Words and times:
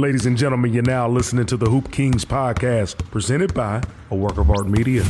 Ladies 0.00 0.26
and 0.26 0.36
gentlemen, 0.36 0.72
you're 0.72 0.84
now 0.84 1.08
listening 1.08 1.44
to 1.46 1.56
the 1.56 1.68
Hoop 1.68 1.88
Kingz 1.88 2.24
podcast, 2.24 2.98
presented 3.10 3.52
by 3.52 3.82
a 4.12 4.14
work 4.14 4.38
of 4.38 4.48
art 4.48 4.68
media. 4.68 5.02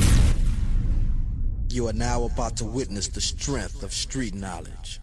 You 1.68 1.88
are 1.88 1.92
now 1.92 2.22
about 2.22 2.57
to 2.57 2.64
witness 2.64 3.06
the 3.06 3.20
strength 3.20 3.82
of 3.82 3.92
street 3.92 4.34
knowledge. 4.34 4.98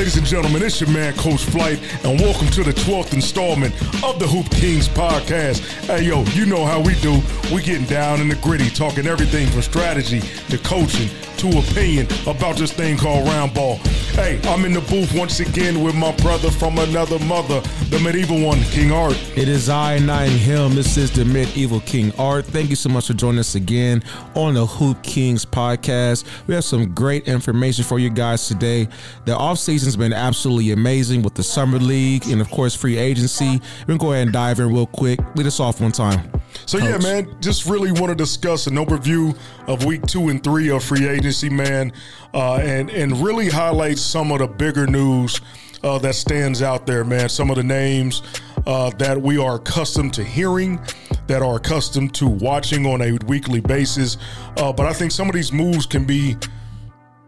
Ladies 0.00 0.16
and 0.16 0.26
gentlemen, 0.26 0.62
it's 0.62 0.80
your 0.80 0.88
man, 0.88 1.14
Coach 1.16 1.44
Flight, 1.44 1.78
and 2.06 2.18
welcome 2.18 2.48
to 2.52 2.64
the 2.64 2.72
12th 2.72 3.12
installment 3.12 3.74
of 4.02 4.18
the 4.18 4.26
Hoop 4.26 4.46
Kingz 4.46 4.88
podcast. 4.88 5.60
Hey, 5.84 6.04
yo, 6.04 6.22
you 6.32 6.46
know 6.46 6.64
how 6.64 6.80
we 6.80 6.94
do. 7.02 7.20
We 7.54 7.60
getting 7.60 7.84
down 7.84 8.22
in 8.22 8.30
the 8.30 8.36
gritty, 8.36 8.70
talking 8.70 9.04
everything 9.04 9.46
from 9.48 9.60
strategy 9.60 10.20
to 10.48 10.56
coaching 10.56 11.10
to 11.40 11.58
opinion 11.58 12.06
about 12.26 12.56
this 12.56 12.70
thing 12.70 12.98
called 12.98 13.26
round 13.26 13.54
ball. 13.54 13.76
Hey, 14.12 14.38
I'm 14.44 14.66
in 14.66 14.74
the 14.74 14.80
booth 14.82 15.14
once 15.14 15.40
again 15.40 15.82
with 15.82 15.94
my 15.94 16.14
brother 16.16 16.50
from 16.50 16.78
another 16.78 17.18
mother, 17.20 17.60
the 17.88 17.98
medieval 18.00 18.44
one, 18.44 18.60
King 18.64 18.92
Art. 18.92 19.18
It 19.36 19.48
is 19.48 19.70
I 19.70 19.94
and 19.94 20.10
I 20.10 20.26
him. 20.26 20.74
This 20.74 20.98
is 20.98 21.10
the 21.10 21.24
medieval 21.24 21.80
King 21.80 22.12
Art. 22.18 22.44
Thank 22.44 22.68
you 22.68 22.76
so 22.76 22.90
much 22.90 23.06
for 23.06 23.14
joining 23.14 23.38
us 23.38 23.54
again 23.54 24.02
on 24.34 24.52
the 24.52 24.66
Hoop 24.66 25.02
Kingz 25.02 25.46
podcast. 25.46 26.26
We 26.46 26.54
have 26.54 26.64
some 26.64 26.92
great 26.94 27.26
information 27.26 27.84
for 27.84 27.98
you 27.98 28.10
guys 28.10 28.46
today. 28.46 28.86
The 29.24 29.32
offseason's 29.32 29.96
been 29.96 30.12
absolutely 30.12 30.72
amazing 30.72 31.22
with 31.22 31.34
the 31.34 31.42
Summer 31.42 31.78
League 31.78 32.26
and, 32.26 32.42
of 32.42 32.50
course, 32.50 32.74
free 32.74 32.98
agency. 32.98 33.62
We're 33.80 33.86
going 33.86 33.98
to 33.98 34.04
go 34.04 34.12
ahead 34.12 34.22
and 34.24 34.32
dive 34.32 34.60
in 34.60 34.68
real 34.68 34.86
quick. 34.86 35.20
Lead 35.36 35.46
us 35.46 35.58
off 35.58 35.80
one 35.80 35.92
time. 35.92 36.39
So 36.66 36.78
Coach. 36.78 36.88
yeah, 36.88 36.98
man, 36.98 37.36
just 37.40 37.66
really 37.66 37.92
want 37.92 38.08
to 38.08 38.14
discuss 38.14 38.66
an 38.66 38.74
overview 38.74 39.36
of 39.66 39.84
week 39.84 40.06
two 40.06 40.28
and 40.28 40.42
three 40.42 40.70
of 40.70 40.82
free 40.84 41.08
agency, 41.08 41.48
man, 41.48 41.92
uh, 42.34 42.56
and 42.56 42.90
and 42.90 43.16
really 43.22 43.48
highlight 43.48 43.98
some 43.98 44.32
of 44.32 44.38
the 44.40 44.46
bigger 44.46 44.86
news 44.86 45.40
uh, 45.82 45.98
that 45.98 46.14
stands 46.14 46.62
out 46.62 46.86
there, 46.86 47.04
man. 47.04 47.28
Some 47.28 47.50
of 47.50 47.56
the 47.56 47.62
names 47.62 48.22
uh, 48.66 48.90
that 48.90 49.20
we 49.20 49.38
are 49.38 49.56
accustomed 49.56 50.12
to 50.14 50.24
hearing, 50.24 50.80
that 51.26 51.42
are 51.42 51.56
accustomed 51.56 52.14
to 52.14 52.26
watching 52.28 52.86
on 52.86 53.02
a 53.02 53.12
weekly 53.26 53.60
basis. 53.60 54.16
Uh, 54.56 54.72
but 54.72 54.86
I 54.86 54.92
think 54.92 55.12
some 55.12 55.28
of 55.28 55.34
these 55.34 55.52
moves 55.52 55.86
can 55.86 56.04
be 56.04 56.36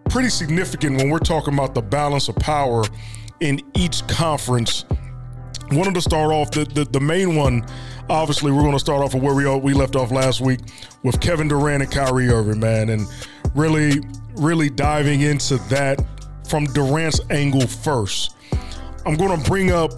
pretty 0.09 0.29
significant 0.29 0.97
when 0.99 1.09
we're 1.09 1.19
talking 1.19 1.55
about 1.55 1.75
the 1.75 1.83
balance 1.83 2.29
of 2.29 2.37
power 2.37 2.85
in 3.41 3.61
each 3.75 4.07
conference. 4.09 4.85
Wanted 5.71 5.95
to 5.95 6.03
start 6.03 6.33
off 6.33 6.51
the, 6.51 6.65
the, 6.65 6.85
the 6.85 7.01
main 7.01 7.35
one 7.35 7.65
obviously 8.09 8.53
we're 8.53 8.63
going 8.63 8.73
to 8.73 8.79
start 8.79 9.03
off 9.03 9.15
with 9.15 9.23
where 9.23 9.35
we 9.35 9.49
we 9.59 9.75
left 9.75 9.97
off 9.97 10.11
last 10.11 10.41
week 10.41 10.61
with 11.03 11.21
Kevin 11.21 11.49
Durant 11.49 11.83
and 11.83 11.93
Kyrie 11.93 12.29
Irving, 12.29 12.61
man, 12.61 12.91
and 12.91 13.07
really 13.55 14.01
really 14.37 14.71
diving 14.71 15.21
into 15.23 15.59
that 15.69 16.03
from 16.49 16.65
Durant's 16.67 17.21
angle 17.31 17.67
first. 17.67 18.35
I'm 19.05 19.17
going 19.17 19.39
to 19.39 19.49
bring 19.49 19.73
up 19.73 19.93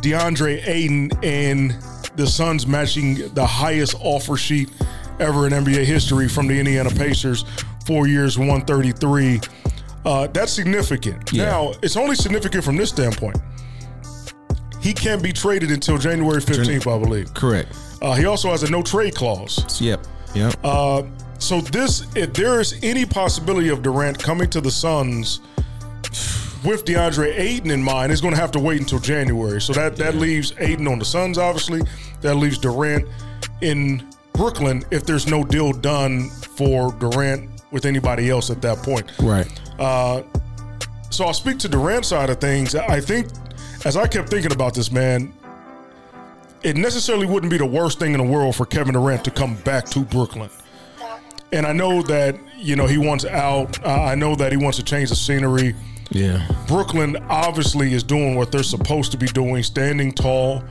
DeAndre 0.00 0.66
Ayton 0.66 1.10
and 1.22 1.76
the 2.16 2.26
Suns 2.26 2.66
matching 2.66 3.32
the 3.34 3.46
highest 3.46 3.94
offer 4.00 4.36
sheet 4.36 4.70
ever 5.20 5.46
in 5.46 5.52
NBA 5.52 5.84
history 5.84 6.28
from 6.28 6.48
the 6.48 6.58
Indiana 6.58 6.90
Pacers, 6.90 7.44
four 7.86 8.06
years, 8.06 8.38
133. 8.38 9.40
Uh, 10.04 10.26
that's 10.28 10.52
significant. 10.52 11.32
Yeah. 11.32 11.44
Now, 11.44 11.72
it's 11.82 11.96
only 11.96 12.16
significant 12.16 12.64
from 12.64 12.76
this 12.76 12.90
standpoint 12.90 13.38
he 14.82 14.92
can't 14.92 15.22
be 15.22 15.32
traded 15.32 15.70
until 15.70 15.96
January 15.96 16.40
15th, 16.40 16.92
I 16.92 16.98
believe. 17.02 17.32
Correct. 17.34 17.72
Uh, 18.02 18.14
he 18.14 18.24
also 18.26 18.50
has 18.50 18.64
a 18.64 18.70
no 18.70 18.82
trade 18.82 19.14
clause. 19.14 19.80
Yep. 19.80 20.04
Yep. 20.34 20.54
Uh, 20.64 21.04
so 21.38 21.60
this, 21.60 22.06
if 22.16 22.32
there 22.34 22.60
is 22.60 22.78
any 22.82 23.06
possibility 23.06 23.68
of 23.68 23.82
Durant 23.82 24.18
coming 24.18 24.50
to 24.50 24.60
the 24.60 24.70
Suns 24.70 25.40
with 26.64 26.84
DeAndre 26.84 27.38
Ayton 27.38 27.70
in 27.70 27.82
mind, 27.82 28.10
is 28.10 28.20
going 28.20 28.34
to 28.34 28.40
have 28.40 28.50
to 28.52 28.58
wait 28.58 28.80
until 28.80 28.98
January. 28.98 29.60
So 29.60 29.72
that 29.72 29.96
that 29.96 30.14
yeah. 30.14 30.20
leaves 30.20 30.52
Ayton 30.58 30.88
on 30.88 30.98
the 30.98 31.04
Suns, 31.04 31.38
obviously. 31.38 31.82
That 32.20 32.34
leaves 32.34 32.58
Durant 32.58 33.08
in 33.60 34.08
Brooklyn 34.32 34.84
if 34.90 35.04
there's 35.04 35.28
no 35.28 35.44
deal 35.44 35.72
done 35.72 36.28
for 36.28 36.92
Durant 36.92 37.50
with 37.70 37.86
anybody 37.86 38.30
else 38.30 38.50
at 38.50 38.60
that 38.62 38.78
point. 38.78 39.10
Right. 39.20 39.46
Uh, 39.78 40.22
so 41.10 41.26
I'll 41.26 41.34
speak 41.34 41.58
to 41.58 41.68
Durant's 41.68 42.08
side 42.08 42.30
of 42.30 42.40
things. 42.40 42.74
I 42.74 43.00
think 43.00 43.28
as 43.84 43.96
I 43.96 44.06
kept 44.06 44.28
thinking 44.28 44.52
about 44.52 44.74
this, 44.74 44.90
man, 44.92 45.32
it 46.62 46.76
necessarily 46.76 47.26
wouldn't 47.26 47.50
be 47.50 47.58
the 47.58 47.66
worst 47.66 47.98
thing 47.98 48.12
in 48.12 48.18
the 48.18 48.32
world 48.32 48.54
for 48.54 48.66
Kevin 48.66 48.94
Durant 48.94 49.24
to 49.24 49.30
come 49.30 49.56
back 49.56 49.86
to 49.86 50.00
Brooklyn. 50.00 50.50
And 51.52 51.66
I 51.66 51.72
know 51.72 52.02
that, 52.02 52.38
you 52.56 52.76
know, 52.76 52.86
he 52.86 52.98
wants 52.98 53.24
out. 53.24 53.84
Uh, 53.84 54.04
I 54.04 54.14
know 54.14 54.34
that 54.36 54.52
he 54.52 54.56
wants 54.56 54.78
to 54.78 54.84
change 54.84 55.10
the 55.10 55.16
scenery. 55.16 55.74
Yeah. 56.10 56.46
Brooklyn 56.66 57.16
obviously 57.28 57.92
is 57.92 58.02
doing 58.02 58.36
what 58.36 58.52
they're 58.52 58.62
supposed 58.62 59.12
to 59.12 59.18
be 59.18 59.26
doing, 59.26 59.62
standing 59.62 60.12
tall. 60.12 60.62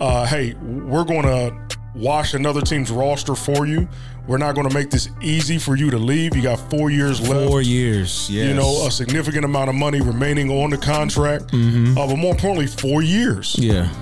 Uh, 0.00 0.26
hey, 0.26 0.54
we're 0.54 1.04
going 1.04 1.22
to 1.22 1.75
wash 1.96 2.34
another 2.34 2.60
team's 2.60 2.90
roster 2.90 3.34
for 3.34 3.66
you. 3.66 3.88
We're 4.26 4.38
not 4.38 4.54
going 4.54 4.68
to 4.68 4.74
make 4.74 4.90
this 4.90 5.08
easy 5.22 5.58
for 5.58 5.76
you 5.76 5.90
to 5.90 5.98
leave. 5.98 6.36
You 6.36 6.42
got 6.42 6.58
four 6.70 6.90
years 6.90 7.20
left. 7.20 7.48
Four 7.48 7.62
years, 7.62 8.28
yes. 8.28 8.48
You 8.48 8.54
know, 8.54 8.86
a 8.86 8.90
significant 8.90 9.44
amount 9.44 9.70
of 9.70 9.76
money 9.76 10.00
remaining 10.00 10.50
on 10.50 10.70
the 10.70 10.78
contract. 10.78 11.48
Mm-hmm. 11.52 11.96
Uh, 11.96 12.06
but 12.06 12.16
more 12.16 12.32
importantly, 12.32 12.66
four 12.66 13.02
years. 13.02 13.56
Yeah. 13.58 13.92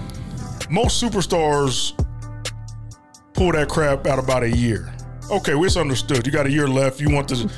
Most 0.70 1.02
superstars 1.02 1.92
pull 3.34 3.52
that 3.52 3.68
crap 3.68 4.06
out 4.06 4.18
about 4.18 4.42
a 4.42 4.50
year. 4.50 4.92
Okay, 5.30 5.54
well, 5.54 5.64
it's 5.64 5.76
understood. 5.76 6.26
You 6.26 6.32
got 6.32 6.46
a 6.46 6.50
year 6.50 6.68
left. 6.68 7.00
You 7.00 7.10
want 7.10 7.28
to. 7.28 7.48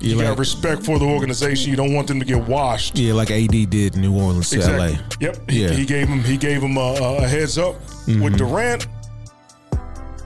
You 0.00 0.16
like, 0.16 0.26
got 0.26 0.38
respect 0.38 0.84
for 0.84 0.98
the 0.98 1.04
organization. 1.04 1.70
You 1.70 1.76
don't 1.76 1.94
want 1.94 2.08
them 2.08 2.18
to 2.18 2.26
get 2.26 2.38
washed. 2.38 2.98
Yeah, 2.98 3.12
like 3.14 3.30
AD 3.30 3.70
did 3.70 3.96
New 3.96 4.16
Orleans 4.16 4.52
exactly. 4.52 4.96
to 4.96 5.02
LA. 5.02 5.08
Yep. 5.20 5.36
Yeah. 5.48 5.68
He, 5.68 5.76
he 5.76 5.84
gave 5.84 6.08
him 6.08 6.22
he 6.24 6.36
gave 6.36 6.60
him 6.60 6.76
a, 6.76 6.94
a 7.20 7.28
heads 7.28 7.56
up. 7.56 7.76
Mm-hmm. 8.06 8.22
With 8.22 8.36
Durant, 8.36 8.88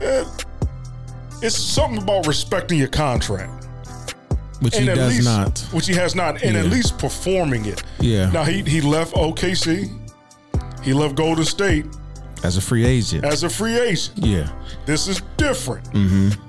it's 0.00 1.56
something 1.56 2.02
about 2.02 2.26
respecting 2.26 2.78
your 2.78 2.88
contract. 2.88 3.64
Which 4.60 4.74
and 4.74 4.88
he 4.88 4.94
does 4.94 5.14
least, 5.14 5.24
not. 5.24 5.58
Which 5.72 5.86
he 5.86 5.94
has 5.94 6.14
not, 6.14 6.42
and 6.42 6.54
yeah. 6.54 6.62
at 6.62 6.66
least 6.66 6.98
performing 6.98 7.66
it. 7.66 7.82
Yeah. 8.00 8.30
Now 8.30 8.44
he 8.44 8.62
he 8.62 8.80
left 8.80 9.14
OKC, 9.14 9.92
he 10.82 10.92
left 10.92 11.14
Golden 11.14 11.44
State 11.44 11.86
as 12.42 12.56
a 12.56 12.60
free 12.60 12.86
agent. 12.86 13.24
As 13.24 13.42
a 13.42 13.50
free 13.50 13.78
agent. 13.78 14.18
Yeah. 14.18 14.50
This 14.86 15.08
is 15.08 15.20
different. 15.36 15.84
Mm-hmm. 15.92 16.40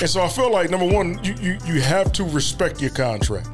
And 0.00 0.10
so 0.10 0.22
I 0.22 0.28
feel 0.28 0.50
like 0.50 0.70
number 0.70 0.86
one, 0.86 1.22
you, 1.22 1.34
you 1.34 1.58
you 1.66 1.80
have 1.80 2.12
to 2.12 2.24
respect 2.24 2.80
your 2.80 2.90
contract. 2.90 3.48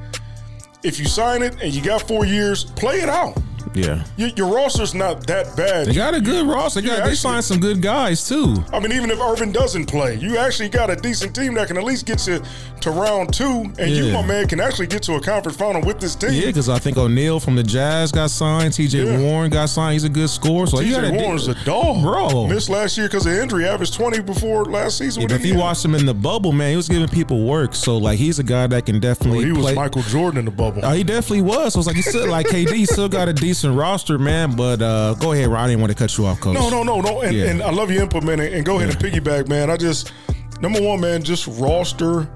If 0.82 0.98
you 0.98 1.04
sign 1.04 1.42
it 1.42 1.60
and 1.62 1.74
you 1.74 1.82
got 1.82 2.06
four 2.08 2.24
years, 2.24 2.64
play 2.64 3.00
it 3.00 3.08
out. 3.08 3.36
Yeah, 3.74 4.04
your, 4.16 4.28
your 4.30 4.54
roster's 4.54 4.94
not 4.94 5.26
that 5.28 5.56
bad. 5.56 5.86
They 5.86 5.94
got 5.94 6.14
a 6.14 6.20
good 6.20 6.46
roster. 6.46 6.80
They, 6.80 6.88
got, 6.88 6.98
actually, 6.98 7.10
they 7.10 7.16
signed 7.16 7.44
some 7.44 7.60
good 7.60 7.80
guys 7.80 8.28
too. 8.28 8.56
I 8.72 8.80
mean, 8.80 8.92
even 8.92 9.10
if 9.10 9.20
Irving 9.20 9.52
doesn't 9.52 9.86
play, 9.86 10.16
you 10.16 10.38
actually 10.38 10.68
got 10.68 10.90
a 10.90 10.96
decent 10.96 11.34
team 11.34 11.54
that 11.54 11.68
can 11.68 11.76
at 11.76 11.84
least 11.84 12.06
get 12.06 12.18
to 12.20 12.44
to 12.80 12.90
round 12.90 13.32
two, 13.32 13.72
and 13.78 13.78
yeah. 13.78 13.86
you, 13.86 14.12
my 14.12 14.24
man, 14.24 14.48
can 14.48 14.58
actually 14.58 14.86
get 14.86 15.02
to 15.04 15.14
a 15.14 15.20
conference 15.20 15.56
final 15.56 15.82
with 15.82 16.00
this 16.00 16.14
team. 16.14 16.32
Yeah, 16.32 16.46
because 16.46 16.68
I 16.68 16.78
think 16.78 16.96
O'Neale 16.96 17.38
from 17.38 17.54
the 17.54 17.62
Jazz 17.62 18.10
got 18.10 18.30
signed. 18.30 18.72
T.J. 18.72 19.04
Yeah. 19.04 19.20
Warren 19.20 19.50
got 19.50 19.68
signed. 19.68 19.92
He's 19.92 20.04
a 20.04 20.08
good 20.08 20.30
scorer. 20.30 20.66
So 20.66 20.80
T.J. 20.80 21.10
Warren's 21.10 21.46
a 21.46 21.54
dog, 21.64 22.02
bro. 22.02 22.48
Missed 22.48 22.70
last 22.70 22.96
year 22.96 23.06
because 23.06 23.26
of 23.26 23.32
injury. 23.32 23.68
Averaged 23.68 23.94
twenty 23.94 24.20
before 24.20 24.64
last 24.64 24.98
season. 24.98 25.22
Yeah, 25.22 25.34
if 25.34 25.44
you 25.44 25.56
watched 25.56 25.84
him 25.84 25.94
in 25.94 26.06
the 26.06 26.14
bubble, 26.14 26.52
man, 26.52 26.70
he 26.70 26.76
was 26.76 26.88
giving 26.88 27.08
people 27.08 27.44
work. 27.44 27.74
So 27.74 27.98
like, 27.98 28.18
he's 28.18 28.38
a 28.38 28.44
guy 28.44 28.66
that 28.66 28.86
can 28.86 28.96
oh, 28.96 29.00
definitely. 29.00 29.44
Well, 29.44 29.46
he 29.46 29.52
play. 29.52 29.62
was 29.72 29.76
Michael 29.76 30.02
Jordan 30.02 30.38
in 30.40 30.44
the 30.46 30.50
bubble. 30.50 30.80
Oh, 30.82 30.92
he 30.92 31.04
definitely 31.04 31.42
was. 31.42 31.74
So 31.74 31.80
it's 31.80 31.86
like 31.86 31.96
he 31.96 32.02
still 32.02 32.28
like 32.28 32.46
KD 32.46 32.86
still 32.86 33.08
got 33.08 33.28
a 33.28 33.32
decent 33.32 33.59
roster, 33.68 34.18
man. 34.18 34.56
But 34.56 34.80
uh, 34.80 35.14
go 35.14 35.32
ahead, 35.32 35.48
Ron. 35.48 35.64
I 35.64 35.68
didn't 35.68 35.80
want 35.80 35.90
to 35.92 35.98
cut 35.98 36.16
you 36.16 36.26
off, 36.26 36.40
coach. 36.40 36.54
No, 36.54 36.70
no, 36.70 36.82
no, 36.82 37.00
no. 37.00 37.20
And, 37.22 37.36
yeah. 37.36 37.50
and 37.50 37.62
I 37.62 37.70
love 37.70 37.90
your 37.90 38.02
input, 38.02 38.22
man. 38.24 38.40
And 38.40 38.64
go 38.64 38.78
ahead 38.78 38.88
yeah. 38.88 39.08
and 39.08 39.24
piggyback, 39.24 39.48
man. 39.48 39.70
I 39.70 39.76
just 39.76 40.12
number 40.60 40.80
one, 40.80 41.00
man, 41.00 41.22
just 41.22 41.46
roster. 41.46 42.28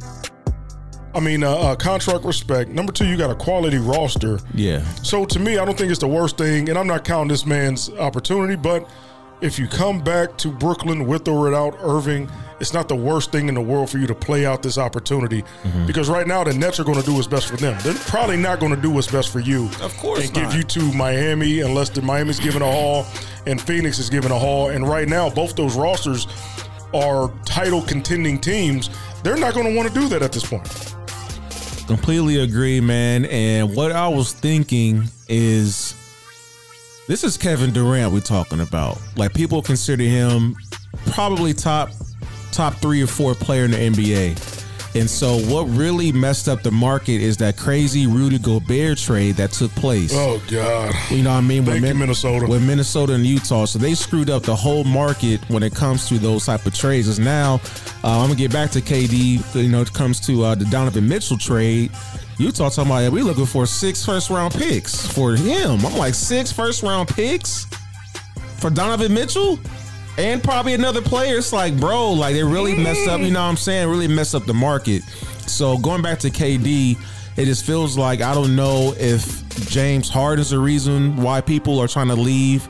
I 1.14 1.20
mean, 1.20 1.44
uh, 1.44 1.52
uh, 1.52 1.76
contract 1.76 2.24
respect. 2.24 2.70
Number 2.70 2.92
two, 2.92 3.06
you 3.06 3.16
got 3.16 3.30
a 3.30 3.36
quality 3.36 3.78
roster. 3.78 4.40
Yeah. 4.52 4.84
So 5.02 5.24
to 5.24 5.38
me, 5.38 5.58
I 5.58 5.64
don't 5.64 5.78
think 5.78 5.90
it's 5.90 6.00
the 6.00 6.08
worst 6.08 6.36
thing, 6.36 6.68
and 6.68 6.76
I'm 6.76 6.88
not 6.88 7.04
counting 7.04 7.28
this 7.28 7.46
man's 7.46 7.88
opportunity. 7.90 8.56
But 8.56 8.88
if 9.40 9.58
you 9.58 9.66
come 9.66 10.00
back 10.00 10.36
to 10.38 10.48
Brooklyn 10.48 11.06
with 11.06 11.28
or 11.28 11.40
without 11.40 11.76
Irving, 11.80 12.30
it's 12.60 12.72
not 12.72 12.88
the 12.88 12.96
worst 12.96 13.32
thing 13.32 13.48
in 13.48 13.54
the 13.54 13.60
world 13.60 13.90
for 13.90 13.98
you 13.98 14.06
to 14.06 14.14
play 14.14 14.46
out 14.46 14.62
this 14.62 14.78
opportunity 14.78 15.42
mm-hmm. 15.42 15.86
because 15.86 16.08
right 16.08 16.26
now 16.26 16.44
the 16.44 16.52
Nets 16.52 16.78
are 16.80 16.84
going 16.84 16.98
to 16.98 17.04
do 17.04 17.14
what's 17.14 17.26
best 17.26 17.48
for 17.48 17.56
them. 17.56 17.76
They're 17.82 17.94
probably 17.94 18.36
not 18.36 18.60
going 18.60 18.74
to 18.74 18.80
do 18.80 18.90
what's 18.90 19.10
best 19.10 19.30
for 19.30 19.40
you. 19.40 19.66
Of 19.80 19.96
course, 19.98 20.24
and 20.24 20.34
not. 20.34 20.52
give 20.52 20.54
you 20.54 20.62
to 20.62 20.92
Miami 20.96 21.60
unless 21.60 21.90
the 21.90 22.00
Miami's 22.02 22.40
giving 22.40 22.62
a 22.62 22.70
haul 22.70 23.06
and 23.46 23.60
Phoenix 23.60 23.98
is 23.98 24.08
giving 24.08 24.30
a 24.30 24.38
haul. 24.38 24.70
And 24.70 24.88
right 24.88 25.08
now, 25.08 25.28
both 25.28 25.56
those 25.56 25.76
rosters 25.76 26.26
are 26.94 27.32
title 27.44 27.82
contending 27.82 28.40
teams. 28.40 28.88
They're 29.22 29.36
not 29.36 29.54
going 29.54 29.66
to 29.66 29.76
want 29.76 29.92
to 29.92 29.94
do 29.94 30.08
that 30.08 30.22
at 30.22 30.32
this 30.32 30.48
point. 30.48 30.94
Completely 31.86 32.38
agree, 32.38 32.80
man. 32.80 33.26
And 33.26 33.74
what 33.74 33.92
I 33.92 34.08
was 34.08 34.32
thinking 34.32 35.04
is 35.28 35.93
this 37.06 37.24
is 37.24 37.36
Kevin 37.36 37.72
Durant 37.72 38.12
we're 38.12 38.20
talking 38.20 38.60
about. 38.60 38.98
Like 39.16 39.34
people 39.34 39.62
consider 39.62 40.04
him 40.04 40.56
probably 41.12 41.52
top 41.52 41.90
top 42.52 42.74
three 42.74 43.02
or 43.02 43.06
four 43.06 43.34
player 43.34 43.64
in 43.64 43.72
the 43.72 43.76
NBA. 43.78 44.54
And 44.96 45.10
so, 45.10 45.38
what 45.52 45.64
really 45.64 46.12
messed 46.12 46.48
up 46.48 46.62
the 46.62 46.70
market 46.70 47.20
is 47.20 47.36
that 47.38 47.56
crazy 47.56 48.06
Rudy 48.06 48.38
Gobert 48.38 48.96
trade 48.96 49.34
that 49.36 49.50
took 49.50 49.72
place. 49.72 50.12
Oh 50.14 50.40
God. 50.48 50.94
You 51.10 51.24
know 51.24 51.30
what 51.30 51.38
I 51.38 51.40
mean? 51.40 51.64
Thank 51.64 51.82
with 51.82 51.92
you, 51.92 51.98
Minnesota. 51.98 52.46
With 52.46 52.64
Minnesota 52.64 53.14
and 53.14 53.26
Utah. 53.26 53.64
So 53.64 53.80
they 53.80 53.94
screwed 53.94 54.30
up 54.30 54.44
the 54.44 54.54
whole 54.54 54.84
market 54.84 55.40
when 55.50 55.64
it 55.64 55.74
comes 55.74 56.08
to 56.10 56.18
those 56.18 56.46
type 56.46 56.64
of 56.64 56.74
trades. 56.74 57.08
Is 57.08 57.18
now 57.18 57.60
uh, 58.04 58.20
I'm 58.20 58.28
gonna 58.28 58.36
get 58.36 58.52
back 58.52 58.70
to 58.72 58.80
KD. 58.80 59.60
You 59.60 59.68
know, 59.68 59.80
it 59.80 59.92
comes 59.92 60.20
to 60.26 60.44
uh, 60.44 60.54
the 60.54 60.64
Donovan 60.66 61.08
Mitchell 61.08 61.38
trade. 61.38 61.90
Utah 62.38 62.68
talking 62.68 62.90
about 62.90 62.98
yeah, 63.00 63.08
we 63.08 63.22
looking 63.22 63.46
for 63.46 63.66
six 63.66 64.04
first 64.04 64.30
round 64.30 64.54
picks 64.54 65.06
for 65.06 65.36
him. 65.36 65.84
I'm 65.86 65.96
like 65.96 66.14
six 66.14 66.50
first 66.50 66.82
round 66.82 67.08
picks 67.08 67.66
for 68.58 68.70
Donovan 68.70 69.14
Mitchell 69.14 69.58
and 70.18 70.42
probably 70.42 70.74
another 70.74 71.02
player. 71.02 71.38
It's 71.38 71.52
like, 71.52 71.78
bro, 71.78 72.12
like 72.12 72.34
they 72.34 72.42
really 72.42 72.76
messed 72.76 73.08
up. 73.08 73.20
You 73.20 73.30
know 73.30 73.42
what 73.42 73.50
I'm 73.50 73.56
saying? 73.56 73.88
Really 73.88 74.08
messed 74.08 74.34
up 74.34 74.44
the 74.46 74.54
market. 74.54 75.02
So 75.46 75.78
going 75.78 76.02
back 76.02 76.18
to 76.20 76.30
KD, 76.30 76.98
it 77.36 77.44
just 77.44 77.64
feels 77.64 77.96
like 77.98 78.20
I 78.20 78.34
don't 78.34 78.56
know 78.56 78.94
if 78.96 79.68
James 79.68 80.08
Harden's 80.08 80.50
the 80.50 80.58
reason 80.58 81.16
why 81.16 81.40
people 81.40 81.78
are 81.80 81.88
trying 81.88 82.08
to 82.08 82.14
leave 82.14 82.68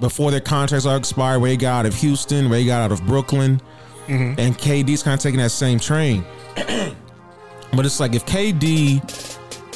before 0.00 0.30
their 0.30 0.40
contracts 0.40 0.86
are 0.86 0.96
expired. 0.96 1.40
Where 1.40 1.50
he 1.50 1.56
got 1.56 1.80
out 1.80 1.86
of 1.86 1.94
Houston, 1.96 2.48
where 2.48 2.58
he 2.58 2.66
got 2.66 2.82
out 2.82 2.92
of 2.92 3.04
Brooklyn, 3.06 3.60
mm-hmm. 4.06 4.38
and 4.40 4.56
KD's 4.56 5.02
kind 5.02 5.14
of 5.14 5.20
taking 5.20 5.40
that 5.40 5.50
same 5.50 5.78
train. 5.78 6.24
But 7.72 7.84
it's 7.86 8.00
like 8.00 8.14
if 8.14 8.24
KD 8.26 9.00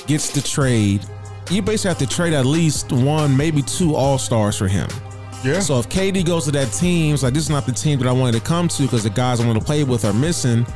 gets 0.07 0.31
the 0.31 0.41
trade, 0.41 1.05
you 1.51 1.63
basically 1.63 1.89
have 1.89 1.99
to 1.99 2.07
trade 2.07 2.33
at 2.33 2.47
least 2.47 2.93
one, 2.93 3.37
maybe 3.37 3.63
two 3.63 3.95
All 3.95 4.19
Stars 4.19 4.57
for 4.59 4.69
him. 4.69 4.89
Yeah. 5.45 5.61
So 5.61 5.79
if 5.79 5.89
KD 5.89 6.25
goes 6.27 6.45
to 6.45 6.51
that 6.53 6.71
team, 6.73 7.15
it's 7.15 7.23
like 7.23 7.33
this 7.35 7.45
is 7.45 7.51
not 7.51 7.65
the 7.67 7.73
team 7.73 7.99
that 8.01 8.07
I 8.09 8.13
wanted 8.13 8.39
to 8.39 8.45
come 8.45 8.69
to 8.69 8.83
because 8.83 9.05
the 9.05 9.11
guys 9.11 9.41
I 9.41 9.47
want 9.47 9.59
to 9.59 9.65
play 9.65 9.85
with 9.85 10.05
are 10.05 10.13
missing. 10.13 10.67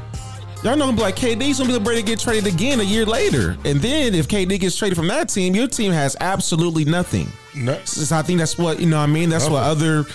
Y'all 0.62 0.74
know 0.76 0.86
gonna 0.86 0.96
be 0.96 1.02
like 1.02 1.16
KD's 1.16 1.58
gonna 1.58 1.70
be 1.70 1.78
the 1.78 1.84
ready 1.84 2.00
to 2.00 2.06
get 2.06 2.18
traded 2.18 2.46
again 2.52 2.80
a 2.80 2.82
year 2.82 3.04
later, 3.04 3.50
and 3.66 3.78
then 3.80 4.14
if 4.14 4.26
KD 4.28 4.58
gets 4.58 4.74
traded 4.74 4.96
from 4.96 5.08
that 5.08 5.28
team, 5.28 5.54
your 5.54 5.66
team 5.66 5.92
has 5.92 6.16
absolutely 6.20 6.86
nothing. 6.86 7.30
No- 7.54 7.78
So 7.84 8.16
I 8.16 8.22
think 8.22 8.38
that's 8.38 8.56
what 8.56 8.80
you 8.80 8.86
know. 8.86 8.96
what 8.96 9.02
I 9.02 9.12
mean, 9.12 9.28
that's 9.28 9.50
what 9.50 9.62
other 9.62 10.06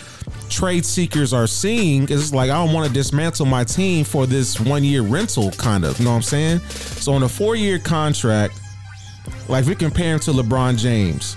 trade 0.50 0.86
seekers 0.86 1.34
are 1.34 1.48
seeing. 1.48 2.10
Is 2.10 2.34
like 2.34 2.50
I 2.50 2.63
don't 2.63 2.74
want 2.74 2.88
to 2.88 2.94
dismantle 2.94 3.46
my 3.46 3.63
team 3.63 4.04
for 4.06 4.25
this 4.25 4.60
one 4.60 4.84
year 4.84 5.01
rental, 5.01 5.51
kind 5.51 5.86
of. 5.86 5.98
You 6.00 6.06
know 6.06 6.12
what 6.12 6.18
I'm 6.18 6.22
saying? 6.24 6.60
So 6.60 7.13
on 7.13 7.24
a 7.24 7.30
four 7.30 7.56
year 7.56 7.80
contract, 7.80 8.60
like 9.48 9.63
if 9.63 9.69
we 9.69 9.75
compare 9.75 10.13
him 10.13 10.19
to 10.22 10.31
LeBron 10.31 10.78
James. 10.78 11.36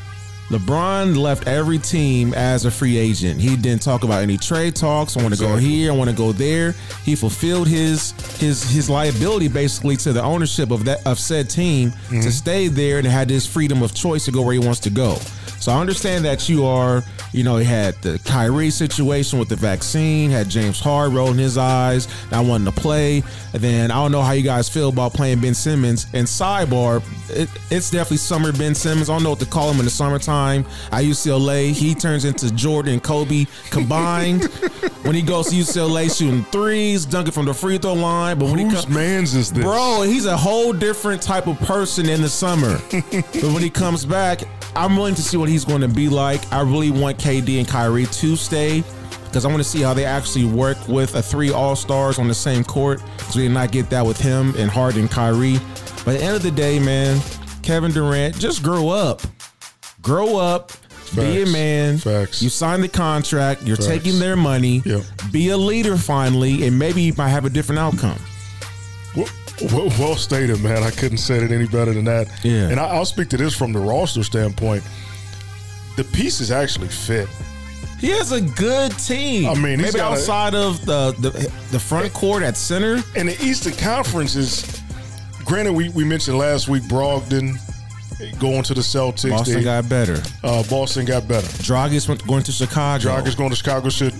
LeBron 0.48 1.16
left 1.16 1.48
every 1.48 1.78
team 1.78 2.34
as 2.34 2.66
a 2.66 2.70
free 2.70 2.98
agent. 2.98 3.40
He 3.40 3.56
didn't 3.56 3.80
talk 3.80 4.04
about 4.04 4.22
any 4.22 4.36
trade 4.36 4.76
talks. 4.76 5.16
I 5.16 5.22
want 5.22 5.32
to 5.32 5.40
go 5.40 5.56
here. 5.56 5.90
I 5.90 5.96
want 5.96 6.10
to 6.10 6.16
go 6.16 6.32
there. 6.32 6.74
He 7.04 7.16
fulfilled 7.16 7.68
his 7.68 8.10
his 8.38 8.62
his 8.70 8.90
liability 8.90 9.48
basically 9.48 9.96
to 9.98 10.12
the 10.12 10.22
ownership 10.22 10.70
of 10.70 10.84
that 10.84 11.06
of 11.06 11.18
said 11.18 11.48
team 11.48 11.90
to 11.90 11.96
mm-hmm. 11.96 12.28
stay 12.28 12.68
there 12.68 12.98
and 12.98 13.06
had 13.06 13.28
this 13.28 13.46
freedom 13.46 13.82
of 13.82 13.94
choice 13.94 14.26
to 14.26 14.30
go 14.30 14.42
where 14.42 14.52
he 14.52 14.58
wants 14.58 14.80
to 14.80 14.90
go. 14.90 15.16
So 15.62 15.70
I 15.70 15.80
understand 15.80 16.24
that 16.24 16.48
you 16.48 16.66
are, 16.66 17.04
you 17.30 17.44
know, 17.44 17.56
he 17.56 17.64
had 17.64 17.94
the 18.02 18.20
Kyrie 18.24 18.70
situation 18.70 19.38
with 19.38 19.48
the 19.48 19.54
vaccine, 19.54 20.28
had 20.28 20.48
James 20.48 20.80
Hard 20.80 21.12
rolling 21.12 21.38
his 21.38 21.56
eyes, 21.56 22.08
not 22.32 22.46
wanting 22.46 22.64
to 22.64 22.72
play. 22.72 23.22
And 23.52 23.62
then 23.62 23.92
I 23.92 23.94
don't 23.94 24.10
know 24.10 24.22
how 24.22 24.32
you 24.32 24.42
guys 24.42 24.68
feel 24.68 24.88
about 24.88 25.14
playing 25.14 25.40
Ben 25.40 25.54
Simmons. 25.54 26.08
And 26.14 26.26
sidebar, 26.26 27.00
it, 27.30 27.48
it's 27.70 27.92
definitely 27.92 28.16
summer 28.16 28.50
Ben 28.50 28.74
Simmons. 28.74 29.08
I 29.08 29.12
don't 29.14 29.22
know 29.22 29.30
what 29.30 29.38
to 29.38 29.46
call 29.46 29.70
him 29.70 29.78
in 29.78 29.84
the 29.84 29.90
summertime. 29.92 30.66
At 30.90 31.04
UCLA, 31.04 31.70
he 31.70 31.94
turns 31.94 32.24
into 32.24 32.52
Jordan 32.52 32.94
and 32.94 33.02
Kobe 33.02 33.46
combined. 33.70 34.42
when 35.02 35.14
he 35.14 35.22
goes 35.22 35.50
to 35.50 35.54
UCLA, 35.54 36.16
shooting 36.16 36.42
threes, 36.46 37.06
dunking 37.06 37.32
from 37.32 37.46
the 37.46 37.54
free 37.54 37.78
throw 37.78 37.94
line. 37.94 38.36
But 38.36 38.46
when 38.46 38.58
he 38.58 38.64
Whose 38.64 38.84
comes, 38.84 38.88
man's 38.88 39.34
is 39.36 39.52
this? 39.52 39.62
Bro, 39.62 40.02
he's 40.02 40.26
a 40.26 40.36
whole 40.36 40.72
different 40.72 41.22
type 41.22 41.46
of 41.46 41.56
person 41.60 42.08
in 42.08 42.20
the 42.20 42.28
summer. 42.28 42.80
but 42.90 43.44
when 43.44 43.62
he 43.62 43.70
comes 43.70 44.04
back, 44.04 44.40
I'm 44.74 44.96
willing 44.96 45.14
to 45.14 45.22
see 45.22 45.36
what 45.36 45.48
he's 45.48 45.64
going 45.64 45.82
to 45.82 45.88
be 45.88 46.08
like. 46.08 46.50
I 46.52 46.62
really 46.62 46.90
want 46.90 47.18
KD 47.18 47.58
and 47.58 47.68
Kyrie 47.68 48.06
to 48.06 48.36
stay 48.36 48.82
because 49.24 49.44
I 49.44 49.48
want 49.48 49.62
to 49.62 49.68
see 49.68 49.80
how 49.80 49.94
they 49.94 50.04
actually 50.04 50.44
work 50.44 50.76
with 50.88 51.14
a 51.14 51.22
three 51.22 51.50
All 51.50 51.76
Stars 51.76 52.18
on 52.18 52.28
the 52.28 52.34
same 52.34 52.64
court. 52.64 53.02
Because 53.16 53.36
we 53.36 53.42
did 53.42 53.52
not 53.52 53.70
get 53.72 53.90
that 53.90 54.04
with 54.04 54.20
him 54.20 54.54
and 54.56 54.70
Harden 54.70 55.02
and 55.02 55.10
Kyrie. 55.10 55.58
But 56.04 56.14
at 56.14 56.20
the 56.20 56.24
end 56.24 56.36
of 56.36 56.42
the 56.42 56.50
day, 56.50 56.78
man, 56.78 57.20
Kevin 57.62 57.92
Durant, 57.92 58.38
just 58.38 58.62
grow 58.62 58.88
up. 58.88 59.22
Grow 60.00 60.36
up. 60.36 60.72
Be 61.14 61.42
a 61.42 61.46
man. 61.46 61.98
Facts. 61.98 62.42
You 62.42 62.48
signed 62.48 62.82
the 62.82 62.88
contract. 62.88 63.62
You're 63.62 63.76
Facts. 63.76 63.86
taking 63.86 64.18
their 64.18 64.36
money. 64.36 64.80
Yep. 64.84 65.02
Be 65.30 65.50
a 65.50 65.56
leader 65.56 65.96
finally, 65.98 66.66
and 66.66 66.78
maybe 66.78 67.02
you 67.02 67.12
might 67.18 67.28
have 67.28 67.44
a 67.44 67.50
different 67.50 67.78
outcome. 67.78 68.18
Well, 69.14 69.28
well, 69.72 69.88
well 69.98 70.16
stated, 70.16 70.60
man. 70.62 70.82
I 70.82 70.90
couldn't 70.90 71.18
say 71.18 71.36
it 71.36 71.50
any 71.50 71.66
better 71.66 71.92
than 71.92 72.04
that. 72.06 72.28
Yeah. 72.42 72.68
And 72.68 72.80
I, 72.80 72.84
I'll 72.86 73.04
speak 73.04 73.28
to 73.30 73.36
this 73.36 73.54
from 73.56 73.72
the 73.72 73.78
roster 73.80 74.22
standpoint. 74.24 74.82
The 75.96 76.04
pieces 76.04 76.50
actually 76.50 76.88
fit. 76.88 77.28
He 78.00 78.08
has 78.08 78.32
a 78.32 78.40
good 78.40 78.90
team. 78.98 79.48
I 79.48 79.54
mean, 79.54 79.78
he's 79.78 79.92
maybe 79.92 79.98
got 79.98 80.12
a- 80.12 80.14
outside 80.14 80.54
of 80.54 80.84
the, 80.86 81.12
the 81.20 81.30
the 81.70 81.78
front 81.78 82.12
court 82.12 82.42
at 82.42 82.56
center. 82.56 83.00
And 83.14 83.28
the 83.28 83.44
Eastern 83.44 83.74
Conference 83.74 84.34
is, 84.34 84.80
granted, 85.44 85.72
we, 85.72 85.88
we 85.90 86.02
mentioned 86.04 86.36
last 86.38 86.68
week 86.68 86.82
Brogdon 86.84 87.54
going 88.40 88.62
to 88.64 88.74
the 88.74 88.80
Celtics. 88.80 89.30
Boston 89.30 89.54
They- 89.58 89.62
got 89.64 89.88
better. 89.88 90.20
uh, 90.42 90.64
Boston 90.64 91.04
got 91.04 91.28
better. 91.28 91.46
Dragic 91.62 92.08
went 92.08 92.26
going 92.26 92.42
to 92.42 92.50
Chicago. 92.52 93.08
Dragic 93.08 93.36
going 93.36 93.50
to 93.50 93.56
Chicago 93.56 93.88
should 93.88 94.14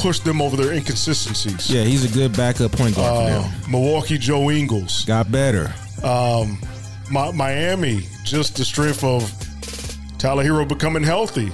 push 0.00 0.18
them 0.20 0.40
over 0.42 0.56
their 0.56 0.72
inconsistencies. 0.72 1.70
Yeah, 1.70 1.82
he's 1.84 2.04
a 2.04 2.14
good 2.14 2.36
backup 2.36 2.72
point 2.72 2.96
guard 2.96 3.30
Uh. 3.32 3.48
Milwaukee 3.68 4.18
Joe 4.18 4.50
Ingles. 4.50 5.04
Got 5.04 5.30
better. 5.30 5.72
Mi- 6.02 7.32
Miami, 7.32 8.06
just 8.24 8.56
the 8.56 8.64
strength 8.64 9.02
of 9.04 9.32
Tyler 10.18 10.44
Herro 10.44 10.66
becoming 10.68 11.02
healthy. 11.02 11.50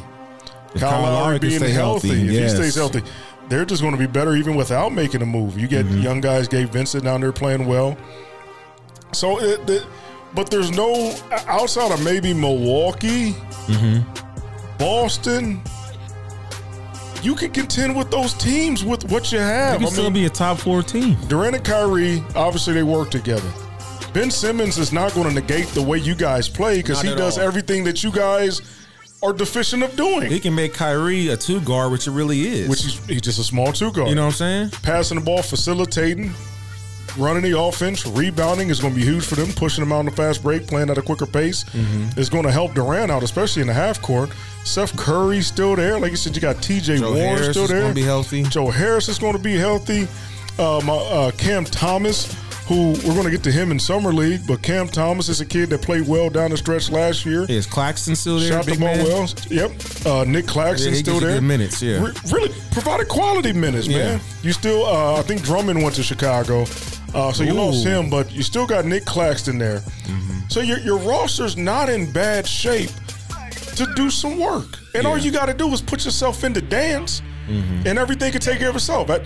Kyle, 0.78 0.90
Kyle 0.90 1.02
Lowry 1.02 1.38
being 1.38 1.60
healthy. 1.60 2.08
healthy, 2.08 2.26
If 2.26 2.30
yes. 2.32 2.52
he 2.52 2.56
stays 2.58 2.74
healthy, 2.74 3.02
they're 3.48 3.64
just 3.64 3.80
going 3.80 3.94
to 3.94 3.98
be 3.98 4.06
better 4.06 4.36
even 4.36 4.54
without 4.56 4.92
making 4.92 5.22
a 5.22 5.26
move. 5.26 5.58
You 5.58 5.66
get 5.68 5.86
Mm-hmm. 5.86 6.02
young 6.02 6.20
guys, 6.20 6.46
Gabe 6.48 6.68
Vincent 6.68 7.04
down 7.04 7.20
there 7.22 7.32
playing 7.32 7.66
well. 7.66 7.96
So, 9.12 9.40
it, 9.40 9.66
the, 9.66 9.86
but 10.34 10.50
there's 10.50 10.70
no 10.72 11.14
outside 11.46 11.90
of 11.92 12.02
maybe 12.04 12.34
Milwaukee, 12.34 13.32
Mm-hmm. 13.66 14.76
Boston. 14.78 15.60
You 17.22 17.34
can 17.34 17.50
contend 17.50 17.96
with 17.96 18.10
those 18.10 18.34
teams 18.34 18.84
with 18.84 19.10
what 19.10 19.32
you 19.32 19.38
have. 19.38 19.74
He 19.74 19.78
can 19.78 19.86
I 19.86 19.90
still 19.90 20.04
mean, 20.04 20.14
be 20.14 20.24
a 20.26 20.30
top 20.30 20.58
four 20.58 20.82
team. 20.82 21.16
Durant 21.28 21.56
and 21.56 21.64
Kyrie, 21.64 22.22
obviously 22.34 22.74
they 22.74 22.82
work 22.82 23.10
together. 23.10 23.50
Ben 24.12 24.30
Simmons 24.30 24.78
is 24.78 24.92
not 24.92 25.12
going 25.14 25.28
to 25.28 25.34
negate 25.34 25.66
the 25.68 25.82
way 25.82 25.98
you 25.98 26.14
guys 26.14 26.48
play 26.48 26.76
because 26.78 27.02
he 27.02 27.14
does 27.14 27.38
all. 27.38 27.44
everything 27.44 27.84
that 27.84 28.02
you 28.02 28.10
guys 28.10 28.62
are 29.22 29.32
deficient 29.32 29.82
of 29.82 29.94
doing. 29.96 30.30
He 30.30 30.40
can 30.40 30.54
make 30.54 30.72
Kyrie 30.72 31.28
a 31.28 31.36
two 31.36 31.60
guard, 31.60 31.90
which 31.92 32.06
it 32.06 32.12
really 32.12 32.40
is. 32.42 32.68
which 32.68 32.84
is 32.84 33.04
he's 33.06 33.20
just 33.20 33.38
a 33.38 33.44
small 33.44 33.72
two 33.72 33.92
guard. 33.92 34.08
you 34.08 34.14
know 34.14 34.22
what 34.26 34.40
I'm 34.40 34.70
saying? 34.70 34.70
passing 34.82 35.18
the 35.18 35.24
ball, 35.24 35.42
facilitating, 35.42 36.32
running 37.16 37.42
the 37.42 37.58
offense, 37.58 38.06
rebounding 38.06 38.68
is 38.70 38.80
going 38.80 38.94
to 38.94 38.98
be 39.00 39.04
huge 39.06 39.24
for 39.24 39.34
them. 39.34 39.52
Pushing 39.52 39.82
them 39.82 39.92
out 39.92 40.00
on 40.00 40.04
the 40.06 40.10
fast 40.10 40.42
break, 40.42 40.66
playing 40.66 40.90
at 40.90 40.98
a 40.98 41.02
quicker 41.02 41.26
pace 41.26 41.64
Mm-hmm. 41.64 42.18
is 42.18 42.28
going 42.28 42.44
to 42.44 42.52
help 42.52 42.74
Durant 42.74 43.10
out, 43.10 43.22
especially 43.22 43.62
in 43.62 43.68
the 43.68 43.74
half 43.74 44.00
court. 44.02 44.30
Seth 44.64 44.96
Curry's 44.96 45.46
still 45.46 45.76
there, 45.76 45.98
like 45.98 46.10
you 46.10 46.16
said. 46.16 46.34
You 46.34 46.42
got 46.42 46.62
T.J. 46.62 46.98
Joe 46.98 47.12
Warren 47.12 47.20
Harris 47.38 47.50
still 47.50 47.64
is 47.64 47.70
there. 47.70 47.82
gonna 47.82 47.94
be 47.94 48.02
healthy. 48.02 48.42
Joe 48.44 48.68
Harris 48.70 49.08
is 49.08 49.18
going 49.18 49.34
to 49.34 49.38
be 49.42 49.54
healthy. 49.56 50.08
Uh, 50.58 50.78
uh, 50.78 51.30
Cam 51.32 51.64
Thomas, 51.64 52.34
who 52.66 52.92
we're 53.06 53.12
going 53.14 53.24
to 53.24 53.30
get 53.30 53.42
to 53.44 53.52
him 53.52 53.70
in 53.70 53.78
summer 53.78 54.12
league, 54.12 54.40
but 54.48 54.62
Cam 54.62 54.88
Thomas 54.88 55.28
is 55.28 55.40
a 55.40 55.46
kid 55.46 55.68
that 55.70 55.82
played 55.82 56.08
well 56.08 56.30
down 56.30 56.50
the 56.50 56.56
stretch 56.56 56.90
last 56.90 57.24
year. 57.26 57.44
Is 57.48 57.66
Claxton 57.66 58.16
still 58.16 58.38
there? 58.40 58.50
Shot 58.52 58.64
the 58.64 58.72
ball 58.76 58.96
man? 58.96 59.04
well. 59.04 59.28
Yep. 59.50 59.70
Uh, 60.06 60.24
Nick 60.24 60.46
Claxton 60.48 60.94
Yeah, 60.94 60.98
still 61.00 61.20
there. 61.20 61.40
minutes, 61.40 61.80
yeah. 61.82 62.02
Re- 62.02 62.12
really 62.32 62.48
provided 62.72 63.06
quality 63.08 63.52
minutes, 63.52 63.86
Yeah. 63.86 63.98
man. 64.16 64.20
You 64.42 64.52
still, 64.52 64.84
uh, 64.86 65.18
I 65.18 65.22
think 65.22 65.42
Drummond 65.42 65.80
went 65.82 65.94
to 65.96 66.02
Chicago, 66.02 66.64
uh, 67.16 67.32
so 67.32 67.42
you 67.42 67.54
lost 67.54 67.84
him, 67.84 68.10
but 68.10 68.30
you 68.32 68.42
still 68.42 68.66
got 68.66 68.84
Nick 68.84 69.04
Claxton 69.04 69.58
there. 69.58 69.78
Mm-hmm. 69.80 70.48
So 70.48 70.60
your 70.60 70.78
your 70.80 70.98
roster's 70.98 71.56
not 71.56 71.88
in 71.88 72.12
bad 72.12 72.46
shape 72.46 72.90
to 73.76 73.86
do 73.94 74.10
some 74.10 74.38
work, 74.38 74.78
and 74.94 75.06
all 75.06 75.18
you 75.18 75.30
got 75.30 75.46
to 75.46 75.54
do 75.54 75.68
is 75.72 75.80
put 75.82 76.04
yourself 76.04 76.44
in 76.44 76.52
the 76.52 76.62
dance, 76.62 77.22
Mm-hmm. 77.48 77.86
and 77.86 77.96
everything 77.96 78.32
can 78.32 78.40
take 78.40 78.58
care 78.58 78.70
of 78.70 78.74
itself. 78.74 79.08
I, 79.08 79.20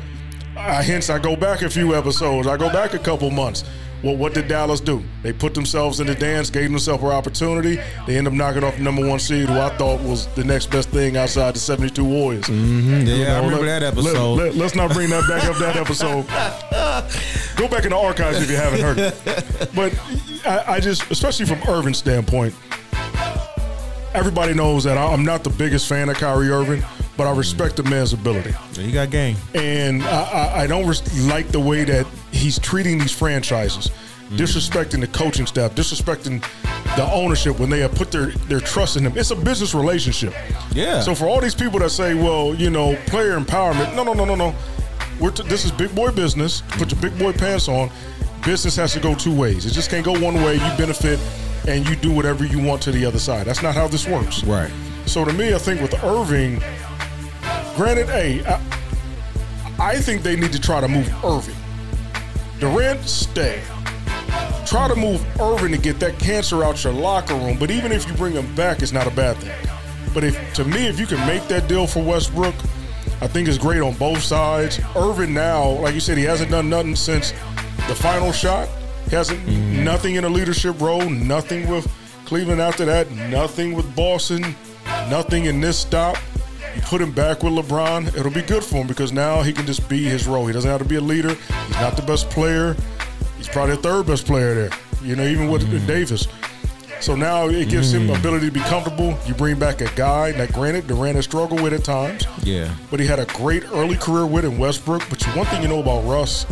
I, 0.55 0.83
hence, 0.83 1.09
I 1.09 1.19
go 1.19 1.35
back 1.37 1.63
a 1.63 1.71
few 1.71 1.95
episodes. 1.95 2.47
I 2.47 2.59
go 2.59 2.69
back 2.71 2.93
a 2.93 2.99
couple 2.99 3.31
months. 3.31 3.65
Well, 4.02 4.16
what 4.16 4.33
did 4.33 4.49
Dallas 4.49 4.80
do? 4.80 5.02
They 5.23 5.33
put 5.33 5.54
themselves 5.54 6.00
in 6.00 6.07
the 6.07 6.14
dance, 6.14 6.49
gave 6.49 6.71
themselves 6.71 7.02
an 7.02 7.11
opportunity. 7.11 7.78
They 8.07 8.16
end 8.16 8.26
up 8.26 8.33
knocking 8.33 8.64
off 8.64 8.76
the 8.76 8.83
number 8.83 9.07
one 9.07 9.19
seed, 9.19 9.49
who 9.49 9.59
I 9.59 9.69
thought 9.76 10.00
was 10.00 10.26
the 10.35 10.45
next 10.45 10.71
best 10.71 10.88
thing 10.88 11.16
outside 11.16 11.54
the 11.54 11.59
72 11.59 12.02
Warriors. 12.02 12.45
Mm-hmm. 12.45 13.07
Yeah, 13.07 13.38
I 13.38 13.45
remember 13.45 13.66
that 13.66 13.83
episode. 13.83 14.54
Let, 14.54 14.57
us 14.57 14.75
not 14.75 14.92
bring 14.92 15.11
that 15.11 15.28
back 15.28 15.45
up. 15.45 15.57
That 15.57 15.76
episode. 15.76 16.26
Go 17.57 17.69
back 17.69 17.85
in 17.85 17.90
the 17.90 17.97
archives 17.97 18.40
if 18.40 18.50
you 18.50 18.57
haven't 18.57 18.80
heard 18.80 18.99
it. 18.99 19.71
But 19.75 19.95
I, 20.47 20.76
I 20.76 20.80
just, 20.80 21.11
especially 21.11 21.45
from 21.45 21.61
Irving's 21.69 21.99
standpoint, 21.99 22.54
everybody 24.14 24.54
knows 24.54 24.85
that 24.85 24.97
I'm 24.97 25.25
not 25.25 25.45
the 25.45 25.50
biggest 25.50 25.87
fan 25.87 26.09
of 26.09 26.16
Kyrie 26.16 26.50
Irving, 26.50 26.83
but 27.21 27.27
I 27.27 27.37
respect 27.37 27.77
the 27.77 27.83
man's 27.83 28.15
ability 28.15 28.55
Yeah, 28.73 28.83
he 28.83 28.93
got 28.93 29.11
game. 29.11 29.37
and 29.55 30.03
I, 30.05 30.23
I, 30.23 30.61
I 30.62 30.67
don't 30.67 30.87
res- 30.89 31.29
like 31.29 31.49
the 31.49 31.61
way 31.61 31.85
that 31.85 32.07
he's 32.33 32.59
treating 32.59 32.99
these 32.99 33.12
franchises, 33.12 33.89
mm-hmm. 33.89 34.37
disrespecting 34.37 35.00
the 35.00 35.07
coaching 35.09 35.45
staff, 35.45 35.75
disrespecting 35.75 36.41
the 36.97 37.05
ownership 37.12 37.59
when 37.61 37.69
they 37.69 37.81
have 37.81 37.95
put 37.95 38.11
their 38.11 38.29
their 38.49 38.59
trust 38.61 38.97
in 38.97 39.05
him. 39.05 39.12
It's 39.19 39.33
a 39.33 39.37
business 39.37 39.75
relationship. 39.75 40.33
Yeah. 40.73 41.03
So 41.03 41.15
for 41.15 41.27
all 41.27 41.43
these 41.43 41.55
people 41.55 41.79
that 41.81 41.91
say, 41.91 42.15
well, 42.15 42.55
you 42.55 42.71
know, 42.71 42.97
player 43.07 43.39
empowerment, 43.39 43.95
no, 43.95 44.03
no, 44.03 44.15
no, 44.15 44.25
no, 44.25 44.35
no. 44.35 44.55
We're 45.21 45.31
t- 45.31 45.47
this 45.47 45.67
is 45.67 45.73
big 45.73 45.95
boy 45.95 46.12
business. 46.12 46.62
Put 46.79 46.91
your 46.91 47.03
big 47.03 47.19
boy 47.19 47.35
pants 47.35 47.69
on. 47.69 47.91
Business 48.47 48.77
has 48.77 48.95
to 48.95 49.00
go 49.00 49.15
two 49.15 49.37
ways. 49.37 49.67
It 49.67 49.73
just 49.73 49.91
can't 49.91 50.07
go 50.07 50.19
one 50.19 50.37
way. 50.37 50.55
You 50.55 50.71
benefit 50.79 51.21
and 51.69 51.87
you 51.87 51.97
do 51.97 52.11
whatever 52.11 52.47
you 52.47 52.61
want 52.65 52.81
to 52.85 52.93
the 52.93 53.05
other 53.05 53.19
side. 53.19 53.47
That's 53.47 53.62
not 53.62 53.75
how 53.75 53.89
this 53.89 54.09
works. 54.09 54.43
Right. 54.43 54.73
So 55.05 55.27
to 55.27 55.33
me, 55.35 55.53
I 55.55 55.59
think 55.59 55.83
with 55.83 55.93
Irving, 56.03 56.62
granted, 57.77 58.09
hey, 58.09 58.45
I, 58.45 58.61
I 59.79 59.97
think 59.97 60.23
they 60.23 60.37
need 60.37 60.53
to 60.53 60.61
try 60.61 60.81
to 60.81 60.89
move 60.89 61.09
Irving. 61.25 61.57
Durant, 62.59 63.03
stay. 63.09 63.62
Try 64.67 64.89
to 64.89 64.95
move 64.95 65.25
Irving 65.41 65.73
to 65.73 65.79
get 65.79 65.99
that 66.00 66.19
cancer 66.19 66.62
out 66.62 66.85
your 66.85 66.93
locker 66.93 67.35
room. 67.35 67.59
But 67.59 67.71
even 67.71 67.91
if 67.91 68.07
you 68.07 68.15
bring 68.15 68.35
him 68.35 68.55
back, 68.55 68.83
it's 68.83 68.93
not 68.93 69.07
a 69.07 69.11
bad 69.11 69.37
thing. 69.39 69.69
But 70.12 70.25
if 70.25 70.55
to 70.55 70.65
me, 70.65 70.87
if 70.87 71.00
you 71.00 71.07
can 71.07 71.25
make 71.27 71.47
that 71.49 71.69
deal 71.69 71.87
for 71.87 72.03
Westbrook, 72.03 72.55
I 73.23 73.27
think 73.27 73.49
it's 73.49 73.59
great 73.59 73.81
on 73.81 73.95
both 73.95 74.23
sides. 74.23 74.81
Irving 74.97 75.35
now, 75.35 75.71
like 75.71 75.95
you 75.95 76.00
said, 76.00 76.19
he 76.19 76.25
hasn't 76.25 76.50
done 76.50 76.69
nothing 76.69 76.97
since 76.97 77.33
the 77.89 77.95
final 77.95 78.33
shot. 78.33 78.69
He 79.09 79.17
hasn't 79.17 79.41
mm-hmm. 79.41 79.85
nothing 79.85 80.15
in 80.17 80.25
a 80.25 80.29
leadership 80.29 80.81
role, 80.81 81.09
nothing 81.09 81.69
with 81.69 81.91
Cleveland 82.27 82.61
after 82.61 82.85
that, 82.85 83.11
nothing 83.11 83.75
with 83.75 83.95
Boston, 83.97 84.55
nothing 85.09 85.47
in 85.47 85.61
this 85.61 85.79
stop. 85.79 86.17
You 86.75 86.83
put 86.83 87.00
him 87.00 87.12
back 87.12 87.43
with 87.43 87.53
LeBron, 87.53 88.17
it'll 88.17 88.31
be 88.31 88.43
good 88.43 88.65
for 88.65 88.77
him 88.77 88.87
because 88.87 89.12
now 89.12 89.43
he 89.43 89.53
can 89.53 89.67
just 89.67 89.89
be 89.89 90.05
his 90.05 90.27
role. 90.27 90.47
He 90.47 90.53
doesn't 90.53 90.71
have 90.71 90.81
to 90.81 90.89
be 90.89 90.97
a 90.97 91.00
leader. 91.00 91.35
He's 91.35 91.81
not 91.81 91.97
the 91.97 92.03
best 92.03 92.31
player. 92.31 92.77
He's 93.37 93.49
probably 93.49 93.77
the 93.77 93.83
third 93.83 94.07
best 94.07 94.27
player 94.27 94.55
there. 94.55 94.71
You 95.03 95.17
know, 95.17 95.25
even 95.25 95.50
with 95.50 95.62
mm-hmm. 95.62 95.87
Davis. 95.87 96.29
So 97.00 97.15
now 97.15 97.49
it 97.49 97.71
gives 97.71 97.93
him 97.93 98.03
mm-hmm. 98.03 98.21
ability 98.21 98.47
to 98.47 98.53
be 98.53 98.61
comfortable. 98.61 99.19
You 99.27 99.33
bring 99.33 99.59
back 99.59 99.81
a 99.81 99.91
guy 99.97 100.33
that, 100.33 100.53
granted, 100.53 100.87
Durant 100.87 101.17
has 101.17 101.25
struggled 101.25 101.62
with 101.62 101.73
at 101.73 101.83
times, 101.83 102.27
Yeah. 102.43 102.75
but 102.91 103.00
he 103.00 103.07
had 103.07 103.19
a 103.19 103.25
great 103.27 103.65
early 103.73 103.97
career 103.97 104.27
with 104.27 104.45
in 104.45 104.59
Westbrook. 104.59 105.03
But 105.09 105.23
one 105.35 105.47
thing 105.47 105.62
you 105.62 105.69
know 105.69 105.81
about 105.81 106.05
Russ, 106.05 106.45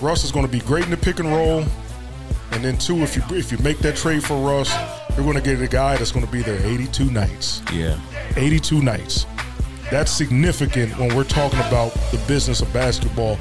Russ 0.00 0.24
is 0.24 0.32
going 0.32 0.44
to 0.44 0.50
be 0.50 0.58
great 0.60 0.84
in 0.84 0.90
the 0.90 0.96
pick 0.96 1.20
and 1.20 1.28
roll. 1.28 1.64
And 2.50 2.64
then 2.64 2.78
two, 2.78 2.98
if 3.02 3.14
you 3.14 3.22
if 3.30 3.52
you 3.52 3.58
make 3.58 3.78
that 3.78 3.94
trade 3.94 4.24
for 4.24 4.36
Russ, 4.36 4.74
you're 5.18 5.24
going 5.24 5.36
to 5.36 5.42
get 5.42 5.60
a 5.60 5.66
guy 5.66 5.96
that's 5.96 6.12
going 6.12 6.24
to 6.24 6.30
be 6.30 6.42
there 6.42 6.64
82 6.64 7.10
nights. 7.10 7.60
Yeah. 7.72 7.98
82 8.36 8.80
nights. 8.80 9.26
That's 9.90 10.12
significant 10.12 10.96
when 10.96 11.12
we're 11.16 11.24
talking 11.24 11.58
about 11.58 11.92
the 12.12 12.22
business 12.28 12.60
of 12.60 12.72
basketball 12.72 13.36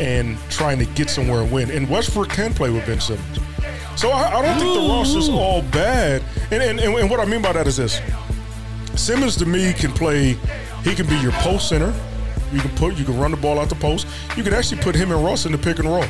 and 0.00 0.36
trying 0.50 0.78
to 0.80 0.84
get 0.84 1.08
somewhere 1.08 1.40
and 1.40 1.50
win. 1.50 1.70
And 1.70 1.88
Westbrook 1.88 2.28
can 2.28 2.52
play 2.52 2.68
with 2.68 2.84
Ben 2.84 3.00
Simmons. 3.00 3.38
So 3.96 4.10
I, 4.10 4.38
I 4.38 4.42
don't 4.42 4.58
think 4.58 4.74
the 4.74 4.86
Ross 4.86 5.14
is 5.14 5.30
all 5.30 5.62
bad. 5.62 6.22
And, 6.50 6.62
and, 6.62 6.78
and, 6.78 6.94
and 6.94 7.08
what 7.08 7.20
I 7.20 7.24
mean 7.24 7.40
by 7.40 7.52
that 7.52 7.66
is 7.66 7.78
this 7.78 8.02
Simmons 8.94 9.36
to 9.36 9.46
me 9.46 9.72
can 9.72 9.92
play, 9.92 10.36
he 10.82 10.94
can 10.94 11.06
be 11.06 11.16
your 11.20 11.32
post 11.32 11.70
center. 11.70 11.94
You 12.52 12.60
can 12.60 12.70
put 12.72 12.96
you 12.96 13.06
can 13.06 13.18
run 13.18 13.30
the 13.30 13.38
ball 13.38 13.58
out 13.58 13.70
the 13.70 13.76
post. 13.76 14.06
You 14.36 14.42
can 14.42 14.52
actually 14.52 14.82
put 14.82 14.94
him 14.94 15.10
and 15.10 15.24
Russ 15.24 15.46
in 15.46 15.52
the 15.52 15.58
pick 15.58 15.78
and 15.78 15.88
roll. 15.88 16.04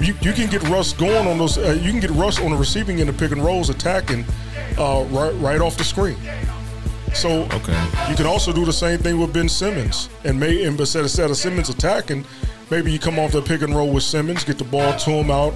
You, 0.00 0.14
you 0.20 0.32
can 0.32 0.50
get 0.50 0.62
Russ 0.64 0.92
going 0.92 1.26
on 1.26 1.38
those. 1.38 1.56
Uh, 1.58 1.78
you 1.82 1.90
can 1.90 2.00
get 2.00 2.10
Russ 2.10 2.40
on 2.40 2.50
the 2.50 2.56
receiving 2.56 3.00
end 3.00 3.08
of 3.08 3.16
pick 3.16 3.32
and 3.32 3.42
rolls, 3.42 3.70
attacking 3.70 4.24
uh, 4.78 5.04
right 5.10 5.32
right 5.36 5.60
off 5.60 5.76
the 5.76 5.84
screen. 5.84 6.16
So 7.14 7.44
Okay. 7.44 7.88
you 8.10 8.14
can 8.14 8.26
also 8.26 8.52
do 8.52 8.66
the 8.66 8.72
same 8.72 8.98
thing 8.98 9.18
with 9.18 9.32
Ben 9.32 9.48
Simmons, 9.48 10.10
and 10.24 10.38
may 10.38 10.64
and 10.64 10.78
instead 10.78 11.30
of 11.30 11.36
Simmons 11.36 11.70
attacking, 11.70 12.26
maybe 12.70 12.92
you 12.92 12.98
come 12.98 13.18
off 13.18 13.32
the 13.32 13.40
pick 13.40 13.62
and 13.62 13.74
roll 13.74 13.90
with 13.90 14.02
Simmons, 14.02 14.44
get 14.44 14.58
the 14.58 14.64
ball 14.64 14.92
to 14.98 15.10
him 15.10 15.30
out 15.30 15.54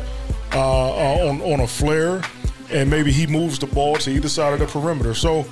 uh, 0.55 0.59
uh, 0.59 1.29
on 1.29 1.43
on 1.43 1.61
a 1.61 1.67
flare, 1.67 2.23
and 2.71 2.89
maybe 2.89 3.13
he 3.13 3.27
moves 3.27 3.59
the 3.59 3.67
ball 3.67 3.97
to 3.97 4.11
either 4.11 4.29
side 4.29 4.55
of 4.55 4.59
the 4.59 4.67
perimeter. 4.67 5.13
So 5.13 5.45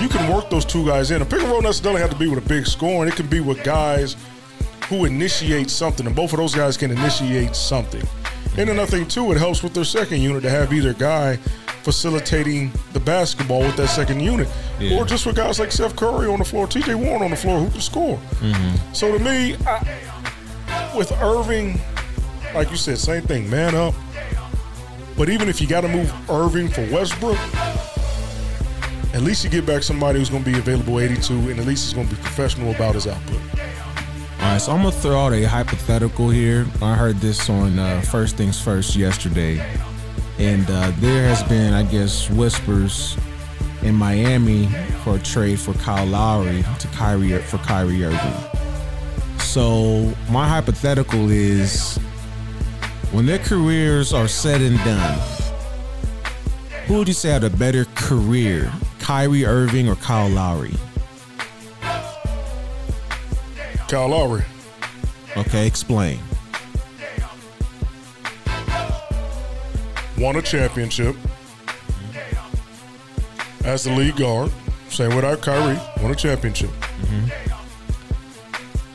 you 0.00 0.08
can 0.08 0.32
work 0.34 0.50
those 0.50 0.64
two 0.64 0.84
guys 0.84 1.12
in. 1.12 1.22
A 1.22 1.24
pick 1.24 1.42
and 1.42 1.48
roll 1.48 1.60
doesn't 1.60 1.84
necessarily 1.84 2.00
have 2.00 2.10
to 2.10 2.16
be 2.18 2.26
with 2.26 2.44
a 2.44 2.48
big 2.48 2.66
score, 2.66 3.04
and 3.04 3.12
it 3.12 3.14
can 3.14 3.28
be 3.28 3.38
with 3.38 3.62
guys 3.62 4.16
who 4.88 5.04
initiate 5.04 5.70
something, 5.70 6.06
and 6.08 6.16
both 6.16 6.32
of 6.32 6.38
those 6.38 6.56
guys 6.56 6.76
can 6.76 6.90
initiate 6.90 7.54
something. 7.54 8.02
And 8.58 8.68
another 8.68 8.90
thing 8.90 9.08
too, 9.08 9.32
it 9.32 9.38
helps 9.38 9.62
with 9.62 9.72
their 9.74 9.84
second 9.84 10.20
unit 10.20 10.42
to 10.42 10.50
have 10.50 10.72
either 10.72 10.92
guy 10.94 11.36
facilitating 11.82 12.70
the 12.92 13.00
basketball 13.00 13.60
with 13.60 13.76
that 13.76 13.88
second 13.88 14.20
unit, 14.20 14.48
Yeah. 14.78 14.98
or 14.98 15.04
just 15.04 15.26
with 15.26 15.36
guys 15.36 15.58
like 15.58 15.72
Seth 15.72 15.96
Curry 15.96 16.26
on 16.28 16.38
the 16.38 16.44
floor, 16.44 16.66
T.J. 16.66 16.94
Warren 16.94 17.22
on 17.22 17.30
the 17.30 17.36
floor 17.36 17.58
who 17.60 17.70
can 17.70 17.80
score. 17.80 18.18
Mm-hmm. 18.40 18.92
So 18.92 19.16
to 19.16 19.24
me, 19.24 19.56
I, 19.66 20.92
with 20.96 21.10
Irving, 21.20 21.80
like 22.54 22.70
you 22.70 22.76
said, 22.76 22.98
same 22.98 23.22
thing, 23.22 23.48
man 23.50 23.74
up. 23.74 23.94
But 25.16 25.28
even 25.28 25.48
if 25.48 25.60
you 25.60 25.66
got 25.66 25.80
to 25.82 25.88
move 25.88 26.12
Irving 26.30 26.68
for 26.68 26.82
Westbrook, 26.92 27.38
at 29.14 29.22
least 29.22 29.44
you 29.44 29.50
get 29.50 29.66
back 29.66 29.82
somebody 29.82 30.18
who's 30.18 30.30
going 30.30 30.44
to 30.44 30.50
be 30.50 30.58
available 30.58 31.00
82, 31.00 31.32
and 31.50 31.58
at 31.60 31.66
least 31.66 31.84
he's 31.84 31.94
going 31.94 32.08
to 32.08 32.14
be 32.14 32.20
professional 32.22 32.70
about 32.74 32.94
his 32.94 33.06
output. 33.06 33.40
All 34.42 34.48
right, 34.48 34.60
so 34.60 34.72
I'm 34.72 34.78
gonna 34.78 34.90
throw 34.90 35.20
out 35.20 35.32
a 35.32 35.44
hypothetical 35.44 36.28
here. 36.28 36.66
I 36.82 36.96
heard 36.96 37.18
this 37.18 37.48
on 37.48 37.78
uh, 37.78 38.00
First 38.00 38.36
Things 38.36 38.60
First 38.60 38.96
yesterday, 38.96 39.64
and 40.36 40.68
uh, 40.68 40.90
there 40.96 41.28
has 41.28 41.44
been, 41.44 41.72
I 41.72 41.84
guess, 41.84 42.28
whispers 42.28 43.16
in 43.82 43.94
Miami 43.94 44.66
for 45.04 45.14
a 45.14 45.18
trade 45.20 45.60
for 45.60 45.74
Kyle 45.74 46.04
Lowry 46.06 46.64
to 46.80 46.88
Kyrie 46.88 47.38
for 47.42 47.58
Kyrie 47.58 48.04
Irving. 48.04 49.38
So 49.38 50.12
my 50.28 50.48
hypothetical 50.48 51.30
is, 51.30 51.96
when 53.12 53.26
their 53.26 53.38
careers 53.38 54.12
are 54.12 54.26
said 54.26 54.60
and 54.60 54.76
done, 54.78 55.20
who 56.88 56.98
would 56.98 57.06
you 57.06 57.14
say 57.14 57.30
had 57.30 57.44
a 57.44 57.50
better 57.50 57.84
career, 57.94 58.72
Kyrie 58.98 59.46
Irving 59.46 59.88
or 59.88 59.94
Kyle 59.94 60.28
Lowry? 60.28 60.74
Kyle 63.92 64.08
Lowry. 64.08 64.42
Okay, 65.36 65.66
explain. 65.66 66.18
won 70.16 70.36
a 70.36 70.40
championship 70.40 71.14
as 73.66 73.84
the 73.84 73.92
lead 73.92 74.16
guard. 74.16 74.50
Same 74.88 75.14
with 75.14 75.26
our 75.26 75.36
Kyrie, 75.36 75.78
won 76.00 76.10
a 76.10 76.14
championship. 76.14 76.70
Mm-hmm. 76.70 77.26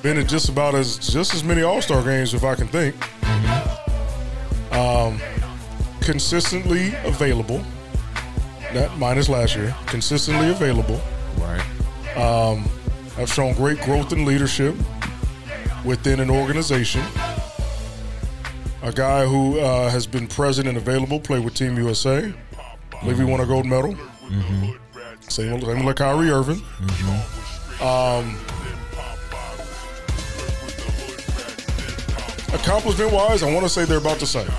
Been 0.01 0.17
at 0.17 0.27
just 0.27 0.49
about 0.49 0.73
as 0.73 0.97
just 0.97 1.35
as 1.35 1.43
many 1.43 1.61
All 1.61 1.79
Star 1.79 2.01
games, 2.01 2.33
if 2.33 2.43
I 2.43 2.55
can 2.55 2.67
think. 2.67 2.95
Mm-hmm. 2.95 4.73
Um, 4.73 5.21
consistently 6.01 6.95
available. 7.05 7.63
That 8.73 8.97
minus 8.97 9.29
last 9.29 9.55
year, 9.55 9.75
consistently 9.85 10.49
available. 10.49 10.99
Right. 11.37 11.61
Um, 12.17 12.67
Have 13.17 13.31
shown 13.31 13.53
great 13.55 13.81
growth 13.81 14.13
in 14.13 14.25
leadership 14.25 14.75
within 15.83 16.19
an 16.19 16.29
organization. 16.29 17.01
A 18.83 18.91
guy 18.91 19.25
who 19.25 19.59
uh, 19.59 19.89
has 19.89 20.05
been 20.05 20.27
present 20.27 20.67
and 20.67 20.77
available, 20.77 21.19
played 21.19 21.43
with 21.43 21.55
Team 21.55 21.77
USA. 21.77 22.31
believe 23.01 23.17
he 23.17 23.23
won 23.23 23.39
a 23.39 23.45
gold 23.45 23.65
medal. 23.65 23.95
Same, 25.27 25.59
same 25.61 25.85
like 25.85 25.95
Kyrie 25.97 26.29
Irving. 26.29 26.61
Um, 27.81 28.37
accomplishment 32.53 33.11
wise, 33.11 33.43
I 33.43 33.51
want 33.51 33.65
to 33.65 33.69
say 33.69 33.85
they're 33.85 33.97
about 33.97 34.19
the 34.19 34.27
same. 34.27 34.49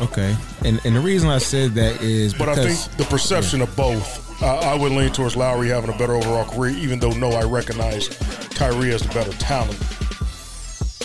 Okay, 0.00 0.34
and 0.64 0.80
and 0.84 0.96
the 0.96 1.00
reason 1.00 1.28
I 1.28 1.38
said 1.38 1.72
that 1.72 2.00
is 2.02 2.32
But 2.34 2.48
I 2.48 2.54
because 2.54 2.86
think 2.86 2.96
the 2.96 3.04
perception 3.04 3.60
of 3.60 3.74
both, 3.76 4.29
I 4.42 4.74
would 4.74 4.92
lean 4.92 5.12
towards 5.12 5.36
Lowry 5.36 5.68
having 5.68 5.92
a 5.92 5.98
better 5.98 6.14
overall 6.14 6.46
career, 6.46 6.72
even 6.78 6.98
though 6.98 7.10
no, 7.10 7.30
I 7.30 7.42
recognize 7.42 8.08
Kyrie 8.54 8.92
as 8.92 9.02
the 9.02 9.12
better 9.12 9.32
talent. 9.32 9.78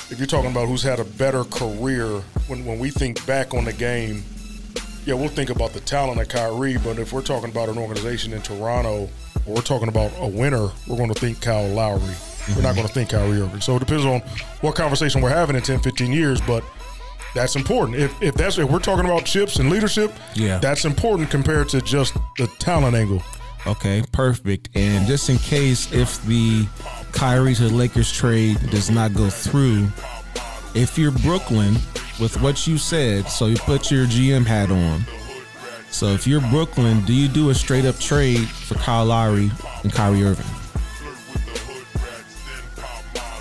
If 0.09 0.15
you're 0.17 0.27
talking 0.27 0.51
about 0.51 0.69
who's 0.69 0.83
had 0.83 0.99
a 0.99 1.03
better 1.03 1.43
career, 1.43 2.21
when, 2.47 2.63
when 2.63 2.79
we 2.79 2.91
think 2.91 3.25
back 3.25 3.53
on 3.53 3.65
the 3.65 3.73
game, 3.73 4.23
yeah, 5.05 5.15
we'll 5.15 5.27
think 5.27 5.49
about 5.49 5.73
the 5.73 5.81
talent 5.81 6.21
of 6.21 6.29
Kyrie, 6.29 6.77
but 6.77 6.97
if 6.97 7.11
we're 7.11 7.21
talking 7.21 7.49
about 7.49 7.67
an 7.67 7.77
organization 7.77 8.31
in 8.31 8.41
Toronto, 8.41 9.09
or 9.45 9.55
we're 9.55 9.61
talking 9.61 9.89
about 9.89 10.11
a 10.17 10.27
winner, 10.27 10.69
we're 10.87 10.97
going 10.97 11.13
to 11.13 11.19
think 11.19 11.41
Kyle 11.41 11.67
Lowry. 11.67 12.15
We're 12.55 12.61
not 12.61 12.75
going 12.75 12.87
to 12.87 12.93
think 12.93 13.09
Kyrie 13.09 13.41
Irving. 13.41 13.61
So 13.61 13.75
it 13.75 13.79
depends 13.79 14.05
on 14.05 14.21
what 14.61 14.75
conversation 14.75 15.21
we're 15.21 15.29
having 15.29 15.55
in 15.55 15.61
10, 15.61 15.81
15 15.81 16.11
years, 16.11 16.39
but 16.41 16.63
that's 17.35 17.55
important. 17.55 17.97
If, 17.99 18.19
if 18.23 18.33
that's 18.33 18.57
if 18.57 18.67
we're 18.69 18.79
talking 18.79 19.05
about 19.05 19.25
chips 19.25 19.59
and 19.59 19.69
leadership, 19.69 20.11
Yeah. 20.33 20.57
that's 20.57 20.85
important 20.85 21.29
compared 21.29 21.69
to 21.69 21.81
just 21.81 22.15
the 22.37 22.47
talent 22.59 22.95
angle. 22.95 23.21
okay, 23.67 24.03
perfect. 24.11 24.69
And 24.75 25.05
just 25.05 25.29
in 25.29 25.37
case 25.37 25.91
if 25.91 26.23
the 26.25 26.65
Kyrie 27.11 27.53
to 27.55 27.65
Lakers 27.69 28.11
trade 28.11 28.57
does 28.71 28.89
not 28.89 29.13
go 29.13 29.29
through, 29.29 29.87
if 30.73 30.97
you're 30.97 31.11
Brooklyn 31.11 31.73
with 32.19 32.39
what 32.41 32.65
you 32.67 32.77
said, 32.77 33.27
so 33.29 33.45
you 33.47 33.57
put 33.57 33.91
your 33.91 34.05
GM 34.05 34.45
hat 34.45 34.71
on. 34.71 35.05
So 35.91 36.07
if 36.07 36.27
you're 36.27 36.41
Brooklyn, 36.41 37.01
do 37.05 37.13
you 37.13 37.27
do 37.27 37.49
a 37.51 37.55
straight 37.55 37.85
up 37.85 37.97
trade 37.99 38.47
for 38.49 38.75
Kyle 38.75 39.05
Lowry 39.05 39.49
and 39.83 39.91
Kyrie 39.93 40.23
Irving? 40.23 40.45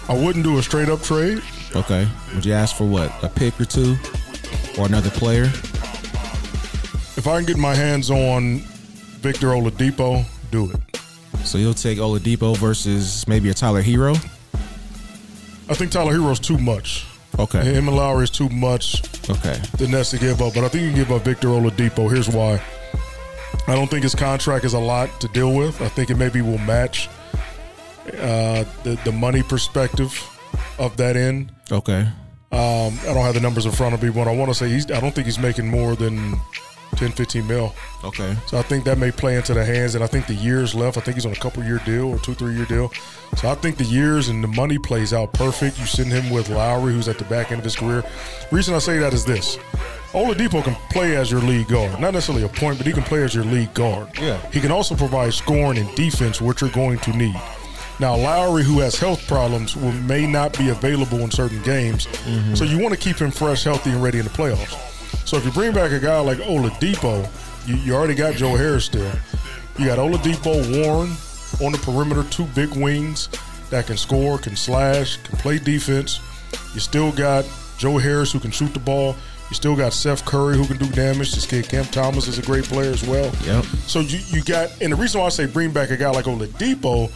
I 0.08 0.12
wouldn't 0.14 0.44
do 0.44 0.58
a 0.58 0.62
straight 0.62 0.88
up 0.88 1.02
trade. 1.02 1.42
Okay. 1.76 2.06
Would 2.34 2.44
you 2.44 2.52
ask 2.52 2.76
for 2.76 2.84
what? 2.86 3.12
A 3.22 3.28
pick 3.28 3.60
or 3.60 3.64
two? 3.64 3.96
Or 4.78 4.86
another 4.86 5.10
player? 5.10 5.44
If 7.16 7.26
I 7.26 7.38
can 7.38 7.46
get 7.46 7.56
my 7.56 7.74
hands 7.74 8.10
on 8.10 8.58
Victor 9.20 9.48
Oladipo, 9.48 10.24
do 10.50 10.70
it. 10.70 11.00
So 11.44 11.58
you'll 11.58 11.74
take 11.74 11.98
Oladipo 11.98 12.56
versus 12.56 13.26
maybe 13.26 13.50
a 13.50 13.54
Tyler 13.54 13.82
Herro? 13.82 14.14
I 15.68 15.74
think 15.74 15.90
Tyler 15.90 16.12
Herro's 16.12 16.40
too 16.40 16.58
much. 16.58 17.06
Okay. 17.38 17.64
Him 17.64 17.88
and 17.88 17.96
Lowry 17.96 18.24
is 18.24 18.30
too 18.30 18.48
much. 18.48 19.02
Okay. 19.28 19.60
The 19.78 19.88
Nets 19.88 20.10
to 20.10 20.18
give 20.18 20.40
up, 20.42 20.54
but 20.54 20.64
I 20.64 20.68
think 20.68 20.82
you 20.84 20.90
can 20.90 20.98
give 20.98 21.12
up 21.12 21.22
Victor 21.22 21.48
Oladipo. 21.48 22.10
Here's 22.10 22.28
why. 22.28 22.62
I 23.66 23.74
don't 23.74 23.88
think 23.88 24.02
his 24.02 24.14
contract 24.14 24.64
is 24.64 24.74
a 24.74 24.78
lot 24.78 25.20
to 25.20 25.28
deal 25.28 25.54
with. 25.54 25.80
I 25.80 25.88
think 25.88 26.10
it 26.10 26.16
maybe 26.16 26.42
will 26.42 26.58
match 26.58 27.08
uh, 28.18 28.64
the 28.82 29.00
the 29.04 29.12
money 29.12 29.42
perspective 29.42 30.12
of 30.78 30.96
that 30.98 31.16
end. 31.16 31.53
Okay. 31.70 32.08
Um, 32.52 32.98
I 33.02 33.06
don't 33.06 33.24
have 33.24 33.34
the 33.34 33.40
numbers 33.40 33.66
in 33.66 33.72
front 33.72 33.94
of 33.94 34.02
me, 34.02 34.10
but 34.10 34.28
I 34.28 34.36
want 34.36 34.50
to 34.50 34.54
say 34.54 34.68
he's. 34.68 34.90
I 34.90 35.00
don't 35.00 35.14
think 35.14 35.26
he's 35.26 35.38
making 35.40 35.66
more 35.66 35.96
than 35.96 36.36
10, 36.96 37.12
15 37.12 37.46
mil. 37.46 37.74
Okay. 38.04 38.36
So 38.46 38.58
I 38.58 38.62
think 38.62 38.84
that 38.84 38.98
may 38.98 39.10
play 39.10 39.36
into 39.36 39.54
the 39.54 39.64
hands, 39.64 39.94
and 39.94 40.04
I 40.04 40.06
think 40.06 40.26
the 40.26 40.34
years 40.34 40.74
left. 40.74 40.96
I 40.96 41.00
think 41.00 41.16
he's 41.16 41.26
on 41.26 41.32
a 41.32 41.36
couple 41.36 41.64
year 41.64 41.80
deal 41.84 42.06
or 42.06 42.18
two, 42.18 42.34
three 42.34 42.54
year 42.54 42.66
deal. 42.66 42.92
So 43.36 43.48
I 43.48 43.54
think 43.56 43.76
the 43.76 43.84
years 43.84 44.28
and 44.28 44.42
the 44.42 44.48
money 44.48 44.78
plays 44.78 45.12
out 45.12 45.32
perfect. 45.32 45.78
You 45.78 45.86
send 45.86 46.12
him 46.12 46.30
with 46.30 46.48
Lowry, 46.48 46.92
who's 46.92 47.08
at 47.08 47.18
the 47.18 47.24
back 47.24 47.50
end 47.50 47.58
of 47.58 47.64
his 47.64 47.76
career. 47.76 48.04
reason 48.52 48.74
I 48.74 48.78
say 48.78 48.98
that 48.98 49.12
is 49.12 49.24
this: 49.24 49.56
Oladipo 50.12 50.62
can 50.62 50.76
play 50.90 51.16
as 51.16 51.30
your 51.30 51.40
lead 51.40 51.66
guard, 51.68 51.98
not 52.00 52.12
necessarily 52.12 52.44
a 52.44 52.48
point, 52.48 52.78
but 52.78 52.86
he 52.86 52.92
can 52.92 53.02
play 53.02 53.22
as 53.24 53.34
your 53.34 53.44
lead 53.44 53.74
guard. 53.74 54.08
Yeah. 54.20 54.38
He 54.52 54.60
can 54.60 54.70
also 54.70 54.94
provide 54.94 55.34
scoring 55.34 55.78
and 55.78 55.92
defense, 55.96 56.40
which 56.40 56.60
you're 56.60 56.70
going 56.70 56.98
to 57.00 57.16
need. 57.16 57.40
Now 58.00 58.16
Lowry, 58.16 58.64
who 58.64 58.80
has 58.80 58.96
health 58.98 59.26
problems, 59.28 59.76
will 59.76 59.92
may 59.92 60.26
not 60.26 60.56
be 60.58 60.70
available 60.70 61.18
in 61.20 61.30
certain 61.30 61.62
games, 61.62 62.06
Mm-hmm. 62.06 62.54
so 62.54 62.64
you 62.64 62.78
want 62.78 62.92
to 62.94 63.00
keep 63.00 63.16
him 63.18 63.30
fresh, 63.30 63.64
healthy, 63.64 63.90
and 63.90 64.02
ready 64.02 64.18
in 64.18 64.24
the 64.24 64.30
playoffs. 64.30 64.76
So 65.26 65.36
if 65.36 65.44
you 65.44 65.52
bring 65.52 65.72
back 65.72 65.92
a 65.92 66.00
guy 66.00 66.18
like 66.20 66.38
Oladipo, 66.38 67.28
you, 67.66 67.76
you 67.76 67.94
already 67.94 68.14
got 68.14 68.34
Joe 68.34 68.56
Harris 68.56 68.84
still. 68.86 69.10
You 69.78 69.86
got 69.86 69.98
Oladipo, 69.98 70.54
Warren 70.84 71.10
on 71.64 71.72
the 71.72 71.78
perimeter, 71.78 72.24
two 72.30 72.46
big 72.54 72.70
wings 72.76 73.28
that 73.70 73.86
can 73.86 73.96
score, 73.96 74.38
can 74.38 74.56
slash, 74.56 75.16
can 75.18 75.36
play 75.38 75.58
defense. 75.58 76.20
You 76.74 76.80
still 76.80 77.12
got 77.12 77.44
Joe 77.78 77.98
Harris 77.98 78.32
who 78.32 78.40
can 78.40 78.50
shoot 78.50 78.72
the 78.74 78.80
ball. 78.80 79.16
You 79.50 79.54
still 79.54 79.76
got 79.76 79.92
Seth 79.92 80.24
Curry 80.24 80.56
who 80.56 80.66
can 80.66 80.78
do 80.78 80.86
damage. 80.90 81.32
This 81.34 81.46
kid 81.46 81.68
Cam 81.68 81.84
Thomas 81.86 82.26
is 82.28 82.38
a 82.38 82.42
great 82.42 82.64
player 82.64 82.90
as 82.90 83.06
well. 83.06 83.32
Yep. 83.44 83.64
So 83.86 84.00
you, 84.00 84.18
you 84.28 84.42
got, 84.42 84.70
and 84.82 84.92
the 84.92 84.96
reason 84.96 85.20
why 85.20 85.26
I 85.26 85.30
say 85.30 85.46
bring 85.46 85.70
back 85.70 85.90
a 85.90 85.96
guy 85.96 86.10
like 86.10 86.24
Oladipo 86.24 87.10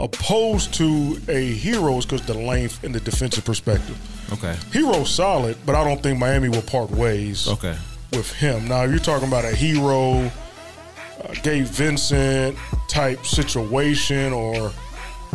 opposed 0.00 0.74
to 0.74 1.18
a 1.28 1.56
Herro 1.58 1.98
is 1.98 2.06
because 2.06 2.22
the 2.26 2.34
length 2.34 2.82
and 2.84 2.94
the 2.94 3.00
defensive 3.00 3.44
perspective. 3.44 3.96
Okay. 4.32 4.54
Herro's 4.72 5.10
solid, 5.10 5.56
but 5.66 5.74
I 5.74 5.84
don't 5.84 6.02
think 6.02 6.18
Miami 6.18 6.48
will 6.48 6.62
part 6.62 6.90
ways 6.90 7.46
Okay. 7.48 7.76
with 8.12 8.32
him. 8.32 8.68
Now, 8.68 8.84
if 8.84 8.90
you're 8.90 8.98
talking 8.98 9.28
about 9.28 9.44
a 9.44 9.48
Herro, 9.48 10.26
uh, 10.26 11.34
Gabe 11.42 11.66
Vincent 11.66 12.56
type 12.88 13.24
situation, 13.26 14.32
or 14.32 14.72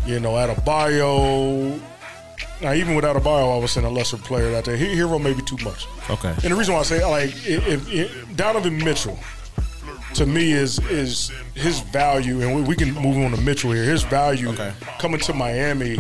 you 0.06 0.20
know, 0.20 0.32
Adebayo. 0.34 1.80
Now, 2.62 2.74
even 2.74 2.96
without 2.96 3.16
Adebayo, 3.16 3.56
I 3.56 3.60
was 3.60 3.72
saying 3.72 3.86
a 3.86 3.90
lesser 3.90 4.18
player 4.18 4.54
out 4.56 4.66
there. 4.66 4.76
Hero 4.76 5.18
may 5.20 5.34
be 5.34 5.42
too 5.44 5.58
much. 5.64 5.88
Okay. 6.10 6.30
And 6.30 6.52
the 6.52 6.56
reason 6.56 6.74
why 6.74 6.82
I 6.82 6.84
say 6.84 7.06
like 7.06 7.30
if, 7.48 7.68
if, 7.68 7.92
if 7.94 8.36
Donovan 8.36 8.78
Mitchell 8.84 9.18
to 10.16 10.26
me 10.26 10.52
is 10.52 10.80
is 10.90 11.32
his 11.56 11.80
value, 11.80 12.42
and 12.42 12.56
we, 12.56 12.62
we 12.62 12.76
can 12.76 12.94
move 12.94 13.18
on 13.18 13.32
to 13.32 13.42
Mitchell 13.42 13.72
here. 13.72 13.84
His 13.84 14.04
value 14.04 14.50
Okay. 14.50 14.74
coming 15.00 15.20
to 15.22 15.34
Miami, 15.34 15.98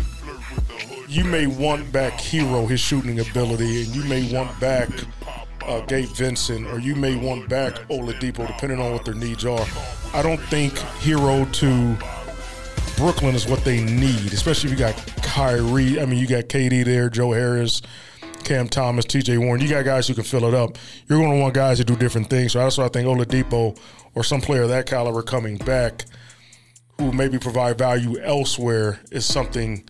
you 1.07 1.23
may 1.23 1.47
want 1.47 1.91
back 1.91 2.13
Herro 2.13 2.67
his 2.67 2.79
shooting 2.79 3.19
ability, 3.19 3.83
and 3.83 3.95
you 3.95 4.03
may 4.05 4.31
want 4.33 4.57
back 4.59 4.89
uh, 5.65 5.81
Gabe 5.81 6.09
Vincent, 6.09 6.67
or 6.67 6.79
you 6.79 6.95
may 6.95 7.15
want 7.15 7.47
back 7.49 7.73
Oladipo, 7.89 8.47
depending 8.47 8.79
on 8.79 8.91
what 8.93 9.05
their 9.05 9.13
needs 9.13 9.45
are. 9.45 9.65
I 10.13 10.22
don't 10.24 10.39
think 10.43 10.74
Herro 10.74 11.45
to 11.53 11.98
Brooklyn 12.98 13.35
is 13.35 13.48
what 13.48 13.63
they 13.63 13.83
need, 13.83 14.33
especially 14.33 14.72
if 14.72 14.79
you 14.79 14.85
got 14.85 14.95
Kyrie. 15.24 16.00
I 16.01 16.05
mean, 16.05 16.19
you 16.19 16.27
got 16.27 16.45
KD 16.45 16.83
there, 16.83 17.09
Joe 17.09 17.31
Harris, 17.31 17.81
Cam 18.50 18.68
Thomas, 18.68 19.05
TJ 19.05 19.38
Warren. 19.38 19.62
You 19.62 19.70
got 19.70 19.85
guys 19.85 20.07
who 20.07 20.16
can 20.16 20.24
fill 20.24 20.44
it 20.46 20.55
up. 20.55 20.75
You're 21.07 21.20
going 21.20 21.31
to 21.31 21.40
want 21.40 21.53
guys 21.53 21.77
to 21.77 21.83
do 21.83 21.96
different 21.96 22.31
things. 22.31 22.53
So 22.53 22.59
that's 22.59 22.79
why 22.79 22.85
I 22.85 22.88
think 22.88 23.07
Oladipo 23.07 23.77
or 24.16 24.24
some 24.24 24.42
player 24.42 24.64
of 24.64 24.70
that 24.70 24.88
caliber 24.88 25.22
coming 25.22 25.57
back 25.57 26.05
who 26.98 27.12
maybe 27.12 27.38
provide 27.38 27.77
value 27.77 28.20
elsewhere 28.20 29.01
is 29.12 29.24
something 29.24 29.88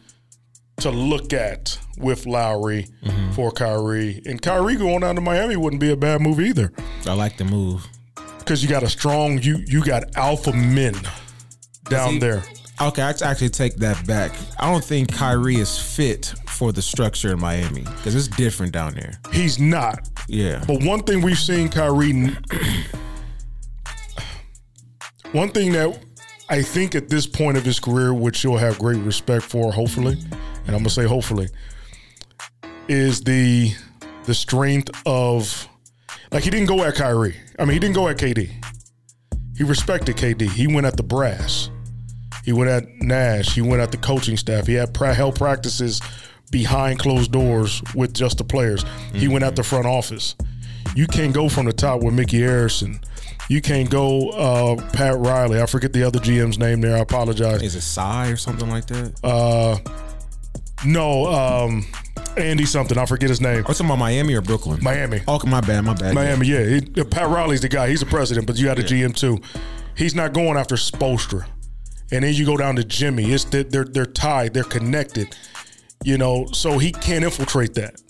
to 0.81 0.89
look 0.89 1.31
at 1.31 1.79
with 1.97 2.25
Lowry 2.25 2.87
mm-hmm. 3.01 3.31
for 3.31 3.49
Kyrie. 3.49 4.21
And 4.25 4.41
Kyrie 4.41 4.75
going 4.75 4.99
down 4.99 5.15
to 5.15 5.21
Miami 5.21 5.55
wouldn't 5.55 5.79
be 5.79 5.91
a 5.91 5.97
bad 5.97 6.19
move 6.19 6.41
either 6.41 6.73
I 7.05 7.13
like 7.13 7.37
the 7.37 7.45
move. 7.45 7.87
because 8.39 8.61
you 8.61 8.67
got 8.67 8.83
a 8.83 8.89
strong, 8.89 9.41
you 9.41 9.63
you 9.67 9.85
got 9.85 10.17
alpha 10.17 10.51
men 10.51 10.95
down 11.85 12.13
he- 12.13 12.19
there. 12.19 12.43
Okay, 12.81 13.01
I 13.01 13.09
actually 13.09 13.49
take 13.49 13.75
that 13.77 14.05
back. 14.07 14.31
I 14.57 14.71
don't 14.71 14.83
think 14.83 15.13
Kyrie 15.13 15.57
is 15.57 15.77
fit 15.77 16.33
for 16.59 16.73
the 16.73 16.81
structure 16.81 17.31
in 17.31 17.39
Miami 17.39 17.83
because 17.83 18.13
it's 18.15 18.27
different 18.27 18.73
down 18.73 18.93
there. 18.93 19.13
He's 19.31 19.61
not. 19.61 20.09
Yeah. 20.27 20.61
But 20.67 20.83
one 20.83 20.99
thing 21.03 21.21
we've 21.21 21.39
seen 21.39 21.69
Kyrie, 21.69 22.11
one 25.31 25.51
thing 25.51 25.71
that 25.71 25.97
I 26.49 26.61
think 26.61 26.95
at 26.95 27.07
this 27.07 27.25
point 27.25 27.55
of 27.55 27.63
his 27.63 27.79
career, 27.79 28.13
which 28.13 28.43
you'll 28.43 28.57
have 28.57 28.77
great 28.77 29.01
respect 29.03 29.45
for, 29.45 29.71
hopefully, 29.71 30.17
and 30.67 30.75
I'm 30.75 30.79
gonna 30.79 30.89
say 30.89 31.05
hopefully, 31.05 31.47
is 32.89 33.23
the 33.23 33.73
the 34.25 34.33
strength 34.33 34.91
of 35.05 35.65
like 36.33 36.43
he 36.43 36.49
didn't 36.49 36.67
go 36.67 36.83
at 36.83 36.95
Kyrie. 36.95 37.37
I 37.57 37.63
mean, 37.63 37.71
he 37.71 37.79
didn't 37.79 37.95
go 37.95 38.09
at 38.09 38.17
KD. 38.17 38.51
He 39.55 39.63
respected 39.63 40.17
KD. 40.17 40.49
He 40.49 40.67
went 40.67 40.85
at 40.85 40.97
the 40.97 41.03
brass. 41.03 41.69
He 42.43 42.51
went 42.51 42.69
at 42.69 42.83
Nash. 42.99 43.55
He 43.55 43.61
went 43.61 43.81
at 43.81 43.91
the 43.91 43.97
coaching 43.97 44.35
staff. 44.35 44.67
He 44.67 44.73
had 44.73 44.93
pra- 44.93 45.13
held 45.13 45.35
practices 45.35 46.01
behind 46.51 46.99
closed 46.99 47.31
doors 47.31 47.81
with 47.95 48.13
just 48.13 48.37
the 48.37 48.43
players. 48.43 48.83
He 49.13 49.27
went 49.27 49.43
at 49.43 49.55
the 49.55 49.63
front 49.63 49.85
office. 49.85 50.35
You 50.95 51.07
can't 51.07 51.33
go 51.33 51.49
from 51.49 51.65
the 51.65 51.73
top 51.73 52.01
with 52.01 52.13
Micky 52.13 52.39
Arison. 52.39 53.03
You 53.47 53.61
can't 53.61 53.89
go 53.89 54.29
uh, 54.29 54.91
Pat 54.91 55.17
Riley. 55.17 55.61
I 55.61 55.65
forget 55.65 55.91
the 55.93 56.03
other 56.03 56.19
GM's 56.19 56.59
name 56.59 56.81
there. 56.81 56.95
I 56.95 56.99
apologize. 56.99 57.63
Is 57.63 57.75
it 57.75 57.81
Psy 57.81 58.29
or 58.29 58.35
something 58.35 58.69
like 58.69 58.85
that? 58.87 59.19
Uh, 59.23 59.77
no, 60.85 61.25
um, 61.25 61.85
Andy 62.37 62.65
something. 62.65 62.97
I 62.97 63.05
forget 63.05 63.29
his 63.29 63.41
name. 63.41 63.59
Or 63.59 63.63
talking 63.63 63.87
about 63.87 63.97
Miami 63.97 64.35
or 64.35 64.41
Brooklyn? 64.41 64.79
Miami. 64.83 65.21
Oh, 65.27 65.39
my 65.47 65.61
bad, 65.61 65.83
my 65.83 65.93
bad. 65.93 66.13
Miami, 66.13 66.47
yeah. 66.47 66.63
He, 66.65 66.81
Pat 66.81 67.27
Riley's 67.27 67.61
the 67.61 67.69
guy. 67.69 67.89
He's 67.89 68.01
the 68.01 68.05
president, 68.05 68.45
but 68.45 68.57
you 68.57 68.65
got 68.65 68.77
a 68.79 68.83
GM 68.83 69.15
too. 69.15 69.39
He's 69.95 70.15
not 70.15 70.33
going 70.33 70.57
after 70.57 70.75
Spoelstra. 70.75 71.45
And 72.11 72.23
then 72.23 72.33
you 72.33 72.45
go 72.45 72.57
down 72.57 72.75
to 72.77 72.83
Jimmy. 72.83 73.31
It's 73.31 73.43
that 73.45 73.71
they're 73.71 73.83
they're 73.83 74.05
tied. 74.05 74.53
They're 74.53 74.63
connected. 74.63 75.35
You 76.03 76.17
know, 76.17 76.47
so 76.53 76.77
he 76.77 76.91
can't 76.91 77.23
infiltrate 77.23 77.73
that. 77.75 78.01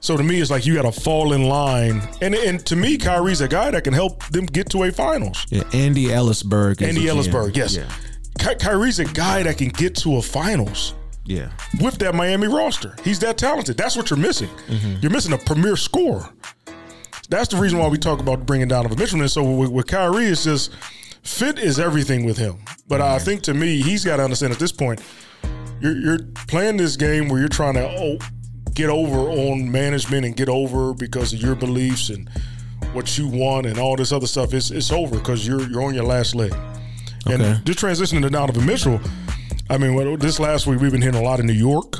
So 0.00 0.16
to 0.16 0.22
me, 0.22 0.40
it's 0.40 0.50
like 0.50 0.64
you 0.64 0.74
got 0.74 0.82
to 0.82 0.92
fall 0.92 1.32
in 1.32 1.48
line. 1.48 2.00
And 2.20 2.34
and 2.34 2.64
to 2.66 2.76
me, 2.76 2.96
Kyrie's 2.96 3.40
a 3.40 3.48
guy 3.48 3.72
that 3.72 3.82
can 3.82 3.92
help 3.92 4.24
them 4.26 4.46
get 4.46 4.70
to 4.70 4.84
a 4.84 4.92
finals. 4.92 5.46
Yeah, 5.50 5.64
Andy 5.72 6.06
Elisburg. 6.06 6.80
Andy 6.80 7.06
GM. 7.06 7.16
Elisburg, 7.16 7.56
yes. 7.56 7.74
Yeah. 7.74 7.90
Ky- 8.38 8.54
Kyrie's 8.54 8.98
a 8.98 9.04
guy 9.04 9.42
that 9.42 9.58
can 9.58 9.68
get 9.68 9.96
to 9.96 10.16
a 10.16 10.22
finals 10.22 10.94
Yeah. 11.24 11.50
with 11.80 11.98
that 11.98 12.14
Miami 12.14 12.46
roster. 12.46 12.94
He's 13.02 13.18
that 13.20 13.38
talented. 13.38 13.76
That's 13.76 13.96
what 13.96 14.10
you're 14.10 14.18
missing. 14.18 14.50
Mm-hmm. 14.68 14.96
You're 15.00 15.10
missing 15.10 15.32
a 15.32 15.38
premier 15.38 15.76
scorer. 15.76 16.28
That's 17.28 17.48
the 17.48 17.56
reason 17.56 17.78
why 17.78 17.88
we 17.88 17.98
talk 17.98 18.20
about 18.20 18.46
bringing 18.46 18.68
Donovan 18.68 18.98
Mitchell. 18.98 19.20
And 19.20 19.30
so 19.30 19.42
with, 19.42 19.70
with 19.70 19.86
Kyrie, 19.88 20.26
it's 20.26 20.44
just 20.44 20.72
fit 21.22 21.58
is 21.58 21.80
everything 21.80 22.24
with 22.24 22.38
him. 22.38 22.58
But 22.86 23.00
I 23.00 23.16
mm-hmm. 23.16 23.24
think 23.24 23.42
to 23.42 23.54
me, 23.54 23.82
he's 23.82 24.04
got 24.04 24.18
to 24.18 24.24
understand 24.24 24.52
at 24.52 24.58
this 24.58 24.72
point, 24.72 25.02
you're, 25.80 25.96
you're 25.96 26.18
playing 26.48 26.76
this 26.76 26.96
game 26.96 27.28
where 27.28 27.40
you're 27.40 27.48
trying 27.48 27.74
to 27.74 27.88
oh, 27.88 28.18
get 28.74 28.90
over 28.90 29.18
on 29.18 29.70
management 29.70 30.24
and 30.24 30.36
get 30.36 30.48
over 30.48 30.94
because 30.94 31.32
of 31.32 31.40
your 31.40 31.54
beliefs 31.54 32.10
and 32.10 32.28
what 32.92 33.18
you 33.18 33.28
want 33.28 33.66
and 33.66 33.78
all 33.78 33.96
this 33.96 34.12
other 34.12 34.26
stuff. 34.26 34.54
It's, 34.54 34.70
it's 34.70 34.92
over 34.92 35.18
because 35.18 35.46
you're 35.46 35.62
you're 35.68 35.82
on 35.82 35.94
your 35.94 36.04
last 36.04 36.34
leg. 36.34 36.52
Okay. 37.26 37.34
And 37.34 37.66
just 37.66 37.78
transitioning 37.78 38.22
to 38.22 38.30
Donovan 38.30 38.64
Mitchell, 38.64 39.00
I 39.68 39.78
mean, 39.78 39.94
well, 39.94 40.16
this 40.16 40.38
last 40.38 40.66
week 40.66 40.80
we've 40.80 40.92
been 40.92 41.02
hearing 41.02 41.16
a 41.16 41.22
lot 41.22 41.40
of 41.40 41.46
New 41.46 41.52
York. 41.52 41.96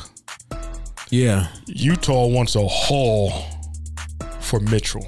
Yeah. 1.11 1.49
Utah 1.67 2.27
wants 2.27 2.55
a 2.55 2.67
haul 2.67 3.33
for 4.41 4.61
Mitchell. 4.61 5.07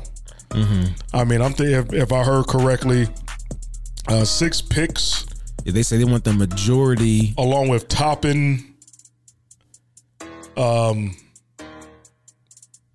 I 1.12 1.24
mean, 1.24 1.42
I'm 1.42 1.52
if, 1.58 1.92
if 1.92 2.12
I 2.12 2.24
heard 2.24 2.46
correctly, 2.46 3.06
uh, 4.08 4.24
six 4.24 4.60
picks 4.60 5.27
They 5.72 5.82
say 5.82 5.98
they 5.98 6.04
want 6.04 6.24
the 6.24 6.32
majority. 6.32 7.34
along 7.38 7.68
with 7.68 7.88
Toppin, 7.88 8.74
um, 10.56 11.16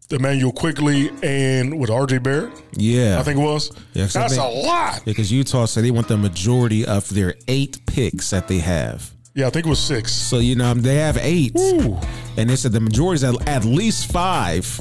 Immanuel 0.09 0.51
Quickley, 0.51 1.11
and 1.23 1.79
with 1.79 1.89
RJ 1.89 2.21
Barrett, 2.21 2.51
Yeah. 2.75 3.19
I 3.19 3.23
think 3.23 3.39
it 3.39 3.43
was. 3.43 3.71
Yeah, 3.93 4.05
That's 4.07 4.37
a 4.37 4.43
lot. 4.47 5.01
because 5.05 5.31
Utah 5.31 5.65
said 5.65 5.83
they 5.83 5.91
want 5.91 6.07
the 6.07 6.17
majority 6.17 6.85
of 6.85 7.09
their 7.09 7.35
eight 7.47 7.83
picks 7.87 8.29
that 8.29 8.47
they 8.47 8.59
have. 8.59 9.09
Yeah, 9.33 9.47
I 9.47 9.49
think 9.49 9.65
it 9.65 9.69
was 9.69 9.79
six. 9.79 10.11
So 10.11 10.37
you 10.37 10.55
know 10.55 10.73
they 10.75 10.95
have 10.97 11.17
eight, 11.17 11.53
Ooh. 11.57 11.97
and 12.37 12.47
they 12.49 12.55
said 12.55 12.71
the 12.73 12.79
majority 12.79 13.15
is 13.15 13.23
at, 13.23 13.47
at 13.47 13.65
least 13.65 14.11
five. 14.11 14.79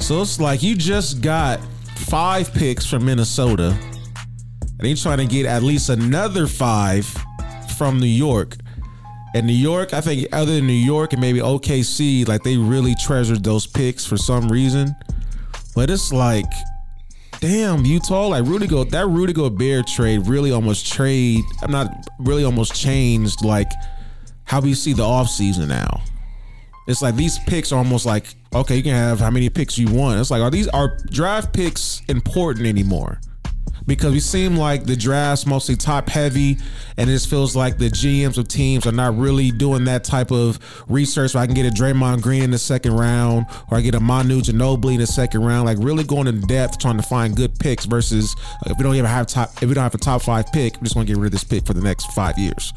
So 0.00 0.20
it's 0.22 0.40
like 0.40 0.64
you 0.64 0.74
just 0.74 1.20
got 1.20 1.60
five 1.96 2.52
picks 2.52 2.84
from 2.84 3.04
Minnesota, 3.04 3.76
and 4.82 4.88
you're 4.88 4.96
trying 4.96 5.18
to 5.18 5.32
get 5.32 5.46
at 5.46 5.62
least 5.62 5.90
another 5.90 6.48
five 6.48 7.06
from 7.78 8.00
New 8.00 8.06
York. 8.06 8.56
And 9.32 9.46
New 9.46 9.52
York, 9.52 9.94
I 9.94 10.00
think, 10.00 10.26
other 10.32 10.56
than 10.56 10.66
New 10.66 10.72
York 10.72 11.12
and 11.12 11.20
maybe 11.20 11.38
OKC, 11.38 12.26
like 12.26 12.42
they 12.42 12.56
really 12.56 12.96
treasured 12.96 13.44
those 13.44 13.64
picks 13.64 14.04
for 14.04 14.16
some 14.16 14.48
reason. 14.48 14.96
But 15.76 15.88
it's 15.88 16.12
like, 16.12 16.50
damn, 17.38 17.84
Utah, 17.84 18.26
like 18.26 18.44
Rudy 18.44 18.66
Go, 18.66 18.82
that 18.82 19.06
Rudy 19.06 19.32
Gobert 19.32 19.86
trade 19.86 20.26
really 20.26 20.50
almost 20.50 20.92
trade. 20.92 21.44
I'm 21.62 21.70
not 21.70 21.88
really 22.18 22.42
almost 22.42 22.74
changed 22.74 23.44
like 23.44 23.70
how 24.42 24.60
we 24.60 24.74
see 24.74 24.94
the 24.94 25.04
offseason 25.04 25.68
now. 25.68 26.02
It's 26.88 27.02
like 27.02 27.14
these 27.14 27.38
picks 27.38 27.70
are 27.70 27.78
almost 27.78 28.04
like 28.04 28.34
okay, 28.52 28.76
you 28.76 28.82
can 28.82 28.94
have 28.94 29.20
how 29.20 29.30
many 29.30 29.48
picks 29.48 29.78
you 29.78 29.86
want. 29.86 30.18
It's 30.18 30.32
like 30.32 30.42
are 30.42 30.50
these 30.50 30.66
are 30.68 30.98
draft 31.12 31.52
picks 31.54 32.02
important 32.08 32.66
anymore? 32.66 33.20
Because 33.84 34.12
we 34.12 34.20
seem 34.20 34.56
like 34.56 34.84
the 34.84 34.94
draft's 34.94 35.44
mostly 35.44 35.74
top 35.74 36.08
heavy, 36.08 36.56
and 36.96 37.10
it 37.10 37.12
just 37.12 37.28
feels 37.28 37.56
like 37.56 37.78
the 37.78 37.88
GMs 37.88 38.38
of 38.38 38.46
teams 38.46 38.86
are 38.86 38.92
not 38.92 39.16
really 39.16 39.50
doing 39.50 39.84
that 39.86 40.04
type 40.04 40.30
of 40.30 40.60
research. 40.88 41.34
Where 41.34 41.42
I 41.42 41.46
can 41.46 41.56
get 41.56 41.66
a 41.66 41.70
Draymond 41.70 42.22
Green 42.22 42.44
in 42.44 42.52
the 42.52 42.58
second 42.58 42.96
round, 42.96 43.46
or 43.70 43.78
I 43.78 43.80
get 43.80 43.96
a 43.96 44.00
Manu 44.00 44.40
Ginobili 44.40 44.94
in 44.94 45.00
the 45.00 45.06
second 45.06 45.44
round. 45.44 45.66
Like 45.66 45.78
really 45.80 46.04
going 46.04 46.28
in 46.28 46.40
depth, 46.42 46.78
trying 46.78 46.96
to 46.96 47.02
find 47.02 47.34
good 47.34 47.58
picks. 47.58 47.84
Versus 47.84 48.36
if 48.66 48.78
we 48.78 48.84
don't 48.84 48.94
even 48.94 49.10
have 49.10 49.26
top, 49.26 49.50
if 49.60 49.68
we 49.68 49.74
don't 49.74 49.82
have 49.82 49.94
a 49.94 49.98
top 49.98 50.22
five 50.22 50.46
pick, 50.52 50.74
we 50.80 50.84
just 50.84 50.94
want 50.94 51.08
to 51.08 51.14
get 51.14 51.20
rid 51.20 51.26
of 51.26 51.32
this 51.32 51.44
pick 51.44 51.66
for 51.66 51.74
the 51.74 51.82
next 51.82 52.12
five 52.12 52.38
years. 52.38 52.72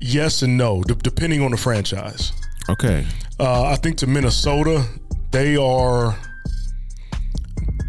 Yes 0.00 0.42
and 0.42 0.58
no, 0.58 0.82
d- 0.82 0.94
depending 1.02 1.40
on 1.40 1.52
the 1.52 1.56
franchise. 1.56 2.32
Okay. 2.68 3.06
Uh, 3.40 3.64
I 3.64 3.76
think 3.76 3.96
to 3.98 4.06
Minnesota, 4.06 4.84
they 5.30 5.56
are 5.56 6.14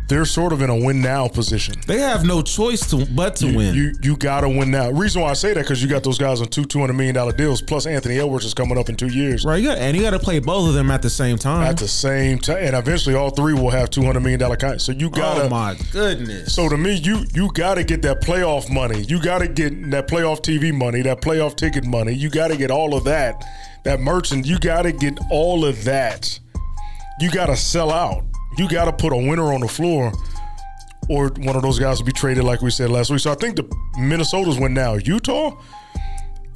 they're 0.08 0.26
sort 0.26 0.54
of 0.54 0.62
in 0.62 0.70
a 0.70 0.76
win 0.76 1.02
now 1.02 1.28
position. 1.28 1.76
They 1.88 2.00
have 2.00 2.26
no 2.26 2.42
choice 2.42 2.88
to 2.92 3.06
but 3.06 3.36
to 3.38 3.56
win. 3.56 3.74
You 3.74 3.94
you 4.02 4.16
gotta 4.18 4.48
win 4.48 4.72
now. 4.72 4.90
Reason 4.92 5.22
why 5.22 5.32
I 5.32 5.34
say 5.34 5.54
that 5.54 5.62
because 5.62 5.82
you 5.82 5.90
got 5.90 6.04
those 6.04 6.18
guys 6.18 6.42
on 6.42 6.48
two 6.48 6.66
two 6.66 6.80
hundred 6.80 6.94
million 6.94 7.16
dollar 7.16 7.32
deals. 7.32 7.62
Plus 7.62 7.86
Anthony 7.86 8.20
Edwards 8.20 8.46
is 8.46 8.54
coming 8.54 8.78
up 8.78 8.90
in 8.90 8.96
two 8.96 9.08
years. 9.08 9.46
right, 9.46 9.62
you 9.62 9.70
got, 9.70 9.78
and 9.78 9.98
you 9.98 10.04
got 10.04 10.12
to 10.12 10.20
play 10.20 10.40
both 10.40 10.70
of 10.70 10.76
them 10.76 10.92
at 10.92 11.02
the 11.02 11.10
same 11.10 11.38
time. 11.38 11.64
At 11.64 11.78
the 11.78 11.88
same 11.88 12.38
time, 12.40 12.58
and 12.58 12.76
eventually 12.76 13.16
all 13.16 13.32
three 13.32 13.54
will 13.54 13.72
have 13.72 13.90
two 13.90 14.04
hundred 14.04 14.22
million 14.22 14.40
dollar 14.40 14.56
contracts. 14.56 14.84
So 14.86 14.92
you 14.92 15.08
oh 15.08 15.10
gotta. 15.10 15.44
oh 15.44 15.50
my 15.50 15.76
goodness! 15.92 16.54
So 16.54 16.70
to 16.70 16.78
me, 16.78 16.96
you 16.96 17.26
you 17.34 17.52
got 17.54 17.76
to 17.76 17.84
get 17.84 18.02
that 18.04 18.22
playoff 18.22 18.72
money. 18.72 19.02
You 19.02 19.22
got 19.22 19.40
to 19.40 19.48
get 19.48 19.92
that 19.92 20.08
playoff 20.08 20.42
TV 20.42 20.74
money, 20.74 21.02
that 21.02 21.22
playoff 21.22 21.56
ticket 21.56 21.86
money. 21.86 22.14
You 22.14 22.30
got 22.30 22.50
to 22.50 22.58
get 22.58 22.70
all 22.70 22.96
of 22.96 23.04
that, 23.06 23.44
that 23.84 24.00
merchant. 24.00 24.46
You 24.46 24.60
got 24.60 24.84
to 24.84 24.92
get 24.92 25.18
all 25.32 25.66
of 25.66 25.84
that. 25.86 26.40
You 27.20 27.32
got 27.32 27.48
to 27.48 27.56
sell 27.56 27.92
out. 27.92 28.26
You 28.58 28.70
got 28.70 28.86
to 28.86 28.94
put 28.94 29.14
a 29.14 29.18
winner 29.18 29.54
on 29.54 29.62
the 29.62 29.68
floor, 29.68 30.12
or 31.10 31.30
one 31.38 31.56
of 31.56 31.62
those 31.62 31.80
guys 31.80 32.00
will 32.00 32.06
be 32.06 32.12
traded, 32.12 32.44
like 32.44 32.62
we 32.62 32.72
said 32.72 32.90
last 32.90 33.10
week. 33.10 33.20
So 33.20 33.32
I 33.32 33.36
think 33.36 33.56
the 33.56 33.70
Minnesota's 33.98 34.60
win 34.60 34.74
now. 34.74 34.96
Utah, 34.96 35.60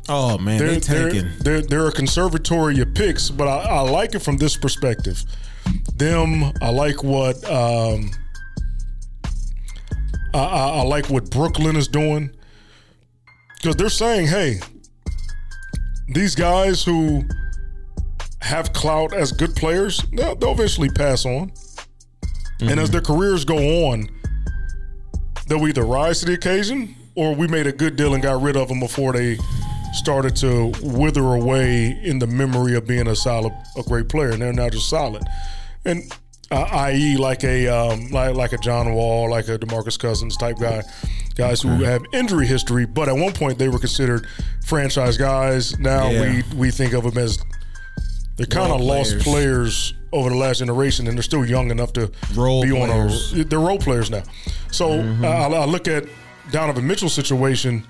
oh 0.08 0.38
man, 0.38 0.60
they're 0.60 0.72
they 0.72 0.80
they're, 0.80 1.10
taking. 1.12 1.32
they're 1.40 1.62
they're 1.62 1.88
a 1.88 1.92
conservatory 1.92 2.80
of 2.80 2.94
picks, 2.94 3.30
but 3.30 3.48
I, 3.48 3.58
I 3.62 3.80
like 3.82 4.16
it 4.16 4.20
from 4.20 4.38
this 4.38 4.58
perspective. 4.58 5.24
Them, 5.96 6.52
I 6.62 6.70
like 6.70 7.04
what 7.04 7.44
um, 7.46 8.10
I, 10.34 10.40
I, 10.40 10.70
I 10.70 10.82
like 10.84 11.10
what 11.10 11.30
Brooklyn 11.30 11.76
is 11.76 11.88
doing 11.88 12.32
because 13.56 13.76
they're 13.76 13.90
saying, 13.90 14.28
hey, 14.28 14.60
these 16.08 16.34
guys 16.34 16.84
who 16.84 17.24
have 18.42 18.72
clout 18.74 19.14
as 19.14 19.32
good 19.32 19.56
players, 19.56 20.02
they'll, 20.14 20.36
they'll 20.36 20.52
eventually 20.52 20.90
pass 20.90 21.26
on, 21.26 21.52
and 22.62 22.80
as 22.80 22.90
their 22.92 23.02
careers 23.02 23.46
go 23.46 23.58
on, 23.88 24.10
they'll 25.48 25.68
either 25.68 25.84
rise 25.84 26.20
to 26.20 26.26
the 26.26 26.34
occasion 26.34 26.96
or 27.16 27.34
we 27.36 27.48
made 27.48 27.68
a 27.68 27.72
good 27.72 27.96
deal 27.96 28.14
and 28.14 28.22
got 28.24 28.42
rid 28.42 28.56
of 28.56 28.68
them 28.70 28.80
before 28.80 29.14
they 29.14 29.38
started 29.94 30.36
to 30.38 30.72
wither 30.84 31.34
away 31.34 32.00
in 32.04 32.20
the 32.20 32.28
memory 32.28 32.76
of 32.76 32.86
being 32.88 33.08
a 33.08 33.16
solid, 33.16 33.52
a 33.78 33.84
great 33.84 34.08
player, 34.08 34.30
and 34.30 34.42
they're 34.42 34.54
now 34.54 34.70
just 34.70 34.90
solid. 34.90 35.24
And 35.86 36.04
uh, 36.52 36.62
i.e., 36.62 37.18
like 37.18 37.44
a 37.44 37.68
um, 37.68 38.10
like 38.12 38.36
like 38.36 38.54
a 38.54 38.58
John 38.58 38.94
Wall, 38.94 39.30
like 39.30 39.48
a 39.48 39.58
Demarcus 39.58 39.98
Cousins 40.00 40.36
type 40.38 40.58
guy, 40.60 40.84
guys 41.36 41.62
who 41.62 41.70
have 41.84 42.04
injury 42.14 42.46
history, 42.48 42.86
but 42.86 43.08
at 43.10 43.16
one 43.16 43.34
point 43.34 43.58
they 43.58 43.70
were 43.70 43.80
considered 43.80 44.26
franchise 44.66 45.18
guys. 45.18 45.78
Now 45.80 46.10
Yeah. 46.10 46.22
we 46.52 46.58
we 46.58 46.72
think 46.72 46.94
of 46.94 47.04
them 47.04 47.18
as 47.18 47.40
they're 48.38 48.46
kind 48.48 48.72
of 48.72 48.82
lost 48.82 49.20
players. 49.20 49.94
Over 50.12 50.30
the 50.30 50.36
last 50.36 50.60
generation, 50.60 51.08
and 51.08 51.18
they're 51.18 51.24
still 51.24 51.46
young 51.46 51.72
enough 51.72 51.94
to 51.94 52.12
Role 52.36 52.62
be 52.64 52.70
players. 52.72 53.34
on 53.34 53.40
a. 53.42 53.44
They're 53.44 53.60
role 53.60 53.78
players 53.80 54.10
now. 54.10 54.24
So 54.72 54.90
Mm-hmm. 54.90 55.26
I, 55.26 55.30
I 55.58 55.66
look 55.66 55.88
at 55.88 56.06
Donovan 56.52 56.86
Mitchell's 56.88 57.14
situation 57.14 57.84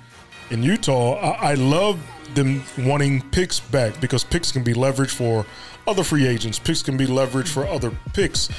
in 0.51 0.63
Utah. 0.63 1.15
I, 1.19 1.51
I 1.51 1.53
love 1.55 1.99
them 2.35 2.61
wanting 2.77 3.21
picks 3.31 3.59
back 3.59 3.99
because 4.01 4.23
picks 4.23 4.51
can 4.51 4.63
be 4.63 4.73
leveraged 4.73 5.11
for 5.11 5.45
other 5.87 6.03
free 6.03 6.27
agents. 6.27 6.59
Picks 6.59 6.83
can 6.83 6.97
be 6.97 7.07
leveraged 7.07 7.47
for 7.47 7.65
other 7.65 7.91
picks. 8.13 8.49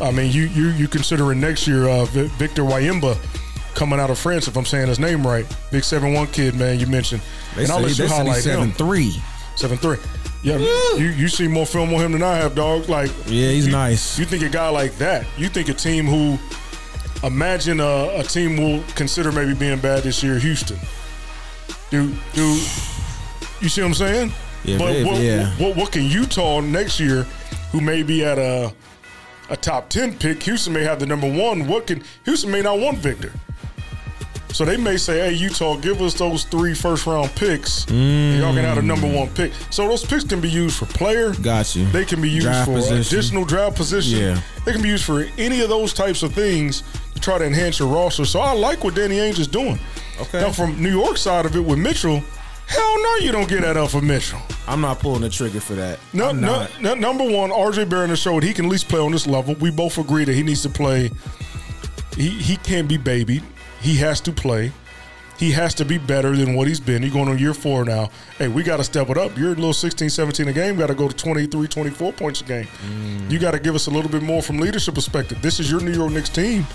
I 0.00 0.10
mean, 0.10 0.32
you 0.32 0.44
you 0.44 0.68
you 0.68 0.88
considering 0.88 1.40
next 1.40 1.66
year 1.66 1.88
uh, 1.88 2.04
Victor 2.06 2.62
Wayimba 2.62 3.16
coming 3.74 3.98
out 4.00 4.08
of 4.10 4.18
France, 4.18 4.46
if 4.48 4.56
I'm 4.56 4.64
saying 4.64 4.88
his 4.88 4.98
name 5.00 5.26
right, 5.26 5.44
big 5.72 5.84
seven 5.84 6.12
one 6.14 6.26
kid, 6.28 6.54
man. 6.54 6.78
You 6.80 6.86
mentioned, 6.86 7.22
They 7.56 7.64
and 7.64 7.72
I'll 7.72 7.78
say, 7.80 7.84
let 7.86 7.98
you 7.98 8.06
highlight 8.06 8.42
seven 8.42 8.68
him. 8.68 8.72
three. 8.72 9.14
Seven 9.56 9.76
three. 9.78 9.98
Yeah, 10.44 10.58
you 10.98 11.08
you 11.08 11.28
see 11.28 11.48
more 11.48 11.64
film 11.66 11.92
on 11.94 12.00
him 12.00 12.12
than 12.12 12.22
I 12.22 12.36
have, 12.36 12.54
dog. 12.54 12.88
Like, 12.88 13.10
Yeah, 13.26 13.48
he's 13.48 13.66
you, 13.66 13.72
nice. 13.72 14.18
You 14.18 14.26
think 14.26 14.42
a 14.42 14.48
guy 14.50 14.68
like 14.68 14.94
that? 14.98 15.26
You 15.38 15.48
think 15.48 15.68
a 15.70 15.74
team 15.74 16.04
who 16.06 16.38
imagine 17.26 17.80
a, 17.80 18.18
a 18.18 18.22
team 18.22 18.56
will 18.58 18.84
consider 18.94 19.32
maybe 19.32 19.54
being 19.54 19.78
bad 19.80 20.02
this 20.02 20.22
year, 20.22 20.38
Houston. 20.38 20.78
Do 21.90 22.12
do 22.34 22.42
you 23.62 23.68
see 23.70 23.80
what 23.80 23.88
I'm 23.88 23.94
saying? 23.94 24.32
Yeah, 24.64 24.78
but 24.78 24.96
if- 24.96 25.06
what, 25.06 25.20
yeah. 25.22 25.50
what 25.56 25.76
what 25.76 25.92
can 25.92 26.04
Utah 26.04 26.60
next 26.60 27.00
year, 27.00 27.22
who 27.72 27.80
may 27.80 28.02
be 28.02 28.22
at 28.24 28.38
a 28.38 28.72
a 29.48 29.56
top 29.56 29.88
ten 29.88 30.14
pick? 30.18 30.42
Houston 30.42 30.72
may 30.74 30.82
have 30.84 31.00
the 31.00 31.06
number 31.06 31.30
one. 31.30 31.66
What 31.66 31.86
can 31.86 32.02
Houston 32.26 32.50
may 32.50 32.60
not 32.62 32.78
want 32.78 32.98
Victor? 32.98 33.32
So 34.54 34.64
they 34.64 34.76
may 34.76 34.96
say, 34.96 35.18
"Hey, 35.18 35.32
Utah, 35.32 35.74
give 35.74 36.00
us 36.00 36.14
those 36.14 36.44
three 36.44 36.74
first 36.74 37.06
round 37.06 37.34
picks, 37.34 37.86
and 37.86 38.38
y'all 38.38 38.54
can 38.54 38.62
have 38.64 38.76
the 38.76 38.82
number 38.82 39.08
one 39.08 39.28
pick." 39.30 39.52
So 39.70 39.88
those 39.88 40.04
picks 40.04 40.22
can 40.22 40.40
be 40.40 40.48
used 40.48 40.76
for 40.76 40.86
player. 40.86 41.34
Got 41.34 41.74
you. 41.74 41.86
They 41.90 42.04
can 42.04 42.22
be 42.22 42.30
used 42.30 42.46
Draft 42.46 42.66
for 42.70 42.76
position. 42.76 43.18
additional 43.18 43.44
draft 43.44 43.74
position. 43.74 44.16
Yeah. 44.16 44.40
They 44.64 44.70
can 44.72 44.80
be 44.80 44.90
used 44.90 45.04
for 45.04 45.26
any 45.38 45.60
of 45.60 45.68
those 45.68 45.92
types 45.92 46.22
of 46.22 46.32
things 46.34 46.84
to 47.14 47.20
try 47.20 47.36
to 47.36 47.44
enhance 47.44 47.80
your 47.80 47.88
roster. 47.88 48.24
So 48.24 48.38
I 48.38 48.52
like 48.52 48.84
what 48.84 48.94
Danny 48.94 49.16
Ainge 49.16 49.40
is 49.40 49.48
doing. 49.48 49.76
Okay. 50.20 50.40
Now, 50.40 50.52
from 50.52 50.80
New 50.80 51.00
York 51.00 51.16
side 51.16 51.46
of 51.46 51.56
it 51.56 51.64
with 51.64 51.80
Mitchell, 51.80 52.22
hell 52.68 53.02
no, 53.02 53.16
you 53.16 53.32
don't 53.32 53.48
get 53.48 53.62
that 53.62 53.76
up 53.76 53.90
for 53.90 54.00
Mitchell. 54.02 54.40
I'm 54.68 54.80
not 54.80 55.00
pulling 55.00 55.22
the 55.22 55.30
trigger 55.30 55.58
for 55.60 55.74
that. 55.74 55.98
No, 56.12 56.30
no, 56.30 56.68
no, 56.80 56.94
number 56.94 57.24
one, 57.24 57.50
RJ 57.50 57.88
Barrett 57.88 58.10
has 58.10 58.20
showed 58.20 58.44
he 58.44 58.54
can 58.54 58.66
at 58.66 58.70
least 58.70 58.86
play 58.88 59.00
on 59.00 59.10
this 59.10 59.26
level. 59.26 59.56
We 59.56 59.72
both 59.72 59.98
agree 59.98 60.24
that 60.24 60.34
he 60.34 60.44
needs 60.44 60.62
to 60.62 60.68
play. 60.68 61.10
He 62.16 62.28
he 62.28 62.56
can't 62.58 62.86
be 62.86 62.96
babied. 62.96 63.42
He 63.84 63.96
has 63.96 64.18
to 64.22 64.32
play. 64.32 64.72
He 65.36 65.50
has 65.50 65.74
to 65.74 65.84
be 65.84 65.98
better 65.98 66.34
than 66.34 66.54
what 66.54 66.68
he's 66.68 66.80
been. 66.80 67.02
He's 67.02 67.12
going 67.12 67.28
on 67.28 67.38
year 67.38 67.52
four 67.52 67.84
now. 67.84 68.08
Hey, 68.38 68.48
we 68.48 68.62
got 68.62 68.78
to 68.78 68.84
step 68.84 69.10
it 69.10 69.18
up. 69.18 69.36
You're 69.36 69.52
a 69.52 69.54
little 69.56 69.74
16, 69.74 70.08
17 70.08 70.48
a 70.48 70.52
game. 70.54 70.78
Got 70.78 70.86
to 70.86 70.94
go 70.94 71.06
to 71.06 71.14
23, 71.14 71.68
24 71.68 72.12
points 72.14 72.40
a 72.40 72.44
game. 72.44 72.66
You 73.28 73.38
got 73.38 73.50
to 73.50 73.58
give 73.58 73.74
us 73.74 73.86
a 73.86 73.90
little 73.90 74.10
bit 74.10 74.22
more 74.22 74.40
from 74.40 74.58
leadership 74.58 74.94
perspective. 74.94 75.42
This 75.42 75.60
is 75.60 75.70
your 75.70 75.80
New 75.82 75.92
York 75.92 76.12
Knicks 76.12 76.30
team, 76.30 76.66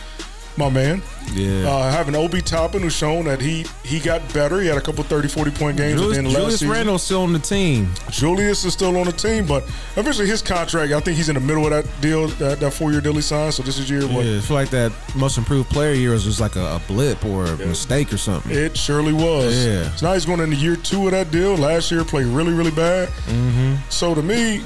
my 0.59 0.69
man. 0.69 1.01
Yeah. 1.33 1.67
Uh, 1.67 1.89
having 1.89 2.15
Obi 2.15 2.41
Toppin 2.41 2.81
who's 2.81 2.95
shown 2.95 3.25
that 3.25 3.41
he 3.41 3.65
he 3.83 3.99
got 3.99 4.21
better. 4.33 4.61
He 4.61 4.67
had 4.67 4.77
a 4.77 4.81
couple 4.81 5.03
30, 5.03 5.27
40 5.27 5.51
point 5.51 5.77
games 5.77 5.93
at 5.93 6.03
Julius, 6.03 6.17
the 6.17 6.25
of 6.25 6.31
last 6.33 6.59
Julius. 6.59 6.63
Randle's 6.63 7.03
still 7.03 7.21
on 7.21 7.33
the 7.33 7.39
team. 7.39 7.89
Julius 8.11 8.65
is 8.65 8.73
still 8.73 8.97
on 8.97 9.05
the 9.05 9.11
team, 9.11 9.45
but 9.45 9.63
eventually 9.95 10.27
his 10.27 10.41
contract, 10.41 10.91
I 10.91 10.99
think 10.99 11.17
he's 11.17 11.29
in 11.29 11.35
the 11.35 11.41
middle 11.41 11.65
of 11.65 11.71
that 11.71 12.01
deal, 12.01 12.27
that, 12.27 12.59
that 12.59 12.71
four 12.71 12.91
year 12.91 13.01
deal 13.01 13.13
he 13.13 13.21
signed. 13.21 13.53
So 13.53 13.63
this 13.63 13.79
is 13.79 13.89
year 13.89 14.01
what? 14.01 14.25
Yeah, 14.25 14.37
I 14.37 14.41
feel 14.41 14.55
like 14.55 14.69
that 14.69 14.91
most 15.15 15.37
improved 15.37 15.69
player 15.69 15.93
year 15.93 16.11
was 16.11 16.25
just 16.25 16.39
like 16.39 16.55
a, 16.55 16.75
a 16.75 16.81
blip 16.87 17.25
or 17.25 17.45
a 17.45 17.57
mistake 17.57 18.13
or 18.13 18.17
something. 18.17 18.51
It 18.51 18.77
surely 18.77 19.13
was. 19.13 19.65
Yeah. 19.65 19.89
So 19.95 20.07
now 20.07 20.13
he's 20.13 20.25
going 20.25 20.41
into 20.41 20.57
year 20.57 20.75
two 20.75 21.05
of 21.05 21.11
that 21.11 21.31
deal. 21.31 21.55
Last 21.55 21.89
year 21.89 22.03
played 22.03 22.27
really, 22.27 22.53
really 22.53 22.71
bad. 22.71 23.07
Mm-hmm. 23.07 23.75
So 23.89 24.13
to 24.13 24.21
me, 24.21 24.61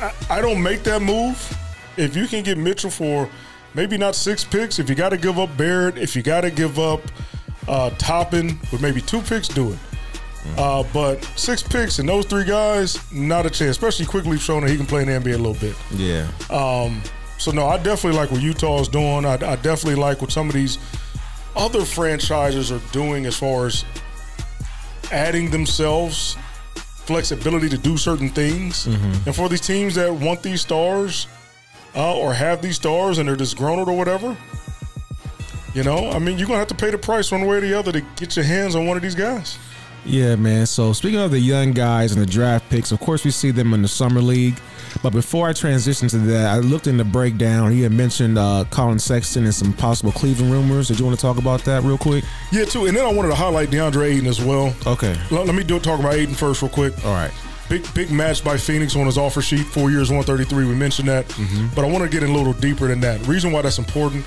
I, 0.00 0.12
I 0.30 0.40
don't 0.40 0.62
make 0.62 0.82
that 0.84 1.02
move. 1.02 1.56
If 1.96 2.16
you 2.16 2.26
can 2.26 2.42
get 2.42 2.58
Mitchell 2.58 2.90
for 2.90 3.28
maybe 3.76 3.98
not 3.98 4.16
six 4.16 4.42
picks, 4.42 4.78
if 4.78 4.88
you 4.88 4.96
got 4.96 5.10
to 5.10 5.18
give 5.18 5.38
up 5.38 5.54
Barrett, 5.56 5.98
if 5.98 6.16
you 6.16 6.22
got 6.22 6.40
to 6.40 6.50
give 6.50 6.78
up 6.78 7.00
uh, 7.68 7.90
Toppin 7.90 8.58
with 8.72 8.80
maybe 8.80 9.00
two 9.00 9.20
picks, 9.20 9.46
do 9.46 9.72
it. 9.72 9.78
Uh, 10.56 10.84
but 10.92 11.22
six 11.36 11.62
picks 11.62 11.98
and 11.98 12.08
those 12.08 12.24
three 12.24 12.44
guys, 12.44 13.00
not 13.12 13.46
a 13.46 13.50
chance. 13.50 13.72
Especially 13.72 14.06
Quickley 14.06 14.38
showing 14.38 14.62
that 14.62 14.70
he 14.70 14.76
can 14.76 14.86
play 14.86 15.02
in 15.02 15.08
the 15.08 15.12
NBA 15.12 15.34
a 15.34 15.38
little 15.38 15.54
bit. 15.54 15.76
Yeah. 15.92 16.28
Um, 16.50 17.02
so 17.36 17.50
no, 17.50 17.66
I 17.66 17.76
definitely 17.76 18.18
like 18.18 18.30
what 18.30 18.40
Utah 18.40 18.80
is 18.80 18.88
doing. 18.88 19.24
I, 19.24 19.34
I 19.34 19.56
definitely 19.56 19.96
like 19.96 20.20
what 20.20 20.30
some 20.32 20.48
of 20.48 20.54
these 20.54 20.78
other 21.56 21.84
franchises 21.84 22.70
are 22.70 22.80
doing 22.92 23.26
as 23.26 23.36
far 23.36 23.66
as 23.66 23.84
adding 25.10 25.50
themselves 25.50 26.36
flexibility 26.74 27.68
to 27.68 27.78
do 27.78 27.96
certain 27.96 28.28
things. 28.28 28.86
And 29.26 29.34
for 29.34 29.48
these 29.48 29.60
teams 29.60 29.94
that 29.96 30.12
want 30.12 30.42
these 30.42 30.60
stars 30.60 31.26
uh, 31.96 32.16
or 32.16 32.34
have 32.34 32.62
these 32.62 32.76
stars 32.76 33.18
and 33.18 33.28
they're 33.28 33.36
disgruntled 33.36 33.88
or 33.88 33.96
whatever, 33.96 34.36
you 35.74 35.82
know, 35.82 36.10
I 36.10 36.18
mean, 36.18 36.38
you're 36.38 36.46
going 36.46 36.56
to 36.56 36.60
have 36.60 36.68
to 36.68 36.74
pay 36.74 36.90
the 36.90 36.98
price 36.98 37.32
one 37.32 37.46
way 37.46 37.56
or 37.56 37.60
the 37.60 37.74
other 37.74 37.92
to 37.92 38.00
get 38.16 38.36
your 38.36 38.44
hands 38.44 38.74
on 38.74 38.86
one 38.86 38.96
of 38.96 39.02
these 39.02 39.14
guys. 39.14 39.58
Yeah, 40.06 40.36
man. 40.36 40.66
So 40.66 40.92
speaking 40.92 41.18
of 41.18 41.32
the 41.32 41.38
young 41.40 41.72
guys 41.72 42.12
and 42.12 42.22
the 42.22 42.26
draft 42.26 42.70
picks, 42.70 42.92
of 42.92 43.00
course 43.00 43.24
we 43.24 43.32
see 43.32 43.50
them 43.50 43.74
in 43.74 43.82
the 43.82 43.88
summer 43.88 44.20
league. 44.20 44.56
But 45.02 45.10
before 45.10 45.48
I 45.48 45.52
transition 45.52 46.08
to 46.08 46.18
that, 46.18 46.46
I 46.46 46.58
looked 46.60 46.86
in 46.86 46.96
the 46.96 47.04
breakdown. 47.04 47.76
You 47.76 47.82
had 47.82 47.92
mentioned 47.92 48.38
uh, 48.38 48.64
Colin 48.70 48.98
Sexton 48.98 49.44
and 49.44 49.54
some 49.54 49.72
possible 49.72 50.12
Cleveland 50.12 50.52
rumors. 50.52 50.88
Did 50.88 51.00
you 51.00 51.04
want 51.04 51.18
to 51.18 51.20
talk 51.20 51.38
about 51.38 51.64
that 51.64 51.82
real 51.82 51.98
quick? 51.98 52.24
Yeah, 52.52 52.64
too. 52.64 52.86
And 52.86 52.96
then 52.96 53.04
I 53.04 53.12
wanted 53.12 53.28
to 53.28 53.34
highlight 53.34 53.70
DeAndre 53.70 54.14
Ayton 54.14 54.26
as 54.26 54.40
well. 54.40 54.74
Okay. 54.86 55.14
Let, 55.30 55.46
let 55.46 55.54
me 55.54 55.64
do 55.64 55.78
talk 55.80 55.98
about 56.00 56.14
Ayton 56.14 56.34
first, 56.34 56.62
real 56.62 56.70
quick. 56.70 56.94
All 57.04 57.12
right. 57.12 57.32
Big 57.68 57.94
big 57.94 58.10
match 58.12 58.44
by 58.44 58.56
Phoenix 58.56 58.94
on 58.94 59.06
his 59.06 59.18
offer 59.18 59.42
sheet, 59.42 59.66
four 59.66 59.90
years, 59.90 60.10
one 60.10 60.22
thirty 60.22 60.44
three. 60.44 60.64
We 60.66 60.74
mentioned 60.74 61.08
that, 61.08 61.26
but 61.74 61.84
I 61.84 61.90
want 61.90 62.04
to 62.04 62.08
get 62.10 62.22
in 62.22 62.30
a 62.30 62.32
little 62.32 62.52
deeper 62.52 62.86
than 62.86 63.00
that. 63.00 63.26
Reason 63.26 63.50
why 63.50 63.62
that's 63.62 63.78
important. 63.78 64.24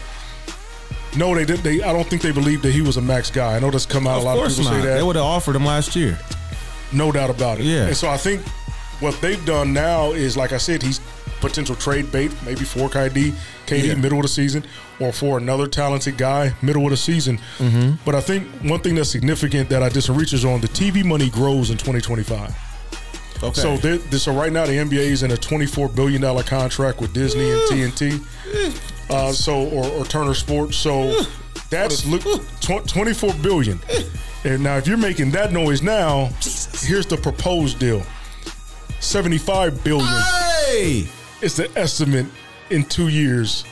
No, 1.18 1.34
they 1.34 1.46
did. 1.46 1.60
They 1.60 1.82
I 1.82 1.94
don't 1.94 2.08
think 2.08 2.22
they 2.22 2.32
believed 2.32 2.64
that 2.64 2.72
he 2.72 2.82
was 2.82 2.98
a 2.98 3.02
max 3.02 3.32
guy. 3.32 3.56
I 3.56 3.60
know 3.60 3.72
that's 3.72 3.86
come 3.86 4.08
out. 4.08 4.18
Of 4.18 4.24
a 4.24 4.26
lot 4.26 4.38
of 4.38 4.50
people 4.50 4.66
not. 4.66 4.82
say 4.82 4.88
that. 4.88 4.96
They 4.96 5.04
would 5.04 5.16
have 5.16 5.26
offered 5.26 5.56
him 5.56 5.66
last 5.66 5.96
year. 5.96 6.20
No 6.92 7.12
doubt 7.12 7.30
about 7.30 7.60
it. 7.60 7.66
Yeah. 7.66 7.88
And 7.88 7.96
so 7.96 8.10
I 8.10 8.18
think 8.18 8.42
what 9.00 9.20
they've 9.22 9.44
done 9.46 9.74
now 9.74 10.12
is, 10.12 10.36
like 10.36 10.52
I 10.52 10.58
said, 10.58 10.84
he's 10.84 11.00
potential 11.40 11.76
trade 11.76 12.12
bait, 12.12 12.32
maybe 12.44 12.66
for 12.66 12.90
KD, 12.90 13.34
KD 13.66 13.88
Yeah. 13.88 13.96
middle 13.96 14.18
of 14.20 14.24
the 14.24 14.28
season, 14.30 14.66
or 15.00 15.14
for 15.14 15.38
another 15.38 15.68
talented 15.68 16.18
guy 16.18 16.54
middle 16.62 16.84
of 16.84 16.90
the 16.92 16.98
season. 16.98 17.40
Mm-hmm. 17.58 17.94
But 18.06 18.16
I 18.16 18.22
think 18.22 18.48
one 18.64 18.82
thing 18.82 18.96
that's 18.96 19.10
significant 19.10 19.70
that 19.70 19.82
I 19.82 19.90
some 19.90 20.18
research 20.18 20.44
on: 20.46 20.62
the 20.62 20.68
TV 20.68 21.06
money 21.06 21.30
grows 21.30 21.70
in 21.70 21.78
2025. 21.78 22.69
Okay. 23.42 23.62
So, 23.62 23.78
they, 23.78 23.98
this, 23.98 24.24
so 24.24 24.34
right 24.34 24.52
now 24.52 24.66
the 24.66 24.74
NBA 24.74 24.98
is 24.98 25.24
in 25.24 25.32
a 25.32 25.38
24 25.38 25.90
billion 25.90 26.22
dollar 26.22 26.44
contract 26.44 27.00
with 27.00 27.14
Disney 27.14 27.50
and 27.50 27.62
TNT. 27.62 28.86
Uh, 29.10 29.32
so 29.32 29.68
or, 29.70 29.86
or 29.86 30.06
Turner 30.06 30.34
Sports. 30.34 30.78
So 30.78 31.24
that's 31.70 32.06
look 32.06 32.22
tw- 32.60 32.88
24 32.88 33.34
billion. 33.36 33.80
And 34.44 34.64
now 34.64 34.78
if 34.78 34.88
you're 34.88 34.98
making 34.98 35.32
that 35.32 35.52
noise 35.52 35.82
now, 35.82 36.26
here's 36.82 37.06
the 37.06 37.18
proposed 37.22 37.80
deal. 37.80 38.04
75 39.00 39.84
billion 39.84 40.08
hey, 40.68 41.08
is 41.42 41.56
the 41.56 41.72
estimate 41.78 42.26
in 42.70 42.84
two 42.84 43.08
years. 43.08 43.64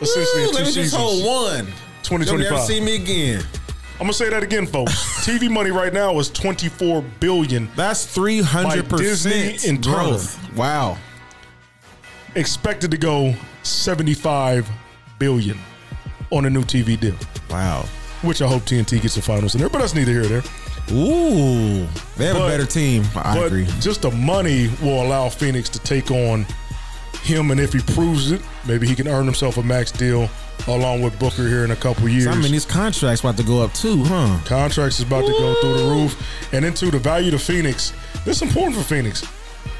Essentially 0.00 0.44
in 0.44 0.48
two 0.50 0.54
let 0.54 0.66
me 0.66 0.72
just 0.72 0.94
hold 0.94 1.24
one. 1.24 1.66
You'll 2.08 2.18
never 2.20 2.24
2025. 2.24 2.60
see 2.66 2.80
me 2.80 2.94
again. 2.96 3.44
I'm 3.98 4.00
gonna 4.00 4.12
say 4.12 4.28
that 4.28 4.42
again, 4.42 4.66
folks. 4.66 4.92
TV 5.26 5.50
money 5.50 5.70
right 5.70 5.92
now 5.92 6.18
is 6.18 6.28
24 6.30 7.02
billion. 7.18 7.68
That's 7.76 8.04
three 8.06 8.42
hundred 8.42 8.88
By 8.88 8.98
Disney 8.98 9.52
percent 9.52 9.64
and 9.74 9.82
Turner. 9.84 9.96
growth. 9.96 10.54
Wow. 10.56 10.98
Expected 12.34 12.90
to 12.90 12.98
go 12.98 13.34
75 13.62 14.68
billion 15.18 15.58
on 16.30 16.44
a 16.44 16.50
new 16.50 16.62
TV 16.62 17.00
deal. 17.00 17.14
Wow. 17.48 17.86
Which 18.20 18.42
I 18.42 18.46
hope 18.46 18.62
TNT 18.64 19.00
gets 19.00 19.14
the 19.14 19.22
finals 19.22 19.54
in 19.54 19.60
there, 19.60 19.70
but 19.70 19.78
that's 19.78 19.94
neither 19.94 20.12
here 20.12 20.20
nor 20.28 20.28
there. 20.28 20.42
Ooh, 20.92 21.86
they 22.16 22.26
have 22.26 22.36
But- 22.36 22.46
a 22.46 22.48
better 22.48 22.66
team. 22.66 23.04
I 23.16 23.34
but 23.34 23.46
agree. 23.46 23.66
just 23.80 24.02
the 24.02 24.10
money 24.10 24.70
will 24.82 25.02
allow 25.02 25.28
Phoenix 25.30 25.68
to 25.70 25.78
take 25.78 26.10
on 26.10 26.44
him, 27.22 27.50
and 27.50 27.58
if 27.58 27.72
he 27.72 27.80
proves 27.80 28.30
it, 28.30 28.42
maybe 28.66 28.86
he 28.86 28.94
can 28.94 29.08
earn 29.08 29.24
himself 29.24 29.56
a 29.56 29.62
max 29.62 29.90
deal 29.90 30.28
along 30.68 31.02
with 31.02 31.18
Booker 31.18 31.46
here 31.48 31.64
in 31.64 31.70
a 31.70 31.76
couple 31.76 32.08
years. 32.08 32.26
I 32.26 32.34
mean, 32.34 32.52
these 32.52 32.64
contracts 32.64 33.20
about 33.20 33.36
to 33.36 33.42
go 33.44 33.62
up 33.62 33.72
too, 33.74 34.02
huh? 34.04 34.38
Contracts 34.44 34.98
is 35.00 35.06
about 35.06 35.24
to 35.26 35.32
go 35.32 35.54
through 35.60 35.76
the 35.78 35.84
roof, 35.90 36.52
and 36.52 36.64
into 36.64 36.90
the 36.90 36.98
value 36.98 37.30
to 37.30 37.38
Phoenix. 37.38 37.92
This 38.24 38.36
is 38.36 38.42
important 38.42 38.76
for 38.76 38.82
Phoenix 38.82 39.22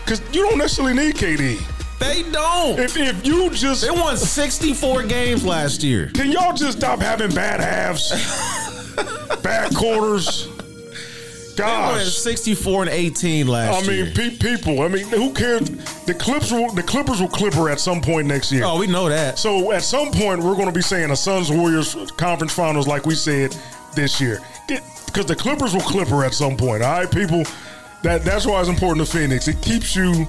because 0.05 0.21
you 0.33 0.43
don't 0.49 0.59
necessarily 0.59 0.95
need 0.95 1.15
KD. 1.17 1.61
They 1.99 2.31
don't. 2.31 2.79
If 2.79 2.97
if 2.97 3.27
you 3.27 3.51
just 3.51 3.83
They 3.83 3.91
won 3.91 4.17
64 4.17 5.05
games 5.05 5.45
last 5.45 5.83
year. 5.83 6.11
can 6.15 6.31
y'all 6.31 6.53
just 6.55 6.79
stop 6.79 7.01
having 7.01 7.31
bad 7.35 7.61
halves, 7.61 8.11
bad 9.43 9.75
quarters. 9.75 10.49
Gosh, 11.57 12.15
64 12.17 12.83
and 12.83 12.91
18 12.91 13.47
last 13.47 13.85
year. 13.87 13.93
I 13.93 13.97
year. 13.97 14.05
mean, 14.07 14.15
pe- 14.15 14.37
people. 14.37 14.83
I 14.83 14.89
mean, 14.89 15.07
who 15.09 15.33
cares? 15.33 15.69
The 16.05 16.15
Clips 16.15 16.53
will, 16.53 16.71
the 16.73 16.83
Clippers 16.83 17.21
will 17.21 17.29
Clipper 17.29 17.69
at 17.71 17.81
some 17.81 18.01
point 18.01 18.27
next 18.27 18.53
year. 18.53 18.65
oh, 18.65 18.79
we 18.79 18.87
know 18.87 19.09
that. 19.09 19.39
So 19.39 19.73
at 19.73 19.83
some 19.83 20.11
point, 20.13 20.41
we're 20.43 20.55
going 20.55 20.67
to 20.67 20.73
be 20.73 20.83
saying 20.83 21.11
a 21.11 21.17
Suns 21.17 21.51
Warriors 21.51 21.95
conference 22.13 22.53
finals, 22.53 22.87
like 22.87 23.07
we 23.07 23.15
said 23.15 23.57
this 23.95 24.21
year, 24.21 24.41
because 24.69 25.27
the 25.27 25.37
Clippers 25.37 25.73
will 25.75 25.81
Clipper 25.83 26.25
at 26.25 26.35
some 26.35 26.57
point. 26.57 26.83
All 26.83 27.01
right, 27.01 27.11
people. 27.11 27.43
That 28.03 28.23
that's 28.23 28.47
why 28.47 28.61
it's 28.61 28.69
important 28.69 29.07
to 29.07 29.13
Phoenix. 29.17 29.49
It 29.49 29.61
keeps 29.63 29.97
you 29.97 30.27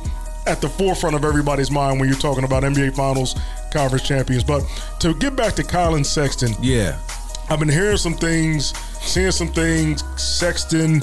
at 0.47 0.61
the 0.61 0.69
forefront 0.69 1.15
of 1.15 1.25
everybody's 1.25 1.69
mind 1.69 1.99
when 1.99 2.07
you're 2.07 2.17
talking 2.17 2.45
about 2.45 2.63
NBA 2.63 2.95
Finals, 2.95 3.35
conference 3.73 4.07
champions. 4.07 4.43
But 4.45 4.63
to 5.01 5.13
get 5.15 5.35
back 5.35 5.53
to 5.55 5.63
Colin 5.63 6.03
Sexton, 6.05 6.53
Yeah. 6.61 6.97
I've 7.49 7.59
been 7.59 7.69
hearing 7.69 7.97
some 7.97 8.13
things, 8.13 8.73
seeing 9.07 9.31
some 9.31 9.47
things. 9.49 10.03
Sexton 10.21 11.01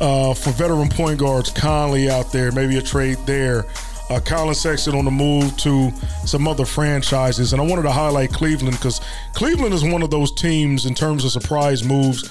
uh, 0.00 0.34
for 0.34 0.50
veteran 0.50 0.88
point 0.88 1.18
guards, 1.18 1.50
Conley 1.50 2.10
out 2.10 2.32
there, 2.32 2.52
maybe 2.52 2.76
a 2.78 2.82
trade 2.82 3.18
there. 3.26 3.64
Uh, 4.08 4.20
Colin 4.20 4.54
Sexton 4.54 4.94
on 4.94 5.04
the 5.04 5.10
move 5.10 5.56
to 5.56 5.90
some 6.24 6.46
other 6.46 6.64
franchises, 6.64 7.52
and 7.52 7.60
I 7.60 7.64
wanted 7.64 7.82
to 7.82 7.90
highlight 7.90 8.30
Cleveland 8.32 8.76
because 8.76 9.00
Cleveland 9.34 9.74
is 9.74 9.82
one 9.82 10.00
of 10.00 10.10
those 10.10 10.30
teams 10.32 10.86
in 10.86 10.94
terms 10.94 11.24
of 11.24 11.32
surprise 11.32 11.82
moves. 11.82 12.30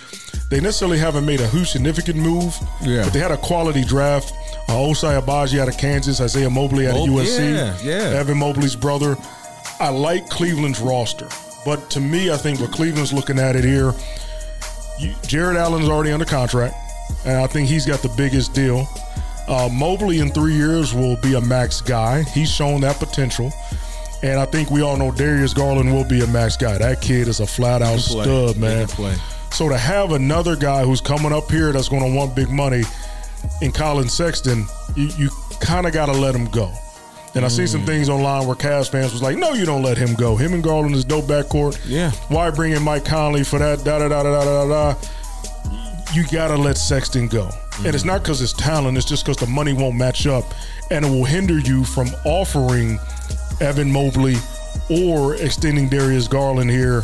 They 0.49 0.61
necessarily 0.61 0.97
haven't 0.99 1.25
made 1.25 1.41
a 1.41 1.47
huge 1.47 1.69
significant 1.71 2.15
move, 2.17 2.55
Yeah. 2.81 3.03
but 3.03 3.11
they 3.11 3.19
had 3.19 3.31
a 3.31 3.37
quality 3.37 3.83
draft. 3.83 4.31
Uh, 4.69 4.73
Ochai 4.73 5.21
Agbaji 5.21 5.59
out 5.59 5.67
of 5.67 5.77
Kansas, 5.77 6.21
Isaiah 6.21 6.49
Mobley 6.49 6.87
out 6.87 6.95
of 6.95 7.01
Oh, 7.01 7.07
USC, 7.07 7.53
yeah, 7.53 7.77
yeah. 7.83 8.19
Evan 8.19 8.37
Mobley's 8.37 8.75
brother. 8.77 9.17
I 9.81 9.89
like 9.89 10.29
Cleveland's 10.29 10.79
roster, 10.79 11.27
but 11.65 11.89
to 11.89 11.99
me, 11.99 12.31
I 12.31 12.37
think 12.37 12.61
what 12.61 12.71
Cleveland's 12.71 13.11
looking 13.11 13.37
at 13.37 13.57
it 13.57 13.65
here, 13.65 13.93
you, 14.99 15.13
Jarrett 15.27 15.57
Allen's 15.57 15.89
already 15.89 16.11
under 16.11 16.25
contract, 16.25 16.75
and 17.25 17.37
I 17.37 17.47
think 17.47 17.67
he's 17.69 17.85
got 17.85 18.01
the 18.01 18.13
biggest 18.17 18.53
deal. 18.53 18.87
Uh, 19.47 19.69
Mobley 19.71 20.19
in 20.19 20.31
three 20.31 20.55
years 20.55 20.93
will 20.93 21.17
be 21.17 21.35
a 21.35 21.41
max 21.41 21.81
guy. 21.81 22.23
He's 22.23 22.49
shown 22.51 22.81
that 22.81 22.97
potential. 22.97 23.51
And 24.23 24.39
I 24.39 24.45
think 24.45 24.71
we 24.71 24.81
all 24.81 24.97
know 24.97 25.11
Darius 25.11 25.53
Garland 25.53 25.91
will 25.93 26.05
be 26.05 26.23
a 26.23 26.27
max 26.27 26.57
guy. 26.57 26.77
That 26.79 26.99
kid 27.01 27.27
is 27.27 27.41
a 27.41 27.45
flat 27.45 27.83
out 27.83 27.99
stud, 27.99 28.57
man. 28.57 28.87
So 29.51 29.69
to 29.69 29.77
have 29.77 30.13
another 30.13 30.55
guy 30.55 30.83
who's 30.83 30.99
coming 31.01 31.31
up 31.31 31.51
here 31.51 31.71
that's 31.71 31.89
going 31.89 32.01
to 32.01 32.17
want 32.17 32.35
big 32.35 32.49
money 32.49 32.83
in 33.61 33.71
Colin 33.71 34.09
Sexton, 34.09 34.65
you, 34.95 35.09
you 35.17 35.29
kind 35.59 35.85
of 35.85 35.93
got 35.93 36.07
to 36.07 36.11
let 36.13 36.33
him 36.33 36.45
go. 36.45 36.73
And 37.35 37.43
I 37.43 37.49
see 37.49 37.63
Mm. 37.63 37.67
some 37.69 37.85
things 37.85 38.07
online 38.09 38.47
where 38.47 38.55
Cavs 38.55 38.87
fans 38.89 39.11
was 39.11 39.21
like, 39.21 39.37
"No, 39.37 39.53
you 39.53 39.65
don't 39.65 39.83
let 39.83 39.97
him 39.97 40.13
go. 40.15 40.37
Him 40.37 40.53
and 40.53 40.63
Garland 40.63 40.95
is 40.95 41.03
dope 41.03 41.25
backcourt. 41.25 41.77
Yeah. 41.85 42.11
Why 42.29 42.49
bring 42.49 42.71
in 42.71 42.81
Mike 42.81 43.03
Conley 43.05 43.43
for 43.43 43.59
that? 43.59 43.83
Da 43.83 43.99
da 43.99 44.07
da 44.07 44.23
da 44.23 44.31
da 44.45 44.45
da 44.45 44.67
da. 44.67 44.95
You 46.13 46.23
gotta 46.31 46.55
let 46.55 46.77
Sexton 46.77 47.27
go, 47.27 47.49
and 47.79 47.93
it's 47.93 48.05
not 48.05 48.23
because 48.23 48.41
it's 48.41 48.53
talent. 48.53 48.95
It's 48.97 49.05
just 49.05 49.25
because 49.25 49.35
the 49.37 49.47
money 49.51 49.73
won't 49.73 49.95
match 49.97 50.27
up, 50.27 50.45
and 50.91 51.03
it 51.05 51.09
will 51.09 51.25
hinder 51.25 51.59
you 51.59 51.83
from 51.83 52.07
offering 52.23 52.97
Evan 53.59 53.91
Mobley 53.91 54.37
or 54.89 55.35
extending 55.35 55.89
Darius 55.89 56.27
Garland 56.29 56.69
here 56.69 57.03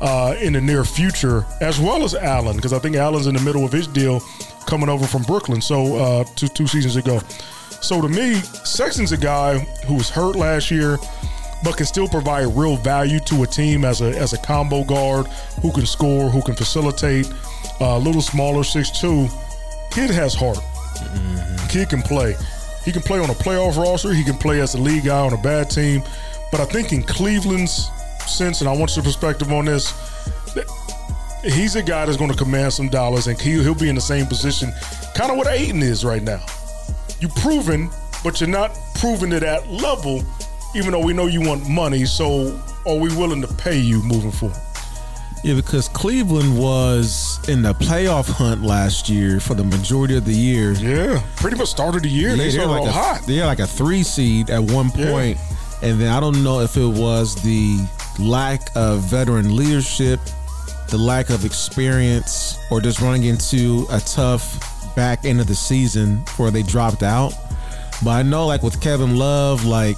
uh, 0.00 0.34
in 0.40 0.54
the 0.54 0.60
near 0.60 0.84
future, 0.84 1.44
as 1.60 1.78
well 1.78 2.02
as 2.02 2.14
Allen, 2.14 2.56
because 2.56 2.72
I 2.72 2.78
think 2.78 2.96
Allen's 2.96 3.26
in 3.26 3.34
the 3.34 3.40
middle 3.42 3.64
of 3.64 3.72
his 3.72 3.86
deal 3.86 4.20
coming 4.66 4.88
over 4.88 5.06
from 5.06 5.22
Brooklyn. 5.24 5.60
So 5.60 5.96
uh, 5.96 6.24
two 6.34 6.48
two 6.48 6.66
seasons 6.66 6.96
ago. 6.96 7.20
So 7.80 8.00
to 8.00 8.08
me, 8.08 8.34
Sexton's 8.34 9.12
a 9.12 9.16
guy 9.16 9.58
who 9.86 9.94
was 9.94 10.10
hurt 10.10 10.36
last 10.36 10.70
year, 10.70 10.98
but 11.62 11.76
can 11.76 11.86
still 11.86 12.08
provide 12.08 12.46
real 12.56 12.76
value 12.76 13.20
to 13.20 13.42
a 13.42 13.46
team 13.46 13.84
as 13.84 14.00
a 14.00 14.08
as 14.18 14.32
a 14.32 14.38
combo 14.38 14.84
guard 14.84 15.26
who 15.62 15.72
can 15.72 15.86
score, 15.86 16.28
who 16.28 16.42
can 16.42 16.54
facilitate. 16.54 17.30
A 17.80 17.98
little 17.98 18.22
smaller, 18.22 18.62
6'2". 18.62 19.30
Kid 19.90 20.10
has 20.10 20.34
heart. 20.34 20.58
Mm-hmm. 20.58 21.68
Kid 21.68 21.90
can 21.90 22.02
play. 22.02 22.34
He 22.84 22.92
can 22.92 23.02
play 23.02 23.18
on 23.18 23.30
a 23.30 23.34
playoff 23.34 23.76
roster. 23.76 24.12
He 24.12 24.24
can 24.24 24.38
play 24.38 24.60
as 24.60 24.74
a 24.74 24.78
league 24.78 25.04
guy 25.04 25.18
on 25.18 25.32
a 25.32 25.42
bad 25.42 25.68
team. 25.68 26.02
But 26.50 26.60
I 26.60 26.64
think 26.64 26.92
in 26.92 27.02
Cleveland's 27.02 27.90
sense, 28.26 28.60
and 28.60 28.68
I 28.68 28.76
want 28.76 28.94
your 28.96 29.04
perspective 29.04 29.52
on 29.52 29.64
this, 29.64 29.92
he's 31.42 31.76
a 31.76 31.82
guy 31.82 32.06
that's 32.06 32.16
going 32.16 32.30
to 32.30 32.36
command 32.36 32.72
some 32.72 32.88
dollars, 32.88 33.26
and 33.26 33.40
he'll, 33.40 33.62
he'll 33.62 33.74
be 33.74 33.88
in 33.88 33.94
the 33.94 34.00
same 34.00 34.26
position, 34.26 34.72
kind 35.14 35.30
of 35.30 35.36
what 35.36 35.46
Ayton 35.48 35.82
is 35.82 36.04
right 36.04 36.22
now. 36.22 36.44
You 37.20 37.28
proven, 37.28 37.90
but 38.22 38.40
you're 38.40 38.50
not 38.50 38.76
proven 38.96 39.30
to 39.30 39.40
that 39.40 39.68
level, 39.70 40.22
even 40.74 40.92
though 40.92 41.04
we 41.04 41.12
know 41.12 41.26
you 41.26 41.40
want 41.40 41.68
money. 41.68 42.04
So 42.04 42.60
are 42.86 42.96
we 42.96 43.08
willing 43.16 43.40
to 43.42 43.48
pay 43.54 43.78
you 43.78 44.02
moving 44.02 44.30
forward? 44.32 44.58
Yeah, 45.44 45.54
because 45.54 45.88
Cleveland 45.88 46.58
was 46.58 47.38
in 47.48 47.62
the 47.62 47.72
playoff 47.74 48.28
hunt 48.28 48.62
last 48.62 49.08
year 49.08 49.38
for 49.38 49.54
the 49.54 49.62
majority 49.64 50.16
of 50.16 50.24
the 50.24 50.32
year. 50.34 50.72
Yeah, 50.72 51.22
pretty 51.36 51.56
much 51.56 51.68
started 51.68 52.02
the 52.02 52.08
year. 52.08 52.30
they 52.30 52.50
they're 52.50 52.50
started 52.52 52.72
like 52.72 52.88
a, 52.88 52.92
hot. 52.92 53.22
They're 53.26 53.46
like 53.46 53.60
a 53.60 53.66
three 53.66 54.02
seed 54.02 54.50
at 54.50 54.60
one 54.62 54.90
Yeah. 54.96 55.34
and 55.82 56.00
then 56.00 56.08
I 56.08 56.20
don't 56.20 56.42
know 56.42 56.60
if 56.60 56.76
it 56.76 56.86
was 56.86 57.34
the 57.42 57.78
lack 58.18 58.62
of 58.74 59.00
veteran 59.02 59.54
leadership, 59.54 60.18
the 60.88 60.98
lack 60.98 61.30
of 61.30 61.44
experience, 61.44 62.58
or 62.70 62.80
just 62.80 63.00
running 63.00 63.24
into 63.24 63.86
a 63.90 64.00
tough 64.00 64.75
back 64.96 65.24
end 65.24 65.40
of 65.40 65.46
the 65.46 65.54
season 65.54 66.22
before 66.24 66.50
they 66.50 66.62
dropped 66.62 67.02
out. 67.02 67.32
But 68.04 68.10
I 68.10 68.22
know, 68.22 68.46
like 68.46 68.62
with 68.62 68.80
Kevin 68.80 69.16
Love, 69.16 69.64
like 69.64 69.96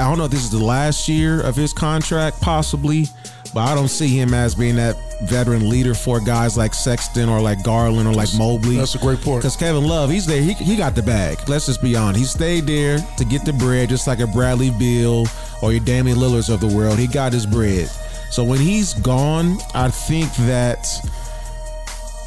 I 0.00 0.08
don't 0.08 0.18
know 0.18 0.24
if 0.24 0.30
this 0.30 0.44
is 0.44 0.50
the 0.50 0.62
last 0.62 1.08
year 1.08 1.40
of 1.40 1.56
his 1.56 1.72
contract, 1.72 2.40
possibly, 2.40 3.06
but 3.54 3.60
I 3.60 3.74
don't 3.74 3.88
see 3.88 4.08
him 4.08 4.34
as 4.34 4.54
being 4.54 4.76
that 4.76 4.96
veteran 5.24 5.68
leader 5.68 5.94
for 5.94 6.20
guys 6.20 6.56
like 6.56 6.74
Sexton 6.74 7.28
or 7.28 7.40
like 7.40 7.64
Garland 7.64 8.06
or 8.06 8.12
like 8.12 8.28
Mobley. 8.36 8.76
That's 8.76 8.94
a 8.94 8.98
great 8.98 9.20
point. 9.20 9.40
Because 9.40 9.56
Kevin 9.56 9.84
Love, 9.84 10.10
he's 10.10 10.26
there. 10.26 10.40
He, 10.40 10.52
he 10.52 10.76
got 10.76 10.94
the 10.94 11.02
bag. 11.02 11.48
Let's 11.48 11.66
just 11.66 11.82
be 11.82 11.96
honest. 11.96 12.20
He 12.20 12.24
stayed 12.26 12.66
there 12.66 12.98
to 13.16 13.24
get 13.24 13.44
the 13.44 13.52
bread, 13.52 13.88
just 13.88 14.06
like 14.06 14.20
a 14.20 14.26
Bradley 14.26 14.70
Beal 14.70 15.26
or 15.62 15.72
your 15.72 15.80
Damian 15.80 16.18
Lillards 16.18 16.48
of 16.48 16.60
the 16.60 16.68
world. 16.68 16.98
He 16.98 17.06
got 17.06 17.32
his 17.32 17.46
bread. 17.46 17.88
So 18.30 18.44
when 18.44 18.60
he's 18.60 18.94
gone, 18.94 19.58
I 19.74 19.88
think 19.90 20.32
that 20.46 20.86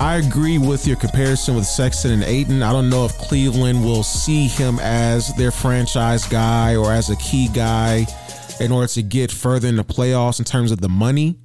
I 0.02 0.16
agree 0.16 0.58
with 0.58 0.88
your 0.88 0.98
comparison 0.98 1.54
with 1.54 1.68
Sexton 1.68 2.10
and 2.10 2.24
Ayton. 2.24 2.64
I 2.64 2.72
don't 2.72 2.90
know 2.90 3.06
if 3.06 3.16
Cleveland 3.20 3.86
will 3.86 4.02
see 4.02 4.48
him 4.48 4.80
as 4.80 5.32
their 5.36 5.52
franchise 5.52 6.28
guy 6.28 6.76
or 6.76 6.92
as 6.92 7.12
a 7.12 7.16
key 7.18 7.48
guy 7.48 8.08
in 8.60 8.72
order 8.72 8.88
to 8.88 9.04
get 9.04 9.32
further 9.32 9.68
in 9.68 9.76
the 9.76 9.84
playoffs 9.84 10.40
in 10.40 10.46
terms 10.46 10.72
of 10.72 10.82
the 10.82 10.90
money. 10.90 11.38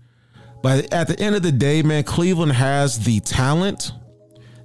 But 0.62 0.90
at 0.90 1.07
the 1.07 1.21
end 1.21 1.37
of 1.37 1.42
the 1.42 1.53
day, 1.53 1.83
man, 1.83 2.05
Cleveland 2.05 2.53
has 2.53 2.99
the 3.05 3.21
talent. 3.21 3.92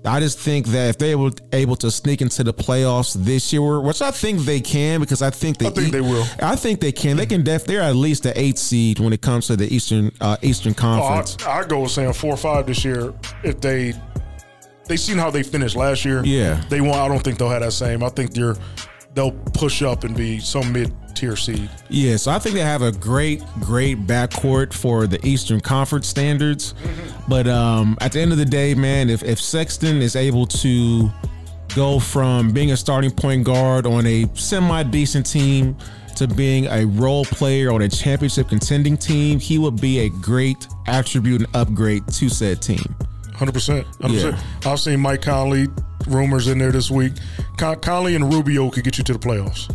I 0.04 0.20
just 0.20 0.40
think 0.40 0.66
that 0.68 0.90
if 0.90 0.98
they 0.98 1.16
were 1.16 1.32
able 1.54 1.76
to 1.78 1.92
sneak 1.92 2.22
into 2.22 2.44
the 2.44 2.54
playoffs 2.54 3.14
this 3.14 3.54
year, 3.54 3.80
which 3.80 4.02
I 4.02 4.10
think 4.10 4.40
they 4.42 4.60
can, 4.60 5.00
because 5.00 5.22
I 5.22 5.30
think 5.30 5.60
they, 5.60 5.68
I 5.68 5.70
think 5.70 5.92
they 5.92 6.02
will. 6.02 6.26
I 6.42 6.56
think 6.56 6.80
they 6.80 6.92
can. 6.92 7.18
They 7.18 7.28
can. 7.28 7.44
Def, 7.44 7.66
they're 7.66 7.82
at 7.82 7.96
least 7.96 8.24
the 8.24 8.40
eighth 8.40 8.58
seed 8.58 9.00
when 9.00 9.14
it 9.14 9.22
comes 9.22 9.48
to 9.48 9.56
the 9.56 9.72
Eastern 9.74 10.12
uh, 10.20 10.38
Eastern 10.42 10.72
Oh, 10.72 10.82
Conference. 10.82 11.38
I, 11.46 11.60
I 11.60 11.64
go 11.66 11.82
with 11.82 11.92
saying 11.92 12.14
four 12.14 12.34
or 12.34 12.38
five 12.38 12.66
this 12.66 12.84
year. 12.84 13.14
If 13.44 13.62
they 13.62 13.94
they 14.88 14.98
seen 14.98 15.18
how 15.20 15.30
they 15.30 15.44
finished 15.44 15.76
last 15.76 16.04
year, 16.04 16.24
Yeah. 16.26 16.64
they 16.70 16.82
want. 16.82 16.96
I 17.00 17.08
don't 17.08 17.24
think 17.24 17.38
they'll 17.38 17.50
have 17.50 17.62
that 17.62 17.72
same. 17.74 18.04
I 18.04 18.10
think 18.10 18.34
they're 18.34 18.56
they'll 19.14 19.32
push 19.32 19.82
up 19.82 20.04
and 20.04 20.16
be 20.16 20.40
some 20.40 20.72
mid 20.72 20.94
tier 21.16 21.36
seed. 21.36 21.70
Yeah, 21.90 22.18
so 22.18 22.32
I 22.32 22.40
think 22.40 22.56
they 22.56 22.62
have 22.62 22.82
a 22.82 22.92
great, 22.92 23.44
great 23.60 24.08
backcourt 24.08 24.74
for 24.74 25.08
the 25.08 25.26
Eastern 25.26 25.60
Conference 25.60 26.08
standards. 26.08 26.74
But 27.28 27.48
um, 27.48 27.98
at 28.02 28.14
the 28.14 28.22
end 28.22 28.32
of 28.32 28.38
the 28.38 28.46
day, 28.46 28.74
man, 28.74 29.10
if, 29.10 29.24
if 29.24 29.40
Sexton 29.40 30.02
is 30.02 30.16
able 30.16 30.46
to 30.48 31.12
go 31.76 32.00
from 32.00 32.52
being 32.52 32.72
a 32.72 32.78
starting 32.78 33.12
point 33.12 33.44
guard 33.46 33.86
on 33.86 34.06
a 34.06 34.26
semi 34.34 34.84
decent 34.84 35.26
team 35.26 35.76
to 36.16 36.28
being 36.28 36.66
a 36.66 36.86
role 36.86 37.26
player 37.26 37.72
on 37.72 37.82
a 37.82 37.90
championship 37.90 38.50
contending 38.50 38.98
team, 38.98 39.40
he 39.40 39.58
would 39.58 39.80
be 39.80 40.00
a 40.00 40.10
great 40.10 40.68
attribute 40.88 41.42
and 41.42 41.56
upgrade 41.56 42.06
to 42.08 42.30
said 42.30 42.62
team. 42.62 42.96
Hundred 43.42 43.54
percent. 43.54 43.88
Hundred 44.00 44.18
Yeah. 44.18 44.32
percent. 44.34 44.68
I've 44.68 44.80
seen 44.80 45.00
Mike 45.00 45.24
Conley 45.24 45.68
rumors 46.08 46.48
in 46.48 46.60
there 46.60 46.72
this 46.72 46.92
week. 46.92 47.14
Con- 47.58 47.80
Conley 47.80 48.14
and 48.14 48.32
Rubio 48.32 48.70
could 48.70 48.84
get 48.84 49.00
you 49.00 49.04
to 49.06 49.14
the 49.14 49.20
playoffs. 49.20 49.68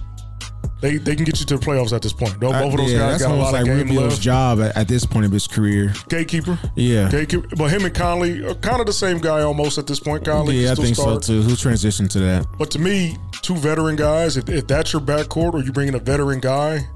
They 0.80 0.98
they 0.98 1.16
can 1.16 1.24
get 1.24 1.40
you 1.40 1.46
to 1.46 1.56
the 1.56 1.60
playoffs 1.66 1.92
at 1.92 2.00
this 2.00 2.12
point. 2.12 2.38
Both 2.38 2.54
of 2.54 2.76
those 2.76 2.92
yeah, 2.92 2.98
guys 2.98 3.22
got 3.22 3.30
a 3.30 3.32
almost 3.32 3.52
lot 3.52 3.62
of 3.62 3.66
like 3.66 3.76
game 3.76 3.88
Rubio's 3.88 4.12
left. 4.12 4.22
job 4.22 4.60
at, 4.60 4.76
at 4.76 4.86
this 4.86 5.04
point 5.04 5.26
of 5.26 5.32
his 5.32 5.48
career. 5.48 5.92
Gatekeeper. 6.08 6.56
Yeah. 6.76 7.08
Gatekeeper. 7.10 7.48
But 7.56 7.72
him 7.72 7.84
and 7.86 7.92
Conley 7.92 8.44
uh, 8.46 8.52
are 8.52 8.54
kind 8.54 8.78
of 8.78 8.86
the 8.86 8.92
same 8.92 9.18
guy 9.18 9.42
almost 9.42 9.78
at 9.78 9.88
this 9.88 9.98
point. 9.98 10.24
Conley 10.24 10.62
Yeah, 10.62 10.70
I 10.70 10.74
think 10.76 10.94
so 10.94 11.18
too. 11.18 11.42
Who 11.42 11.54
transitioned 11.54 12.10
to 12.10 12.20
that? 12.20 12.46
But 12.58 12.70
to 12.70 12.78
me, 12.78 13.16
two 13.42 13.56
veteran 13.56 13.96
guys, 13.96 14.36
if, 14.36 14.48
if 14.48 14.68
that's 14.68 14.92
your 14.92 15.02
backcourt 15.02 15.54
or 15.54 15.60
you 15.64 15.72
bring 15.72 15.88
in 15.88 15.96
a 15.96 15.98
veteran 15.98 16.38
guy 16.38 16.86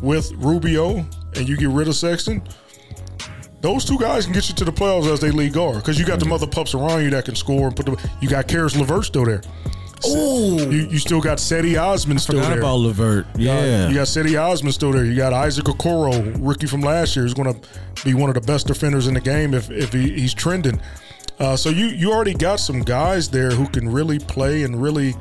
with 0.00 0.30
Rubio 0.36 1.04
and 1.34 1.48
you 1.48 1.56
get 1.56 1.70
rid 1.70 1.88
of 1.88 1.96
Sexton, 1.96 2.40
those 3.64 3.84
two 3.84 3.98
guys 3.98 4.26
can 4.26 4.34
get 4.34 4.48
you 4.48 4.54
to 4.54 4.64
the 4.64 4.72
playoffs 4.72 5.10
as 5.10 5.20
they 5.20 5.30
lead 5.30 5.54
guard 5.54 5.76
because 5.76 5.98
you 5.98 6.04
got 6.04 6.20
the 6.20 6.26
mother 6.26 6.46
pups 6.46 6.74
around 6.74 7.02
you 7.02 7.10
that 7.10 7.24
can 7.24 7.34
score 7.34 7.66
and 7.66 7.74
put 7.74 7.86
the. 7.86 8.10
You 8.20 8.28
got 8.28 8.46
Caris 8.46 8.76
LeVert 8.76 9.04
still 9.06 9.24
there. 9.24 9.42
Oh, 10.06 10.58
You, 10.58 10.86
you 10.88 10.98
still 10.98 11.20
got 11.20 11.38
Cedi 11.38 11.80
Osman 11.80 12.18
still 12.18 12.36
forgot 12.36 12.50
there. 12.50 12.58
about 12.58 12.76
Levert. 12.76 13.26
Yeah, 13.36 13.88
You 13.88 13.94
got 13.94 14.06
Cedi 14.06 14.38
Osman 14.38 14.72
still 14.72 14.92
there. 14.92 15.06
You 15.06 15.16
got 15.16 15.32
Isaac 15.32 15.64
Okoro, 15.64 16.36
rookie 16.46 16.66
from 16.66 16.82
last 16.82 17.16
year, 17.16 17.24
who's 17.24 17.32
going 17.32 17.54
to 17.54 17.68
be 18.04 18.12
one 18.12 18.28
of 18.28 18.34
the 18.34 18.42
best 18.42 18.66
defenders 18.66 19.06
in 19.06 19.14
the 19.14 19.20
game 19.20 19.54
if, 19.54 19.70
if 19.70 19.94
he, 19.94 20.10
he's 20.12 20.34
trending. 20.34 20.78
Uh, 21.38 21.56
so 21.56 21.70
you 21.70 21.86
you 21.86 22.12
already 22.12 22.34
got 22.34 22.60
some 22.60 22.80
guys 22.80 23.28
there 23.30 23.50
who 23.50 23.66
can 23.68 23.88
really 23.88 24.18
play 24.18 24.62
and 24.62 24.80
really 24.80 25.14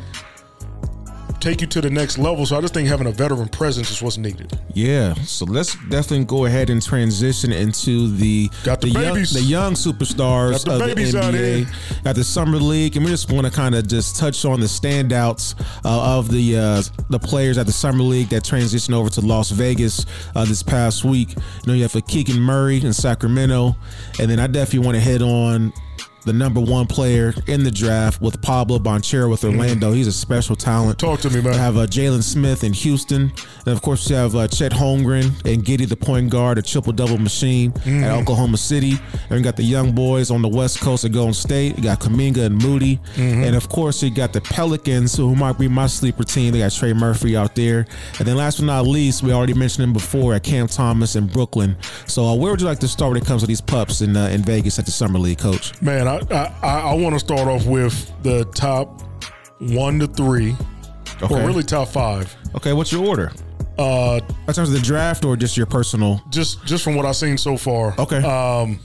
take 1.44 1.60
you 1.60 1.68
to 1.68 1.82
the 1.82 1.90
next 1.90 2.18
level. 2.18 2.46
So 2.46 2.58
I 2.58 2.62
just 2.62 2.74
think 2.74 2.88
having 2.88 3.08
a 3.08 3.12
veteran 3.12 3.50
presence 3.50 3.92
is 3.92 4.02
what's 4.02 4.18
needed. 4.18 4.58
Yeah, 4.74 5.14
so 5.16 5.46
let's 5.46 5.76
definitely 5.90 6.26
go 6.26 6.46
ahead 6.46 6.70
and 6.70 6.82
transition 6.82 7.52
into 7.52 8.08
the 8.08 8.50
Got 8.64 8.82
the 8.82 8.90
young, 8.90 9.16
the 9.16 9.44
young 9.46 9.74
superstars 9.74 10.64
the 10.64 10.74
of 10.74 10.80
the 10.80 10.96
NBA. 10.96 12.04
Got 12.04 12.16
the 12.16 12.24
summer 12.24 12.58
league, 12.58 12.96
and 12.96 13.06
we 13.06 13.12
just 13.12 13.32
want 13.32 13.46
to 13.46 13.52
kind 13.52 13.76
of 13.76 13.88
just 13.88 14.16
touch 14.16 14.46
on 14.46 14.62
the 14.62 14.66
standouts 14.68 15.60
uh, 15.84 16.18
of 16.18 16.32
the 16.32 16.58
uh, 16.58 16.82
the 17.10 17.20
players 17.20 17.58
at 17.58 17.66
the 17.66 17.74
summer 17.74 18.04
league 18.04 18.30
that 18.30 18.44
transitioned 18.44 18.94
over 18.94 19.10
to 19.10 19.22
Las 19.22 19.52
Vegas 19.52 20.06
uh, 20.36 20.46
this 20.46 20.64
past 20.64 21.04
week. 21.04 21.36
You 21.36 21.68
know, 21.68 21.74
you 21.74 21.84
have 21.84 21.96
a 21.96 22.02
Keegan 22.02 22.40
Murray 22.40 22.78
in 22.78 22.94
Sacramento, 22.94 23.76
and 24.20 24.32
then 24.32 24.40
I 24.40 24.48
definitely 24.48 24.86
want 24.86 24.96
to 24.96 25.02
hit 25.02 25.22
on. 25.22 25.74
The 26.26 26.32
number 26.34 26.62
one 26.62 26.88
player 26.88 27.34
in 27.48 27.64
the 27.66 27.72
draft 27.72 28.22
with 28.22 28.42
Pablo 28.42 28.80
Banchero 28.80 29.30
with 29.30 29.44
Orlando. 29.44 29.92
He's 29.92 30.08
a 30.08 30.12
special 30.14 30.56
talent. 30.56 30.98
Talk 31.00 31.20
to 31.22 31.30
me, 31.30 31.42
man. 31.42 31.52
We 31.52 31.58
have 31.58 31.76
uh, 31.78 31.86
Jalen 31.86 32.24
Smith 32.24 32.64
in 32.64 32.72
Houston. 32.74 33.32
And 33.66 33.68
of 33.76 33.82
course, 33.82 34.10
we 34.10 34.16
have 34.16 34.34
uh, 34.36 34.48
Chet 34.48 34.72
Holmgren 34.72 35.26
and 35.46 35.64
Giddey, 35.66 35.88
the 35.88 35.98
point 35.98 36.30
guard, 36.30 36.58
a 36.58 36.62
triple 36.62 36.94
double 36.94 37.18
machine 37.18 37.72
Mm-hmm. 37.74 38.04
at 38.04 38.12
Oklahoma 38.12 38.58
City. 38.58 38.94
And 39.30 39.32
we 39.32 39.42
got 39.42 39.56
the 39.58 39.64
young 39.64 39.92
boys 39.94 40.32
on 40.32 40.42
the 40.42 40.48
West 40.48 40.80
Coast 40.80 41.04
at 41.06 41.12
Golden 41.12 41.34
State. 41.34 41.76
You 41.78 41.84
got 41.84 42.00
Kuminga 42.00 42.46
and 42.46 42.58
Moody. 42.62 42.98
Mm-hmm. 43.16 43.44
And 43.44 43.56
of 43.56 43.68
course, 43.68 44.02
you 44.02 44.10
got 44.10 44.32
the 44.34 44.42
Pelicans, 44.42 45.16
who 45.18 45.36
might 45.36 45.58
be 45.60 45.68
my 45.68 45.88
sleeper 45.88 46.24
team. 46.24 46.54
They 46.54 46.60
got 46.60 46.72
Trey 46.72 46.94
Murphy 46.94 47.36
out 47.36 47.54
there. 47.56 47.86
And 48.20 48.28
then 48.28 48.38
last 48.38 48.58
but 48.60 48.66
not 48.66 48.88
least, 48.88 49.24
we 49.24 49.34
already 49.34 49.54
mentioned 49.54 49.84
him 49.84 49.94
before 49.94 50.34
at 50.36 50.44
Cam 50.44 50.68
Thomas 50.68 51.16
in 51.16 51.28
Brooklyn. 51.28 51.76
So 52.08 52.26
uh, 52.26 52.36
where 52.36 52.52
would 52.52 52.62
you 52.62 52.68
like 52.68 52.80
to 52.80 52.88
start 52.88 53.12
when 53.14 53.22
it 53.22 53.26
comes 53.26 53.42
to 53.42 53.48
these 53.48 53.62
pups 53.62 54.02
in, 54.02 54.16
uh, 54.16 54.28
in 54.28 54.42
Vegas 54.44 54.80
at 54.80 54.86
the 54.86 54.92
Summer 54.92 55.20
League, 55.20 55.40
coach? 55.40 55.80
Man, 55.82 56.08
I 56.08 56.13
I, 56.32 56.80
I 56.92 56.94
want 56.96 57.14
to 57.16 57.20
start 57.20 57.48
off 57.48 57.66
with 57.66 58.12
the 58.24 58.46
top 58.46 59.02
one 59.60 60.00
to 60.00 60.08
three, 60.08 60.56
Okay. 61.22 61.34
or 61.34 61.46
really 61.48 61.64
top 61.64 61.88
five. 61.90 62.36
Okay, 62.56 62.74
what's 62.74 62.92
your 62.92 63.06
order? 63.06 63.32
Uh, 63.78 64.20
In 64.48 64.54
terms 64.54 64.70
of 64.70 64.74
the 64.74 64.82
draft 64.82 65.26
or 65.26 65.36
just 65.36 65.58
your 65.58 65.66
personal? 65.66 66.22
just 66.30 66.64
just 66.66 66.84
from 66.84 66.96
what 66.96 67.06
I've 67.06 67.16
seen 67.16 67.38
so 67.38 67.58
far. 67.58 67.96
Okay. 67.98 68.18
Um, 68.24 68.80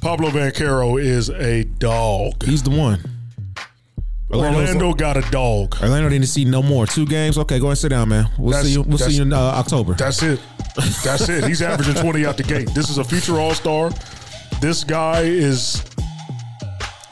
Pablo 0.00 0.30
Banchero 0.30 1.02
is 1.02 1.30
a 1.30 1.64
dog. 1.64 2.42
He's 2.44 2.62
the 2.62 2.70
one. 2.70 3.00
Orlando's- 4.32 4.68
Orlando 4.70 4.92
got 4.94 5.16
a 5.16 5.30
dog. 5.30 5.76
Orlando 5.82 6.08
didn't 6.08 6.26
see 6.28 6.44
no 6.44 6.62
more. 6.62 6.86
Two 6.86 7.06
games. 7.06 7.38
Okay, 7.38 7.58
go 7.58 7.66
ahead 7.66 7.70
and 7.72 7.78
sit 7.78 7.88
down, 7.88 8.08
man. 8.08 8.28
We'll 8.38 8.50
That's- 8.52 8.66
see 8.66 8.72
you. 8.74 8.82
We'll 8.82 8.98
see 8.98 9.14
you 9.14 9.22
in 9.22 9.32
uh, 9.32 9.36
October. 9.38 9.94
That's 9.94 10.22
it. 10.22 10.40
That's 10.76 11.28
it. 11.28 11.44
He's 11.44 11.62
averaging 11.62 11.94
20 11.94 12.26
out 12.26 12.36
the 12.36 12.42
gate. 12.42 12.68
This 12.74 12.90
is 12.90 12.98
a 12.98 13.04
future 13.04 13.38
All 13.38 13.54
Star. 13.54 13.90
This 14.60 14.84
guy 14.84 15.22
is. 15.22 15.84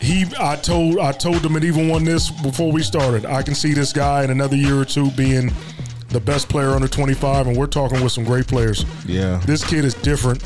He, 0.01 0.27
I 0.39 0.57
told, 0.57 0.99
I 0.99 1.13
told 1.13 1.37
them 1.37 1.57
and 1.57 1.65
even 1.65 1.89
won 1.89 2.05
this 2.05 2.31
before 2.31 2.71
we 2.71 2.83
started. 2.83 3.25
I 3.25 3.43
can 3.43 3.55
see 3.55 3.73
this 3.73 3.91
guy 3.91 4.23
in 4.23 4.31
another 4.31 4.57
year 4.57 4.79
or 4.79 4.85
two 4.85 5.11
being 5.13 5.51
the 6.09 6.21
best 6.21 6.51
player 6.51 6.71
under 6.71 6.87
25, 6.87 7.47
and 7.47 7.57
we're 7.57 7.67
talking 7.67 8.03
with 8.03 8.13
some 8.13 8.25
great 8.25 8.47
players. 8.47 8.85
Yeah. 9.07 9.41
This 9.47 9.65
kid 9.65 9.85
is 9.85 9.95
different. 9.95 10.43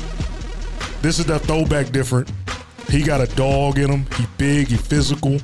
This 1.01 1.19
is 1.19 1.25
that 1.25 1.41
throwback 1.41 1.91
different. 1.91 2.31
He 2.89 3.03
got 3.03 3.19
a 3.21 3.27
dog 3.35 3.77
in 3.77 3.91
him. 3.91 4.05
He 4.15 4.25
big. 4.37 4.67
He 4.67 4.77
physical. 4.77 5.39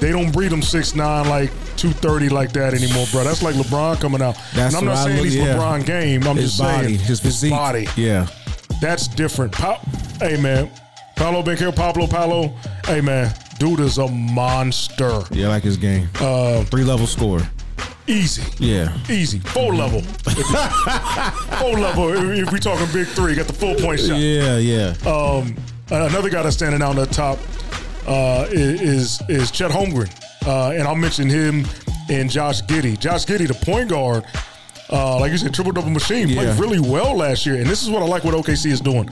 They 0.00 0.12
don't 0.12 0.32
breed 0.32 0.50
them 0.50 0.62
six 0.62 0.94
nine 0.94 1.28
like 1.28 1.50
two 1.76 1.90
thirty 1.90 2.28
like 2.30 2.52
that 2.52 2.72
anymore, 2.74 3.06
bro. 3.12 3.22
That's 3.22 3.42
like 3.42 3.54
LeBron 3.54 4.00
coming 4.00 4.22
out. 4.22 4.36
That's 4.54 4.74
and 4.74 4.76
I'm 4.76 4.84
not 4.94 5.04
saying 5.04 5.16
look- 5.16 5.24
he's 5.26 5.36
yeah. 5.36 5.56
LeBron 5.56 5.84
game. 5.84 6.24
I'm 6.26 6.36
his 6.36 6.56
just 6.56 6.60
body, 6.60 6.86
saying 6.86 6.98
his 7.00 7.20
physique. 7.20 7.50
body. 7.50 7.86
Yeah. 7.96 8.26
That's 8.80 9.06
different. 9.08 9.52
Pa- 9.52 9.80
hey 10.18 10.40
man, 10.40 10.70
Paulo 11.16 11.42
Banchero, 11.42 11.74
Pablo 11.76 12.06
Paulo. 12.06 12.48
Hey 12.86 13.02
man, 13.02 13.34
dude 13.58 13.80
is 13.80 13.98
a 13.98 14.08
monster. 14.08 15.20
Yeah, 15.30 15.46
I 15.46 15.50
like 15.50 15.62
his 15.64 15.76
game. 15.76 16.08
Uh, 16.18 16.64
Three 16.64 16.84
level 16.84 17.06
score. 17.06 17.40
easy. 18.06 18.42
Yeah. 18.58 18.96
Easy, 19.10 19.38
full 19.40 19.74
level, 19.74 20.00
full 21.60 21.72
level. 21.72 22.12
If 22.14 22.46
if 22.48 22.52
we 22.52 22.58
talking 22.58 22.86
big 22.92 23.06
three, 23.08 23.34
got 23.34 23.46
the 23.46 23.52
full 23.52 23.74
point 23.74 24.00
shot. 24.00 24.18
Yeah, 24.18 24.56
yeah. 24.56 24.94
Um, 25.06 25.54
another 25.90 26.30
guy 26.30 26.42
that's 26.42 26.56
standing 26.56 26.80
out 26.82 26.90
on 26.90 26.96
the 26.96 27.06
top 27.06 27.38
uh, 28.06 28.46
is 28.50 29.20
is 29.28 29.50
Chet 29.50 29.70
Holmgren, 29.70 30.10
uh, 30.46 30.70
and 30.70 30.82
I'll 30.82 30.94
mention 30.96 31.28
him 31.28 31.66
and 32.08 32.30
Josh 32.30 32.62
Giddey. 32.62 32.98
Josh 32.98 33.24
Giddey, 33.26 33.46
the 33.46 33.54
point 33.54 33.90
guard, 33.90 34.24
uh, 34.90 35.18
like 35.20 35.32
you 35.32 35.38
said, 35.38 35.54
triple 35.54 35.72
double 35.72 35.90
machine, 35.90 36.28
Yeah. 36.28 36.42
played 36.54 36.58
really 36.58 36.80
well 36.80 37.16
last 37.16 37.46
year, 37.46 37.56
and 37.56 37.66
this 37.66 37.82
is 37.82 37.90
what 37.90 38.02
I 38.02 38.06
like 38.06 38.24
what 38.24 38.34
OKC 38.34 38.66
is 38.70 38.80
doing. 38.80 39.08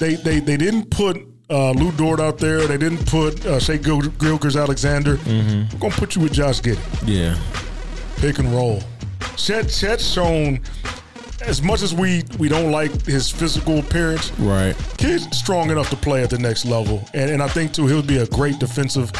They 0.00 0.14
they 0.16 0.40
they 0.40 0.56
didn't 0.56 0.90
put. 0.90 1.16
Uh, 1.48 1.70
Lu 1.70 1.92
Dort 1.92 2.18
out 2.18 2.38
there. 2.38 2.66
They 2.66 2.76
didn't 2.76 3.06
put 3.06 3.46
uh, 3.46 3.60
Shai 3.60 3.76
Gil- 3.76 4.00
Gilgeous 4.18 4.56
Alexander. 4.56 5.16
We're 5.24 5.68
gonna 5.78 5.94
put 5.94 6.16
you 6.16 6.22
with 6.22 6.32
Josh 6.32 6.60
Giddey 6.60 6.80
Yeah. 7.06 7.38
pick 8.16 8.40
and 8.40 8.52
roll. 8.52 8.82
Chet 9.36 9.68
Chet's 9.70 10.04
shown 10.04 10.58
as 11.46 11.62
much 11.62 11.82
as 11.82 11.94
we 11.94 12.22
we 12.38 12.48
don't 12.48 12.70
like 12.70 13.04
his 13.06 13.30
physical 13.30 13.78
appearance, 13.78 14.30
Right. 14.38 14.74
kid's 14.98 15.26
strong 15.36 15.70
enough 15.70 15.90
to 15.90 15.96
play 15.96 16.22
at 16.22 16.30
the 16.30 16.38
next 16.38 16.64
level, 16.64 17.08
and, 17.14 17.30
and 17.30 17.42
I 17.42 17.48
think 17.48 17.72
too 17.72 17.86
he'll 17.86 18.02
be 18.02 18.18
a 18.18 18.26
great 18.26 18.58
defensive 18.58 19.12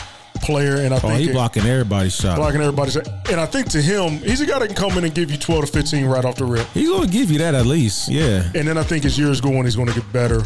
player. 0.43 0.77
And 0.77 0.93
I 0.93 0.99
Oh, 0.99 1.01
think 1.01 1.20
he 1.20 1.29
it- 1.31 1.33
blocking 1.33 1.64
everybody's 1.64 2.14
shot. 2.14 2.37
blocking 2.37 2.61
everybody's. 2.61 2.97
And 2.97 3.41
I 3.41 3.47
think 3.47 3.68
to 3.70 3.81
him, 3.81 4.18
he's 4.18 4.41
a 4.41 4.47
guy 4.47 4.59
that 4.59 4.66
can 4.66 4.77
come 4.77 4.97
in 4.99 5.05
and 5.05 5.14
give 5.14 5.31
you 5.31 5.37
twelve 5.39 5.64
to 5.66 5.72
fifteen 5.72 6.05
right 6.07 6.24
off 6.24 6.37
the 6.37 6.45
rip. 6.45 6.66
He's 6.74 6.89
gonna 6.89 7.07
give 7.07 7.31
you 7.31 7.39
that 7.39 7.55
at 7.55 7.66
least. 7.66 8.09
Yeah. 8.09 8.45
And 8.55 8.68
then 8.68 8.77
I 8.79 8.83
think 8.83 9.05
as 9.05 9.18
years 9.18 9.41
go 9.41 9.57
on, 9.59 9.64
he's 9.64 9.77
going 9.77 9.89
to 9.89 9.95
get 9.95 10.11
better. 10.12 10.45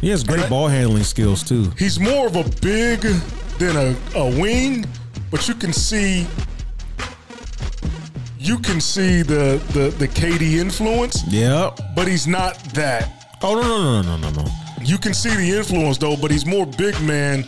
He 0.00 0.08
has 0.10 0.24
great 0.24 0.38
And 0.38 0.46
I- 0.46 0.48
ball 0.48 0.68
handling 0.68 1.04
skills 1.04 1.42
too. 1.44 1.72
He's 1.78 2.00
more 2.00 2.26
of 2.26 2.34
a 2.36 2.42
big 2.60 3.00
than 3.58 3.76
a, 3.76 3.94
a 4.18 4.28
wing, 4.40 4.84
but 5.30 5.46
you 5.46 5.54
can 5.54 5.72
see 5.72 6.26
you 8.42 8.58
can 8.58 8.80
see 8.80 9.22
the 9.22 9.60
the 9.72 9.90
the 9.98 10.08
KD 10.08 10.58
influence, 10.58 11.22
Yep. 11.28 11.78
but 11.94 12.08
he's 12.08 12.26
not 12.26 12.58
that. 12.74 13.36
Oh 13.42 13.54
no 13.54 13.62
no 13.62 14.02
no 14.02 14.16
no 14.16 14.30
no 14.30 14.42
no. 14.42 14.50
You 14.84 14.98
can 14.98 15.14
see 15.14 15.30
the 15.34 15.56
influence 15.58 15.98
though, 15.98 16.16
but 16.16 16.30
he's 16.30 16.44
more 16.46 16.66
big 16.66 17.00
man 17.02 17.44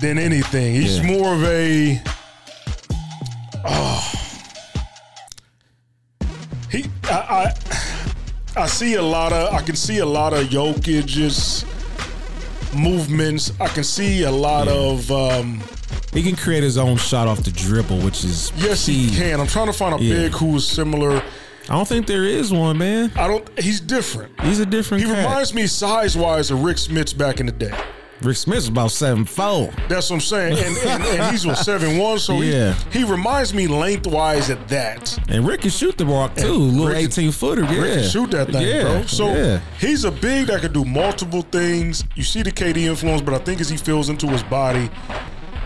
than 0.00 0.18
anything. 0.18 0.74
He's 0.74 0.98
Yeah. 0.98 1.06
more 1.06 1.34
of 1.34 1.44
a 1.44 2.02
oh. 3.64 4.10
He 6.70 6.84
I, 7.04 7.52
I 8.56 8.62
I 8.62 8.66
see 8.66 8.94
a 8.94 9.02
lot 9.02 9.32
of 9.32 9.52
I 9.54 9.62
can 9.62 9.76
see 9.76 9.98
a 9.98 10.06
lot 10.06 10.32
of 10.32 10.46
Jokic's 10.48 11.64
movements. 12.74 13.52
I 13.60 13.68
can 13.68 13.84
see 13.84 14.22
a 14.24 14.30
lot 14.30 14.68
of 14.68 15.10
um 15.10 15.62
He 16.14 16.22
can 16.22 16.36
create 16.36 16.62
his 16.62 16.78
own 16.78 16.96
shot 16.96 17.28
off 17.28 17.42
the 17.42 17.50
dribble, 17.50 17.98
which 17.98 18.24
is 18.24 18.50
yes 18.56 18.86
key. 18.86 19.08
he 19.08 19.16
can. 19.16 19.40
I'm 19.40 19.46
trying 19.46 19.66
to 19.66 19.72
find 19.72 20.00
a 20.00 20.02
Yeah. 20.02 20.14
big 20.22 20.32
who 20.32 20.56
is 20.56 20.66
similar. 20.66 21.22
I 21.68 21.74
don't 21.74 21.88
think 21.88 22.06
there 22.06 22.24
is 22.24 22.52
one, 22.52 22.78
man. 22.78 23.10
I 23.16 23.26
don't 23.26 23.46
he's 23.58 23.80
different. 23.80 24.38
He's 24.42 24.60
a 24.60 24.66
different. 24.66 25.02
He 25.04 25.08
cat. 25.10 25.18
reminds 25.26 25.52
me 25.54 25.66
size 25.66 26.16
wise 26.16 26.50
of 26.50 26.62
Rick 26.62 26.76
Smits 26.76 27.16
back 27.16 27.40
in 27.40 27.46
the 27.46 27.52
day. 27.52 27.72
Rick 28.22 28.36
Smith's 28.36 28.68
about 28.68 28.90
seven 28.92 29.24
four. 29.24 29.70
That's 29.88 30.08
what 30.08 30.16
I'm 30.16 30.20
saying. 30.20 30.56
And, 30.58 30.76
and, 30.78 31.02
and 31.04 31.30
he's 31.32 31.44
on 31.44 31.56
seven 31.56 31.98
one, 31.98 32.18
so 32.18 32.40
Yeah. 32.42 32.74
he, 32.92 33.00
he 33.00 33.04
reminds 33.04 33.52
me 33.52 33.66
lengthwise 33.66 34.50
at 34.50 34.68
that. 34.68 35.18
And 35.28 35.46
Rick 35.46 35.62
can 35.62 35.70
shoot 35.70 35.98
the 35.98 36.06
rock 36.06 36.34
too. 36.36 36.46
little 36.52 36.86
Rick 36.86 36.96
can- 36.96 37.04
eighteen 37.06 37.32
footer. 37.32 37.62
Yeah. 37.64 37.80
Rick 37.80 37.92
can 37.94 38.08
shoot 38.10 38.30
that 38.30 38.50
thing, 38.50 38.62
yeah. 38.66 38.82
bro. 38.82 39.02
So 39.06 39.34
yeah. 39.34 39.60
he's 39.80 40.04
a 40.04 40.10
big 40.12 40.46
that 40.46 40.60
can 40.60 40.72
do 40.72 40.84
multiple 40.84 41.42
things. 41.42 42.04
You 42.14 42.22
see 42.22 42.42
the 42.42 42.52
KD 42.52 42.76
influence, 42.88 43.20
but 43.20 43.34
I 43.34 43.38
think 43.38 43.60
as 43.60 43.68
he 43.68 43.76
fills 43.76 44.08
into 44.10 44.28
his 44.28 44.42
body, 44.44 44.90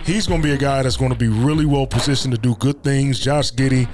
he's 0.09 0.27
going 0.27 0.41
to 0.43 0.49
be 0.49 0.55
a 0.55 0.59
guy 0.59 0.83
that's 0.83 0.97
going 0.97 1.13
to 1.13 1.19
be 1.19 1.29
really 1.29 1.67
well 1.67 1.87
positioned 1.87 2.35
to 2.35 2.41
do 2.41 2.55
good 2.57 2.83
things. 2.83 3.19
Josh 3.21 3.53
Giddey 3.53 3.89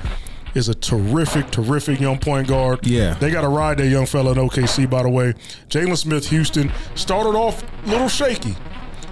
is 0.54 0.68
a 0.68 0.74
terrific, 0.74 1.50
terrific 1.50 2.00
young 2.00 2.18
point 2.18 2.46
guard. 2.48 2.86
Yeah. 2.86 3.14
They 3.14 3.30
got 3.30 3.42
to 3.42 3.48
ride 3.48 3.78
that 3.78 3.88
young 3.88 4.06
fella 4.06 4.32
in 4.32 4.38
OKC, 4.38 4.88
by 4.88 5.02
the 5.02 5.08
way. 5.10 5.34
Jalen 5.68 5.96
Smith, 5.98 6.28
Houston, 6.30 6.70
started 6.94 7.30
off 7.36 7.62
a 7.84 7.90
little 7.90 8.08
shaky, 8.08 8.54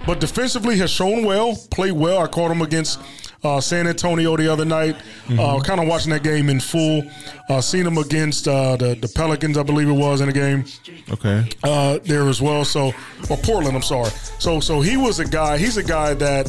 but 0.07 0.20
defensively 0.20 0.78
has 0.78 0.90
shown 0.90 1.24
well, 1.24 1.57
played 1.70 1.92
well. 1.92 2.22
I 2.22 2.28
caught 2.28 2.50
him 2.53 2.62
against 2.62 3.00
uh, 3.42 3.61
San 3.61 3.88
Antonio 3.88 4.36
the 4.36 4.46
other 4.46 4.64
night. 4.64 4.94
Uh, 5.28 5.59
kind 5.61 5.80
of 5.80 5.88
watching 5.88 6.11
that 6.12 6.22
game 6.22 6.48
in 6.48 6.61
full. 6.61 7.03
Uh, 7.48 7.61
seen 7.61 7.84
him 7.84 7.98
against 7.98 8.46
uh, 8.46 8.76
the, 8.76 8.94
the 8.94 9.09
Pelicans, 9.09 9.59
I 9.59 9.64
believe 9.64 9.88
it 9.88 9.92
was, 9.92 10.20
in 10.20 10.28
the 10.28 10.32
game 10.32 10.64
Okay. 11.11 11.48
uh, 11.64 11.98
there 12.05 12.28
as 12.28 12.40
well. 12.40 12.64
So, 12.64 12.92
or 13.28 13.36
Portland, 13.38 13.74
I'm 13.76 13.82
sorry. 13.82 14.11
So, 14.38 14.61
so 14.61 14.80
he 14.80 14.96
was 14.96 15.18
a 15.18 15.24
guy. 15.24 15.59
He's 15.59 15.76
a 15.76 15.82
guy 15.82 16.14
that 16.14 16.46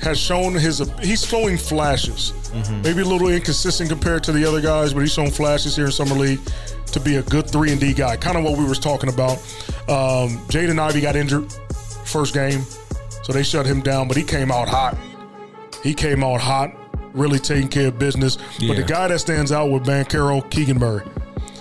has 0.00 0.18
shown 0.18 0.54
his. 0.54 0.78
He's 1.00 1.26
showing 1.26 1.56
flashes. 1.56 2.32
Maybe 2.82 3.02
a 3.02 3.04
little 3.04 3.28
inconsistent 3.28 3.90
compared 3.90 4.24
to 4.24 4.32
the 4.32 4.44
other 4.44 4.60
guys, 4.60 4.94
but 4.94 5.00
he's 5.00 5.12
shown 5.12 5.30
flashes 5.30 5.76
here 5.76 5.86
in 5.86 5.92
summer 5.92 6.14
league 6.14 6.40
to 6.86 7.00
be 7.00 7.16
a 7.16 7.22
good 7.22 7.48
three 7.50 7.72
and 7.72 7.80
D 7.80 7.92
guy. 7.92 8.16
Kind 8.16 8.38
of 8.38 8.44
what 8.44 8.56
we 8.58 8.64
was 8.64 8.78
talking 8.78 9.10
about. 9.12 9.38
Um, 9.88 10.38
Jaden 10.48 10.78
Ivey 10.78 11.00
got 11.00 11.16
injured 11.16 11.52
first 12.04 12.32
game, 12.34 12.62
so 13.22 13.32
they 13.32 13.42
shut 13.42 13.66
him 13.66 13.80
down. 13.82 14.08
But 14.08 14.16
he 14.16 14.24
came 14.24 14.50
out 14.50 14.68
hot. 14.68 14.96
He 15.82 15.94
came 15.94 16.24
out 16.24 16.40
hot, 16.40 16.72
really 17.12 17.38
taking 17.38 17.68
care 17.68 17.88
of 17.88 17.98
business. 17.98 18.36
But 18.66 18.76
the 18.76 18.82
guy 18.82 19.08
that 19.08 19.18
stands 19.18 19.52
out 19.52 19.70
with 19.70 19.84
Banchero, 19.84 20.48
Keegan 20.50 20.78
Murray. 20.78 21.04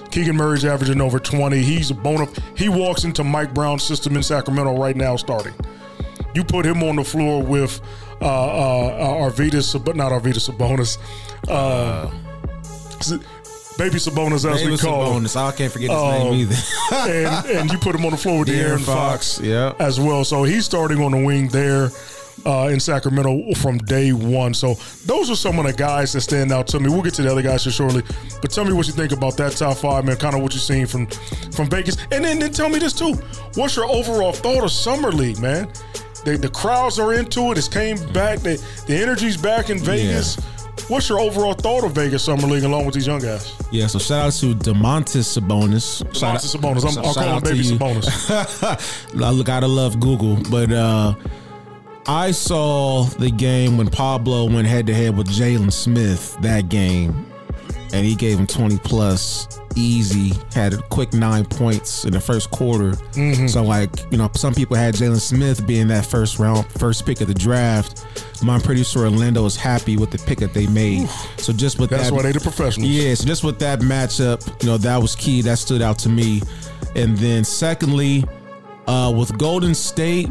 Keegan 0.10 0.36
Murray's 0.38 0.66
averaging 0.66 1.02
over 1.02 1.20
20. 1.20 1.62
He's 1.62 1.92
a 1.92 1.94
bona 1.94 2.28
He 2.56 2.70
walks 2.70 3.04
into 3.04 3.24
Mike 3.24 3.54
Brown's 3.54 3.84
system 3.84 4.16
in 4.16 4.24
Sacramento 4.24 4.76
right 4.80 4.96
now 4.96 5.16
starting. 5.16 5.54
You 6.34 6.44
put 6.44 6.66
him 6.66 6.82
on 6.84 6.96
the 6.96 7.04
floor 7.04 7.44
with 7.44 7.82
uh, 8.22 8.26
uh, 8.26 9.30
Arvydas, 9.30 9.84
but 9.84 9.96
not 9.96 10.12
Arvydas 10.12 10.50
Sabonis. 10.50 10.98
Uh, 11.48 12.10
Baby 13.78 13.98
Sabonis, 13.98 14.38
as 14.52 14.62
we 14.62 14.66
Davis 14.66 14.82
call 14.82 15.06
him. 15.06 15.14
bonus. 15.14 15.36
I 15.36 15.52
can't 15.52 15.72
forget 15.72 15.92
his 15.92 16.00
Um, 16.00 16.12
name 16.32 16.34
either. 16.34 16.56
and, 17.12 17.46
and 17.60 17.72
you 17.72 17.78
put 17.78 17.94
him 17.96 18.06
on 18.06 18.12
the 18.12 18.18
floor 18.18 18.40
with 18.40 18.48
De'Aaron 18.48 18.78
De'Aaron 18.80 18.86
Fox, 18.86 19.36
Fox, 19.38 19.40
yeah. 19.46 19.74
as 19.80 20.00
well. 20.00 20.24
So 20.26 20.44
he's 20.44 20.66
starting 20.66 21.00
on 21.00 21.12
the 21.12 21.24
wing 21.24 21.48
there 21.50 21.92
uh, 22.44 22.70
in 22.72 22.80
Sacramento 22.80 23.54
from 23.54 23.78
day 23.78 24.14
one. 24.14 24.56
So 24.56 24.74
those 25.06 25.30
are 25.30 25.36
some 25.36 25.60
of 25.60 25.66
the 25.66 25.74
guys 25.74 26.12
that 26.14 26.22
stand 26.22 26.52
out 26.52 26.66
to 26.70 26.80
me. 26.80 26.90
We'll 26.90 27.04
get 27.04 27.14
to 27.16 27.22
the 27.22 27.32
other 27.32 27.44
guys 27.44 27.66
here 27.66 27.72
shortly, 27.74 28.02
but 28.42 28.50
tell 28.50 28.66
me 28.66 28.74
what 28.74 28.88
you 28.88 28.94
think 28.94 29.12
about 29.12 29.38
that 29.38 29.52
top 29.52 29.78
five, 29.78 30.06
man. 30.06 30.16
Kind 30.18 30.36
of 30.36 30.42
what 30.42 30.54
you're 30.54 30.60
seeing 30.62 30.88
from 30.88 31.06
from 31.52 31.70
Vegas, 31.70 31.98
and 32.12 32.26
then, 32.26 32.40
then 32.40 32.52
tell 32.52 32.70
me 32.70 32.80
this 32.80 32.94
too. 32.94 33.14
What's 33.54 33.76
your 33.76 33.86
overall 33.86 34.34
thought 34.34 34.64
of 34.64 34.72
summer 34.72 35.12
league, 35.12 35.38
man? 35.40 35.70
The, 36.24 36.38
the 36.38 36.50
crowds 36.50 37.00
are 37.00 37.14
into 37.14 37.52
it. 37.52 37.58
It's 37.58 37.68
came 37.68 37.98
back. 38.14 38.40
The, 38.40 38.62
the 38.88 38.96
energy's 38.96 39.38
back 39.38 39.70
in 39.70 39.80
Vegas. 39.80 40.36
What's 40.90 41.10
your 41.10 41.20
overall 41.20 41.54
thought 41.54 41.84
of 41.84 41.92
Vegas 41.94 42.24
summer 42.24 42.48
league 42.48 42.64
along 42.64 42.86
with 42.86 42.96
these 42.96 43.08
young 43.08 43.20
guys? 43.20 43.52
yeah. 43.72 43.88
So 43.88 44.00
shout 44.00 44.28
out 44.28 44.34
to 44.34 44.54
Domantas 44.56 45.38
Sabonis. 45.38 45.98
Shout 46.16 46.36
out- 46.36 46.42
Domantas 46.42 46.56
Sabonis. 46.56 46.86
I'm- 46.86 47.06
I'll 47.06 47.14
shout 47.14 47.24
call 47.26 47.38
him 47.38 47.44
Baby 47.44 47.58
you. 47.60 47.78
Sabonis. 47.78 49.16
I 49.26 49.30
look, 49.32 49.48
gotta 49.48 49.68
love 49.68 50.00
Google, 50.00 50.38
but 50.50 50.72
uh, 50.72 51.16
I 52.08 52.32
saw 52.32 53.04
the 53.04 53.30
game 53.32 53.78
when 53.78 53.90
Pablo 53.90 54.46
went 54.50 54.68
head 54.68 54.88
to 54.88 54.94
head 54.94 55.18
with 55.18 55.28
Jalen 55.28 55.74
Smith 55.74 56.38
that 56.42 56.70
game, 56.70 57.26
and 57.94 58.06
he 58.06 58.16
gave 58.16 58.38
him 58.40 58.48
twenty 58.48 58.78
plus 58.78 59.60
easy. 59.76 60.34
Had 60.54 60.74
a 60.74 60.78
quick 60.84 61.14
nine 61.14 61.46
points 61.46 62.06
in 62.06 62.12
the 62.12 62.20
first 62.20 62.50
quarter. 62.52 62.96
So 63.48 63.64
like 63.64 63.90
you 64.12 64.18
know, 64.18 64.30
some 64.36 64.54
people 64.54 64.76
had 64.76 64.96
Jalen 64.96 65.20
Smith 65.22 65.66
being 65.68 65.88
that 65.90 66.06
first 66.06 66.40
round, 66.40 66.66
first 66.74 67.06
pick 67.06 67.22
of 67.22 67.28
the 67.28 67.34
draft. 67.34 68.06
Pretty 68.64 68.84
sure 68.84 69.04
Orlando 69.06 69.46
is 69.46 69.56
happy 69.56 69.98
with 69.98 70.12
the 70.12 70.18
pick 70.20 70.40
that 70.40 70.54
they 70.54 70.68
made. 70.68 71.10
So 71.38 71.52
just 71.54 71.80
with 71.80 71.90
that 71.90 71.98
That's 71.98 72.10
that, 72.10 72.16
why 72.16 72.22
they 72.24 72.32
the 72.34 72.40
professionals. 72.40 72.90
yeah, 72.90 73.14
so 73.16 73.26
just 73.26 73.44
with 73.44 73.58
that 73.60 73.80
matchup, 73.80 74.46
you 74.62 74.70
know, 74.70 74.78
that 74.78 75.02
was 75.02 75.16
key. 75.16 75.42
That 75.42 75.58
stood 75.58 75.82
out 75.82 75.98
to 76.00 76.10
me. 76.10 76.42
And 76.96 77.18
then 77.18 77.44
secondly, 77.44 78.26
uh, 78.88 79.14
with 79.18 79.38
Golden 79.38 79.74
State, 79.74 80.30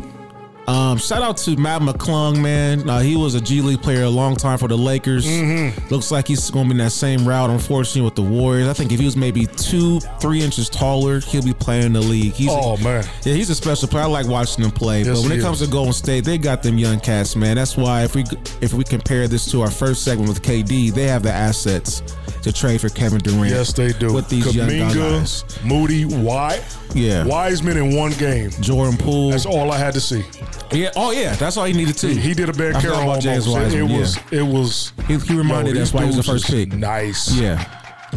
um, 0.66 0.98
shout 0.98 1.22
out 1.22 1.36
to 1.38 1.56
Mac 1.56 1.80
McClung, 1.80 2.40
man. 2.42 2.88
Uh, 2.88 2.98
he 3.00 3.16
was 3.16 3.34
a 3.34 3.40
G 3.40 3.60
League 3.60 3.80
player 3.82 4.02
a 4.02 4.08
long 4.08 4.34
time 4.34 4.58
for 4.58 4.66
the 4.66 4.76
Lakers. 4.76 5.24
Mm-hmm. 5.26 5.88
Looks 5.88 6.10
like 6.10 6.26
he's 6.26 6.50
going 6.50 6.64
to 6.66 6.74
be 6.74 6.80
in 6.80 6.84
that 6.84 6.90
same 6.90 7.26
route, 7.26 7.50
unfortunately, 7.50 8.02
with 8.02 8.16
the 8.16 8.22
Warriors. 8.22 8.66
I 8.66 8.72
think 8.72 8.90
if 8.90 8.98
he 8.98 9.04
was 9.04 9.16
maybe 9.16 9.46
two, 9.46 10.00
three 10.20 10.42
inches 10.42 10.68
taller, 10.68 11.20
he'll 11.20 11.44
be 11.44 11.52
playing 11.54 11.86
in 11.86 11.92
the 11.92 12.00
league. 12.00 12.32
He's 12.32 12.50
Oh 12.50 12.76
man. 12.78 13.04
yeah, 13.24 13.34
he's 13.34 13.50
a 13.50 13.54
special 13.54 13.86
player. 13.86 14.04
I 14.04 14.06
like 14.06 14.26
watching 14.26 14.64
him 14.64 14.70
play. 14.72 15.02
Yes, 15.02 15.16
but 15.16 15.22
when 15.22 15.32
he 15.32 15.38
it 15.38 15.42
comes 15.42 15.60
to 15.60 15.66
Golden 15.68 15.92
State, 15.92 16.24
they 16.24 16.38
got 16.38 16.62
them 16.62 16.78
young 16.78 16.98
cats, 17.00 17.36
man. 17.36 17.56
That's 17.56 17.76
why 17.76 18.02
if 18.02 18.14
we 18.14 18.24
if 18.60 18.72
we 18.72 18.82
compare 18.82 19.28
this 19.28 19.50
to 19.52 19.62
our 19.62 19.70
first 19.70 20.02
segment 20.02 20.28
with 20.28 20.42
KD, 20.42 20.92
they 20.92 21.04
have 21.04 21.22
the 21.22 21.32
assets 21.32 22.02
to 22.42 22.52
trade 22.52 22.80
for 22.80 22.88
Kevin 22.88 23.18
Durant. 23.18 23.50
Yes, 23.50 23.72
they 23.72 23.92
do. 23.92 24.12
With 24.12 24.28
these 24.28 24.54
young 24.54 24.68
guys. 24.68 25.44
Moody, 25.64 26.04
White. 26.04 26.64
Yeah. 26.94 27.24
Wiseman 27.24 27.76
in 27.76 27.96
one 27.96 28.12
game. 28.12 28.50
Jordan 28.60 28.96
Poole. 28.96 29.30
That's 29.30 29.46
all 29.46 29.70
I 29.72 29.78
had 29.78 29.94
to 29.94 30.00
see. 30.00 30.24
Yeah. 30.72 30.90
Oh 30.96 31.10
yeah, 31.10 31.34
that's 31.36 31.56
all 31.56 31.64
he 31.64 31.72
needed 31.72 31.96
too. 31.96 32.08
He 32.08 32.34
did 32.34 32.48
a 32.48 32.52
bad 32.52 32.76
I 32.76 32.80
forgot 32.80 33.02
about 33.02 33.20
James 33.20 33.46
almost. 33.46 33.74
It, 33.74 33.78
it 33.78 33.82
Wiseman, 33.82 34.00
was. 34.00 34.32
It 34.32 34.42
was. 34.42 34.92
He, 35.06 35.18
he 35.18 35.36
reminded 35.36 35.76
yo, 35.76 35.82
us 35.82 35.92
why 35.92 36.02
he 36.02 36.06
was 36.08 36.16
the 36.16 36.22
first 36.22 36.46
pick. 36.46 36.72
Nice. 36.72 37.34
Yeah. 37.34 37.64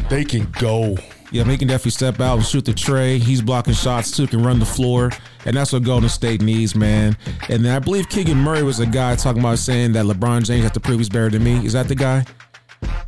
They 0.10 0.24
can 0.24 0.50
go. 0.60 0.98
Yeah, 1.32 1.44
he 1.44 1.58
can 1.58 1.68
definitely 1.68 1.92
step 1.92 2.20
out 2.20 2.38
and 2.38 2.46
shoot 2.46 2.66
the 2.66 2.74
tray. 2.74 3.20
He's 3.20 3.42
blocking 3.42 3.74
shots 3.74 4.16
too, 4.16 4.26
can 4.26 4.42
run 4.42 4.58
the 4.58 4.66
floor. 4.66 5.12
And 5.46 5.56
that's 5.56 5.72
what 5.72 5.84
Golden 5.84 6.10
State 6.10 6.42
needs, 6.42 6.76
man. 6.76 7.16
And 7.50 7.64
then 7.64 7.76
I 7.76 7.80
believe 7.80 8.10
Keegan 8.10 8.38
Murray 8.38 8.64
was 8.64 8.80
a 8.80 8.86
guy 8.88 9.16
talking 9.16 9.42
about 9.42 9.60
saying 9.60 9.94
that 9.94 10.06
LeBron 10.06 10.44
James 10.44 10.64
has 10.64 10.72
to 10.72 10.80
prove 10.80 10.98
he's 11.00 11.10
better 11.10 11.30
than 11.30 11.44
me. 11.44 11.64
Is 11.66 11.74
that 11.74 11.88
the 11.88 11.96
guy? 11.96 12.26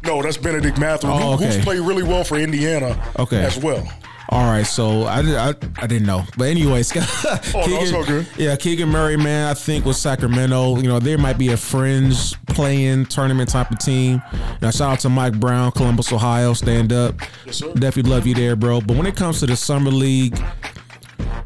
No, 0.04 0.22
that's 0.22 0.38
Benedict 0.38 0.78
Matthews, 0.80 1.12
Oh, 1.16 1.34
okay. 1.34 1.46
who's 1.46 1.64
played 1.64 1.80
really 1.80 2.04
well 2.04 2.24
for 2.24 2.38
Indiana. 2.38 3.02
Okay. 3.18 3.44
As 3.44 3.58
well. 3.58 3.88
All 4.32 4.50
right, 4.50 4.66
so 4.66 5.04
I, 5.04 5.20
I, 5.20 5.54
I 5.78 5.88
didn't 5.88 6.06
know, 6.06 6.24
but 6.38 6.48
anyways, 6.48 6.96
no, 6.96 7.02
it's 7.04 7.94
all 7.94 8.06
good. 8.06 8.26
yeah, 8.38 8.56
Keegan 8.56 8.88
Murray, 8.88 9.18
man, 9.18 9.50
I 9.50 9.54
think 9.54 9.84
with 9.84 9.98
Sacramento, 9.98 10.78
you 10.78 10.88
know, 10.88 11.00
there 11.00 11.18
might 11.18 11.38
be 11.38 11.50
a 11.50 11.58
fringe 11.58 12.42
playing 12.46 13.08
tournament 13.08 13.50
type 13.50 13.72
of 13.72 13.80
team. 13.80 14.22
Now, 14.62 14.70
shout 14.72 14.94
out 14.94 15.00
to 15.02 15.10
Mike 15.10 15.38
Brown, 15.38 15.74
Columbus, 15.74 16.14
Ohio, 16.14 16.54
stand 16.54 16.94
up. 16.94 17.16
Yes. 17.46 17.60
Definitely 17.60 18.10
love 18.10 18.26
you 18.26 18.34
there, 18.34 18.56
bro. 18.56 18.80
But 18.80 18.96
when 18.96 19.06
it 19.06 19.18
comes 19.18 19.42
to 19.42 19.48
the 19.48 19.58
summer 19.58 19.92
league, 19.92 20.42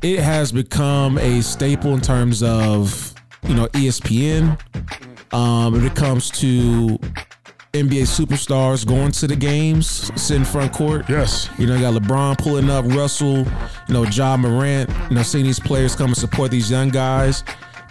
it 0.04 0.20
has 0.20 0.52
become 0.52 1.18
a 1.18 1.42
staple 1.42 1.96
in 1.96 2.02
terms 2.02 2.44
of 2.44 3.16
you 3.48 3.56
know 3.56 3.66
ESPN. 3.70 4.60
Um, 5.34 5.74
when 5.74 5.84
it 5.84 5.96
comes 5.96 6.30
to 6.32 7.00
NBA 7.76 8.04
superstars 8.04 8.86
going 8.86 9.12
to 9.12 9.28
the 9.28 9.36
games, 9.36 10.12
sitting 10.22 10.46
front 10.46 10.74
court. 10.74 11.10
Yes. 11.10 11.50
You 11.58 11.68
know, 11.68 11.76
you 11.76 11.82
got 11.82 11.94
LeBron 11.94 12.38
pulling 12.38 12.70
up, 12.70 12.86
Russell, 12.86 13.40
you 13.88 13.94
know, 13.94 14.04
Ja 14.04 14.38
Morant, 14.38 14.90
you 15.10 15.16
know, 15.16 15.24
seeing 15.24 15.46
these 15.46 15.60
players 15.60 15.96
come 15.96 16.08
and 16.08 16.18
support 16.18 16.52
these 16.52 16.72
young 16.72 16.90
guys. 16.90 17.44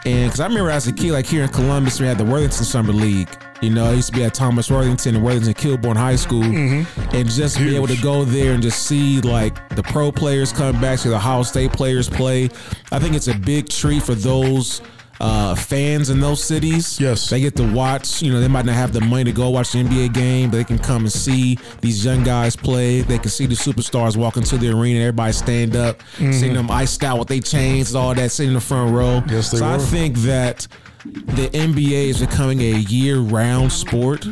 And 0.06 0.26
because 0.26 0.40
I 0.40 0.46
remember 0.46 0.70
as 0.70 0.86
a 0.86 0.92
kid, 0.92 1.12
like 1.12 1.26
here 1.26 1.42
in 1.42 1.48
Columbus, 1.48 1.98
we 1.98 2.06
had 2.06 2.18
the 2.18 2.24
Worthington 2.24 2.64
Summer 2.64 2.92
League. 2.92 3.28
You 3.62 3.70
know, 3.70 3.86
I 3.86 3.92
used 3.92 4.12
to 4.12 4.18
be 4.18 4.24
at 4.24 4.34
Thomas 4.34 4.70
Worthington 4.70 5.14
and 5.14 5.24
Worthington 5.24 5.54
Kilbourne 5.54 5.96
High 5.96 6.16
School. 6.16 6.42
Mm-hmm. 6.42 7.16
And 7.16 7.30
just 7.30 7.56
be 7.56 7.74
able 7.74 7.86
to 7.86 7.96
go 8.02 8.24
there 8.24 8.52
and 8.52 8.62
just 8.62 8.86
see 8.86 9.22
like 9.22 9.70
the 9.70 9.82
pro 9.82 10.12
players 10.12 10.52
come 10.52 10.78
back, 10.80 10.98
see 10.98 11.08
the 11.08 11.14
Ohio 11.14 11.42
State 11.42 11.72
players 11.72 12.10
play. 12.10 12.50
I 12.92 12.98
think 12.98 13.14
it's 13.14 13.28
a 13.28 13.38
big 13.38 13.70
treat 13.70 14.02
for 14.02 14.14
those 14.14 14.82
uh, 15.20 15.54
fans 15.54 16.10
in 16.10 16.20
those 16.20 16.42
cities. 16.42 17.00
Yes. 17.00 17.28
They 17.30 17.40
get 17.40 17.56
to 17.56 17.72
watch, 17.72 18.22
you 18.22 18.32
know, 18.32 18.40
they 18.40 18.48
might 18.48 18.64
not 18.64 18.74
have 18.74 18.92
the 18.92 19.00
money 19.00 19.24
to 19.24 19.32
go 19.32 19.50
watch 19.50 19.72
the 19.72 19.82
NBA 19.82 20.12
game, 20.14 20.50
but 20.50 20.58
they 20.58 20.64
can 20.64 20.78
come 20.78 21.02
and 21.02 21.12
see 21.12 21.58
these 21.80 22.04
young 22.04 22.24
guys 22.24 22.56
play. 22.56 23.02
They 23.02 23.18
can 23.18 23.30
see 23.30 23.46
the 23.46 23.54
superstars 23.54 24.16
walk 24.16 24.36
into 24.36 24.58
the 24.58 24.70
arena, 24.70 25.00
everybody 25.00 25.32
stand 25.32 25.76
up, 25.76 26.02
seeing 26.16 26.54
them 26.54 26.70
iced 26.70 27.04
out 27.04 27.18
with 27.18 27.28
their 27.28 27.40
chains, 27.40 27.94
all 27.94 28.14
that, 28.14 28.30
sitting 28.30 28.50
in 28.50 28.54
the 28.54 28.60
front 28.60 28.94
row. 28.94 29.22
Yes, 29.28 29.50
they 29.50 29.58
so 29.58 29.66
I 29.66 29.78
think 29.78 30.16
that 30.18 30.66
the 31.04 31.48
NBA 31.50 32.08
is 32.08 32.20
becoming 32.20 32.60
a 32.60 32.78
year-round 32.78 33.70
sport. 33.70 34.26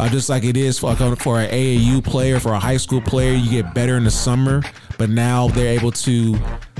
Uh, 0.00 0.08
just 0.08 0.28
like 0.28 0.44
it 0.44 0.56
is 0.56 0.78
for, 0.78 0.94
for 0.94 1.40
an 1.40 1.50
AAU 1.50 2.02
player, 2.04 2.38
for 2.38 2.52
a 2.52 2.58
high 2.58 2.76
school 2.76 3.00
player, 3.00 3.34
you 3.34 3.50
get 3.50 3.74
better 3.74 3.96
in 3.96 4.04
the 4.04 4.10
summer. 4.10 4.62
But 4.98 5.10
now 5.10 5.48
they're 5.48 5.78
able 5.78 5.92
to 5.92 6.36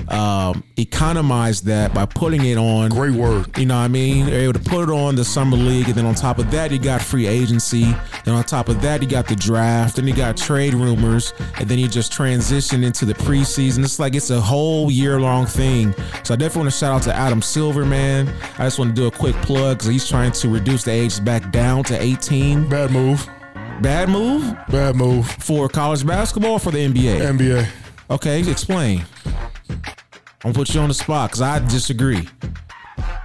um, 0.09 0.64
economize 0.77 1.62
that 1.62 1.95
by 1.95 2.05
putting 2.07 2.45
it 2.45 2.57
on 2.59 2.91
Great 2.91 3.12
word. 3.14 3.57
you 3.57 3.66
know 3.66 3.77
what 3.77 3.85
I 3.85 3.89
mean? 3.89 4.27
They're 4.27 4.41
able 4.41 4.55
to 4.55 4.59
put 4.71 4.89
it 4.89 4.91
on 4.91 5.14
the 5.14 5.25
summer 5.25 5.57
league, 5.57 5.87
and 5.87 5.95
then 5.95 6.05
on 6.05 6.14
top 6.14 6.39
of 6.39 6.51
that, 6.51 6.71
you 6.71 6.79
got 6.79 7.01
free 7.01 7.27
agency. 7.27 7.95
Then 8.25 8.35
on 8.35 8.43
top 8.45 8.69
of 8.69 8.81
that, 8.83 9.03
you 9.03 9.09
got 9.09 9.29
the 9.29 9.37
draft. 9.37 9.97
Then 9.97 10.07
you 10.09 10.14
got 10.14 10.37
trade 10.37 10.75
rumors, 10.75 11.33
and 11.59 11.69
then 11.69 11.79
you 11.79 11.89
just 11.89 12.12
transition 12.12 12.83
into 12.85 13.05
the 13.05 13.14
preseason. 13.14 13.85
It's 13.85 13.99
like 13.99 14.14
it's 14.14 14.31
a 14.31 14.41
whole 14.41 14.91
year 14.91 15.21
long 15.21 15.47
thing. 15.47 15.95
So 16.25 16.35
I 16.35 16.37
definitely 16.37 16.62
want 16.62 16.73
to 16.73 16.79
shout 16.79 16.93
out 16.93 17.03
to 17.03 17.14
Adam 17.14 17.41
Silver, 17.41 17.85
man. 17.85 18.29
I 18.59 18.64
just 18.64 18.79
want 18.79 18.95
to 18.97 19.01
do 19.01 19.07
a 19.07 19.11
quick 19.11 19.37
plug 19.37 19.79
because 19.79 19.89
he's 19.93 20.09
trying 20.09 20.33
to 20.33 20.49
reduce 20.49 20.85
the 20.85 20.91
age 20.91 21.25
back 21.25 21.53
down 21.53 21.85
to 21.85 22.01
18. 22.01 22.69
Bad 22.69 22.91
move. 22.91 23.29
Bad 23.81 24.09
move 24.09 24.57
Bad 24.71 24.97
move. 24.97 25.31
for 25.31 25.69
college 25.69 26.05
basketball 26.05 26.55
or 26.55 26.59
for 26.59 26.73
the 26.73 26.79
NBA. 26.79 27.21
NBA. 27.21 27.69
Okay, 28.11 28.41
explain. 28.41 29.05
I'm 29.69 30.53
gonna 30.53 30.55
put 30.55 30.75
you 30.75 30.81
on 30.81 30.89
the 30.89 30.95
spot 30.95 31.31
because 31.31 31.43
I 31.43 31.59
disagree. 31.59 32.29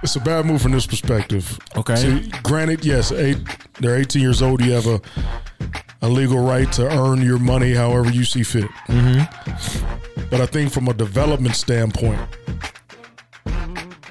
It's 0.02 0.16
a 0.16 0.20
bad 0.20 0.44
move 0.44 0.60
from 0.60 0.72
this 0.72 0.86
perspective. 0.86 1.58
Okay. 1.76 1.96
See, 1.96 2.30
granted, 2.42 2.84
yes, 2.84 3.10
eight, 3.10 3.38
they're 3.80 3.96
18 3.96 4.20
years 4.20 4.42
old. 4.42 4.62
You 4.62 4.72
have 4.72 4.86
a 4.86 5.00
a 6.02 6.08
legal 6.08 6.38
right 6.38 6.70
to 6.70 6.86
earn 7.00 7.22
your 7.22 7.38
money 7.38 7.72
however 7.72 8.10
you 8.10 8.24
see 8.24 8.42
fit. 8.42 8.68
Mm-hmm. 8.88 10.28
But 10.28 10.42
I 10.42 10.46
think 10.46 10.70
from 10.70 10.88
a 10.88 10.92
development 10.92 11.56
standpoint, 11.56 12.20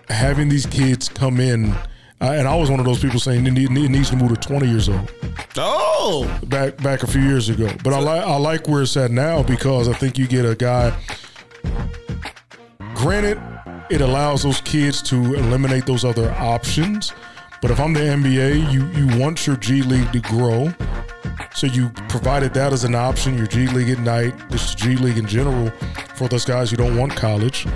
having 0.09 0.49
these 0.49 0.65
kids 0.65 1.07
come 1.07 1.39
in, 1.39 1.75
I, 2.23 2.37
and 2.37 2.47
I 2.47 2.55
was 2.55 2.71
one 2.71 2.79
of 2.79 2.85
those 2.85 3.01
people 3.01 3.19
saying 3.19 3.45
it, 3.45 3.51
needs 3.69 4.09
to 4.11 4.15
move 4.15 4.29
to 4.29 4.37
20 4.37 4.65
years 4.65 4.87
old. 4.87 5.11
Oh, 5.57 6.25
back 6.45 6.77
back 6.77 7.03
a 7.03 7.07
few 7.07 7.21
years 7.21 7.49
ago. 7.49 7.69
But 7.83 7.91
I 7.91 7.99
like 7.99 8.23
I 8.23 8.37
like 8.37 8.67
where 8.69 8.83
it's 8.83 8.95
at 8.95 9.11
now 9.11 9.43
because 9.43 9.89
I 9.89 9.93
think 9.93 10.17
you 10.17 10.25
get 10.25 10.45
a 10.45 10.55
guy. 10.55 10.97
Granted, 12.95 13.41
it 13.89 13.99
allows 13.99 14.43
those 14.43 14.61
kids 14.61 15.01
to 15.03 15.15
eliminate 15.35 15.85
those 15.85 16.05
other 16.05 16.31
options. 16.35 17.11
But 17.61 17.71
if 17.71 17.79
I'm 17.81 17.91
the 17.91 17.99
NBA, 17.99 18.71
you 18.71 18.85
you 18.93 19.19
want 19.19 19.45
your 19.45 19.57
G 19.57 19.81
League 19.81 20.13
to 20.13 20.21
grow. 20.21 20.73
So 21.53 21.67
you 21.67 21.89
provided 22.07 22.53
that 22.53 22.71
as 22.71 22.85
an 22.85 22.95
option, 22.95 23.37
your 23.37 23.47
G 23.47 23.67
League 23.67 23.89
at 23.89 23.99
night, 23.99 24.49
this 24.49 24.73
G 24.73 24.95
League 24.95 25.17
in 25.17 25.27
general, 25.27 25.71
for 26.15 26.29
those 26.29 26.45
guys 26.45 26.71
who 26.71 26.77
don't 26.77 26.97
want 26.97 27.17
college. 27.17 27.67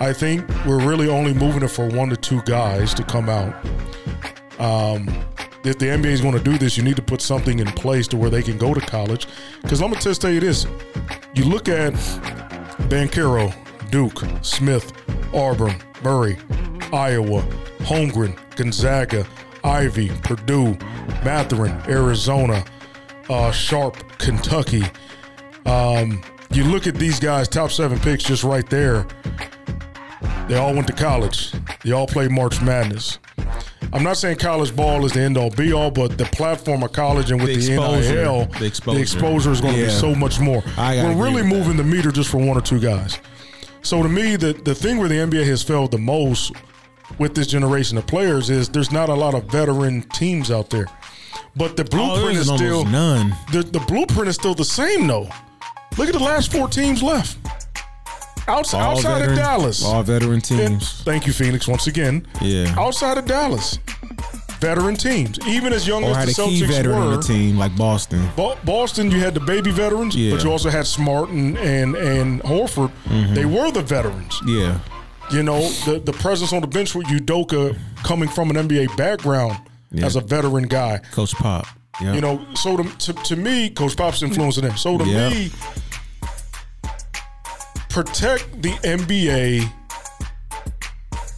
I 0.00 0.12
think 0.12 0.48
we're 0.66 0.84
really 0.84 1.08
only 1.08 1.32
moving 1.32 1.62
it 1.62 1.68
for 1.68 1.86
one 1.88 2.08
to 2.10 2.16
two 2.16 2.42
guys 2.42 2.94
to 2.94 3.04
come 3.04 3.28
out 3.28 3.54
if 5.64 5.78
the 5.78 5.86
NBA 5.86 6.06
is 6.06 6.20
going 6.20 6.36
to 6.36 6.42
do 6.42 6.58
this, 6.58 6.76
you 6.76 6.82
need 6.82 6.96
to 6.96 7.02
put 7.02 7.22
something 7.22 7.58
in 7.58 7.66
place 7.68 8.06
to 8.08 8.16
where 8.16 8.30
they 8.30 8.42
can 8.42 8.58
go 8.58 8.74
to 8.74 8.80
college. 8.80 9.26
Because 9.62 9.80
I'm 9.80 9.90
going 9.90 10.00
to 10.00 10.14
tell 10.14 10.30
you 10.30 10.40
this: 10.40 10.66
you 11.34 11.44
look 11.44 11.68
at 11.68 11.94
Banchero, 12.90 13.52
Duke, 13.90 14.22
Smith, 14.42 14.92
Auburn, 15.32 15.74
Murray, 16.02 16.36
Iowa, 16.92 17.42
Holmgren, 17.80 18.36
Gonzaga, 18.56 19.26
Ivey, 19.64 20.10
Purdue, 20.22 20.76
Mathurin, 21.24 21.72
Arizona, 21.88 22.62
uh, 23.30 23.50
Sharpe, 23.50 23.96
Kentucky. 24.18 24.84
Um, 25.64 26.22
you 26.50 26.64
look 26.64 26.86
at 26.86 26.94
these 26.96 27.18
guys, 27.18 27.48
top 27.48 27.70
seven 27.70 27.98
picks, 27.98 28.22
just 28.22 28.44
right 28.44 28.68
there. 28.68 29.06
They 30.48 30.56
all 30.56 30.74
went 30.74 30.86
to 30.88 30.92
college. 30.92 31.52
They 31.84 31.92
all 31.92 32.06
played 32.06 32.30
March 32.30 32.60
Madness. 32.60 33.18
I'm 33.92 34.02
not 34.02 34.16
saying 34.16 34.36
college 34.38 34.74
ball 34.74 35.04
is 35.06 35.12
the 35.12 35.20
end 35.20 35.36
all 35.38 35.50
be 35.50 35.72
all, 35.72 35.90
but 35.90 36.18
the 36.18 36.24
platform 36.26 36.82
of 36.82 36.92
college 36.92 37.30
and 37.30 37.40
with 37.40 37.48
The 37.50 37.56
the, 37.56 37.72
exposure. 37.74 38.14
NIL, 38.14 38.44
The 38.58 38.64
exposure. 38.66 39.00
exposure 39.00 39.52
is 39.52 39.60
going 39.60 39.74
to 39.74 39.80
Yeah. 39.80 39.86
be 39.86 39.92
so 39.92 40.14
much 40.14 40.40
more. 40.40 40.62
We're 40.76 41.14
really 41.14 41.42
with 41.42 41.44
that. 41.44 41.56
moving 41.56 41.76
the 41.76 41.84
meter 41.84 42.10
just 42.10 42.28
for 42.28 42.38
one 42.38 42.56
or 42.58 42.60
two 42.60 42.80
guys. 42.80 43.18
So 43.82 44.02
to 44.02 44.08
me, 44.08 44.36
the 44.36 44.52
the 44.52 44.74
thing 44.74 44.98
where 44.98 45.08
the 45.08 45.18
NBA 45.20 45.44
has 45.46 45.62
failed 45.62 45.90
the 45.92 45.98
most 45.98 46.52
with 47.18 47.34
this 47.34 47.46
generation 47.46 47.96
of 47.98 48.06
players 48.06 48.50
is 48.50 48.68
there's 48.68 48.90
not 48.90 49.08
a 49.08 49.14
lot 49.14 49.34
of 49.34 49.44
veteran 49.44 50.02
teams 50.14 50.50
out 50.50 50.70
there. 50.70 50.86
But 51.56 51.76
the 51.76 51.84
oh, 51.84 51.86
blueprint 51.90 52.34
there's 52.34 52.48
is 52.48 52.54
still 52.54 52.84
none. 52.84 53.34
the, 53.52 53.62
the 53.62 53.80
blueprint 53.80 54.28
is 54.28 54.34
still 54.34 54.54
the 54.54 54.64
same 54.64 55.06
though. 55.06 55.28
Look 55.96 56.08
at 56.08 56.14
the 56.14 56.18
last 56.24 56.50
four 56.50 56.66
teams 56.68 57.02
left. 57.02 57.38
Outs, 58.46 58.74
outside 58.74 59.18
veteran, 59.20 59.30
of 59.30 59.36
Dallas. 59.38 59.84
all 59.84 60.02
veteran 60.02 60.32
And 60.34 60.44
teams. 60.44 61.02
thank 61.02 61.26
you, 61.26 61.32
Phoenix, 61.32 61.66
once 61.66 61.86
again. 61.86 62.26
Yeah. 62.42 62.74
Outside 62.78 63.16
of 63.18 63.24
Dallas, 63.26 63.78
veteran 64.60 64.96
teams, 64.96 65.38
even 65.46 65.72
as 65.72 65.86
young 65.86 66.04
or 66.04 66.10
as 66.16 66.34
the 66.36 66.42
a 66.42 66.46
key 66.46 66.62
Celtics 66.62 66.66
veteran 66.68 66.96
on 66.98 67.10
were. 67.10 67.16
the 67.16 67.22
team 67.22 67.56
like 67.58 67.76
Boston. 67.76 68.28
Bo- 68.36 68.56
Boston, 68.64 69.10
you 69.10 69.20
had 69.20 69.34
the 69.34 69.40
baby 69.40 69.70
veterans, 69.70 70.14
Yeah. 70.14 70.34
but 70.34 70.44
you 70.44 70.50
also 70.50 70.70
had 70.70 70.86
Smart 70.86 71.30
and 71.30 71.56
and, 71.58 71.94
and 71.96 72.42
Horford. 72.42 72.90
Mm-hmm. 73.08 73.34
They 73.34 73.44
were 73.46 73.70
the 73.70 73.82
veterans. 73.82 74.38
Yeah. 74.46 74.78
You 75.32 75.42
know, 75.42 75.60
the 75.86 76.00
the 76.04 76.12
presence 76.12 76.52
on 76.52 76.60
the 76.60 76.66
bench 76.66 76.94
with 76.94 77.06
Udoka 77.06 77.78
coming 78.02 78.28
from 78.28 78.50
an 78.50 78.56
NBA 78.68 78.94
background 78.96 79.56
Yeah. 79.90 80.04
as 80.06 80.16
a 80.16 80.20
veteran 80.20 80.64
guy. 80.64 81.00
Coach 81.12 81.34
Pop. 81.34 81.66
Yeah. 82.00 82.12
You 82.14 82.20
know, 82.20 82.44
so 82.54 82.76
to, 82.76 82.84
to, 82.98 83.12
to 83.12 83.36
me, 83.36 83.70
Coach 83.70 83.96
Pop's 83.96 84.22
influencing 84.22 84.64
them. 84.64 84.76
So 84.76 84.98
to 84.98 85.04
me, 85.04 85.50
protect 87.94 88.60
the 88.60 88.72
NBA 88.82 89.70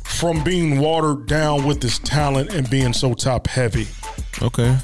from 0.04 0.42
being 0.42 0.80
watered 0.80 1.26
down 1.26 1.66
with 1.66 1.82
this 1.82 1.98
talent 1.98 2.50
and 2.54 2.68
being 2.70 2.94
so 2.94 3.12
top 3.12 3.46
heavy. 3.46 3.86
Okay. 4.40 4.74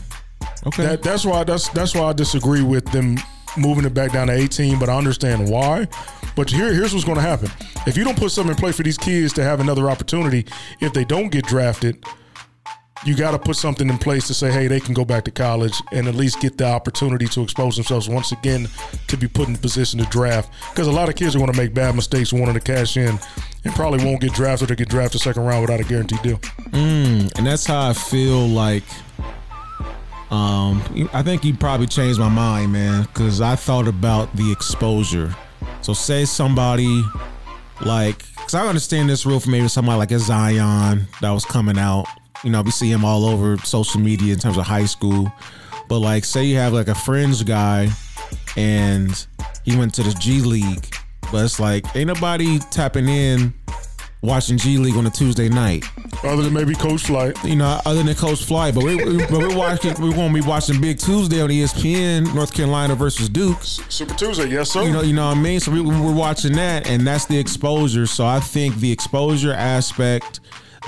Okay. 0.67 0.83
That, 0.83 1.03
that's 1.03 1.25
why 1.25 1.45
that's 1.45 1.71
that's 1.71 1.95
why 1.95 2.03
I 2.03 2.13
disagree 2.13 2.61
with 2.61 2.85
them 2.93 3.17
moving 3.57 3.87
it 3.87 3.95
back 3.95 4.13
down 4.13 4.27
to 4.27 4.35
18, 4.35 4.79
but 4.79 4.91
I 4.91 4.99
understand 4.99 5.49
why. 5.49 5.89
But 6.37 6.51
here, 6.51 6.75
here's 6.75 6.93
what's 6.93 7.07
going 7.07 7.17
to 7.17 7.23
happen: 7.23 7.51
if 7.87 7.97
you 7.97 8.05
don't 8.05 8.19
put 8.19 8.33
something 8.33 8.51
in 8.51 8.59
place 8.59 8.77
for 8.77 8.83
these 8.83 8.99
kids 8.99 9.33
to 9.33 9.43
have 9.43 9.59
another 9.61 9.89
opportunity, 9.89 10.45
if 10.81 10.93
they 10.93 11.07
don't 11.07 11.31
get 11.31 11.47
drafted, 11.47 12.05
you 13.05 13.17
got 13.17 13.33
to 13.33 13.39
put 13.39 13.57
something 13.57 13.89
in 13.89 13.99
place 13.99 14.27
to 14.29 14.35
say, 14.35 14.51
hey, 14.51 14.69
they 14.69 14.81
can 14.81 14.95
go 14.95 15.05
back 15.05 15.25
to 15.25 15.31
college 15.31 15.83
and 15.93 16.07
at 16.07 16.15
least 16.15 16.41
get 16.41 16.57
the 16.57 16.67
opportunity 16.67 17.27
to 17.27 17.43
expose 17.43 17.77
themselves 17.77 18.09
once 18.09 18.33
again 18.33 18.69
to 19.09 19.17
be 19.17 19.27
put 19.27 19.49
in 19.49 19.57
position 19.57 19.99
to 19.99 20.07
draft. 20.07 20.53
Because 20.71 20.87
a 20.87 20.93
lot 20.93 21.09
of 21.09 21.17
kids 21.17 21.35
are 21.35 21.39
going 21.39 21.51
to 21.51 21.57
make 21.57 21.75
bad 21.75 21.97
mistakes 21.97 22.33
wanting 22.33 22.55
to 22.55 22.61
cash 22.61 22.97
in 22.97 23.19
and 23.65 23.75
probably 23.75 24.05
won't 24.05 24.21
get 24.21 24.33
drafted 24.33 24.71
or 24.71 24.75
get 24.75 24.89
drafted 24.89 25.21
second 25.21 25.45
round 25.45 25.63
without 25.63 25.81
a 25.81 25.85
guaranteed 25.85 26.23
deal. 26.23 26.41
and 27.37 27.47
that's 27.47 27.67
how 27.67 27.89
I 27.91 27.93
feel 27.93 28.47
like. 28.47 28.85
Um, 30.31 30.83
I 31.13 31.23
think 31.23 31.45
you 31.45 31.55
probably 31.55 31.87
changed 31.87 32.19
my 32.19 32.31
mind, 32.31 32.73
man, 32.73 33.03
because 33.03 33.43
I 33.43 33.55
thought 33.55 33.87
about 33.87 34.35
the 34.35 34.51
exposure. 34.51 35.35
So, 35.83 35.93
say 35.93 36.25
somebody 36.25 37.05
like, 37.85 38.25
because 38.37 38.55
I 38.55 38.67
understand 38.67 39.11
this 39.11 39.27
rule 39.27 39.41
for 39.41 39.51
maybe 39.51 39.69
somebody 39.69 39.99
like 39.99 40.11
a 40.11 40.19
Zion 40.19 41.07
that 41.21 41.31
was 41.31 41.45
coming 41.45 41.79
out. 41.79 42.07
You 42.45 42.51
know, 42.51 42.63
we 42.63 42.71
see 42.71 42.91
him 42.91 43.05
all 43.05 43.25
over 43.25 43.57
social 43.59 44.01
media 44.01 44.33
in 44.33 44.39
terms 44.39 44.57
of 44.57 44.65
high 44.67 44.87
school. 44.87 45.33
But 45.89 46.01
like, 46.01 46.25
say 46.25 46.45
you 46.45 46.57
have 46.57 46.73
like 46.73 46.89
a 46.89 46.95
fringe 46.95 47.45
guy, 47.45 47.89
and 48.57 49.27
he 49.65 49.77
went 49.77 49.95
to 49.95 50.03
the 50.03 50.13
G 50.13 50.41
League, 50.41 50.95
but 51.31 51.45
it's 51.45 51.61
like 51.61 51.85
ain't 51.95 52.09
nobody 52.09 52.59
tapping 52.71 53.09
in 53.09 53.55
watching 54.23 54.57
G 54.57 54.79
League 54.79 54.97
on 54.97 55.07
a 55.07 55.11
Tuesday 55.11 55.49
night 55.49 55.85
Other 56.25 56.43
than 56.43 56.53
maybe 56.53 56.75
Coach 56.75 57.03
Flight. 57.03 57.37
you 57.45 57.57
know, 57.57 57.81
other 57.85 58.03
than 58.03 58.15
Coach 58.15 58.45
Fly, 58.45 58.71
but 58.71 58.85
we, 58.85 58.97
we, 58.97 59.19
but 59.19 59.33
we're 59.33 59.57
watching. 59.57 59.91
We're 60.01 60.15
going 60.15 60.33
to 60.33 60.43
be 60.43 60.47
watching 60.47 60.81
Big 60.81 60.99
Tuesday 60.99 61.41
on 61.43 61.49
ESPN, 61.51 62.33
North 62.35 62.55
Carolina 62.55 62.95
versus 62.95 63.29
Duke. 63.29 63.59
Super 63.63 64.15
Tuesday, 64.15 64.49
yes, 64.49 64.71
sir. 64.71 64.83
You 64.85 64.93
know, 64.93 65.03
you 65.03 65.13
know 65.13 65.29
what 65.29 65.37
I 65.37 65.41
mean. 65.41 65.61
So 65.61 65.73
we, 65.73 65.81
we're 65.81 66.15
watching 66.15 66.53
that, 66.55 66.89
and 66.89 67.07
that's 67.07 67.27
the 67.27 67.39
exposure. 67.39 68.07
So 68.07 68.25
I 68.25 68.41
think 68.41 68.77
the 68.77 68.91
exposure 68.91 69.53
aspect 69.53 70.41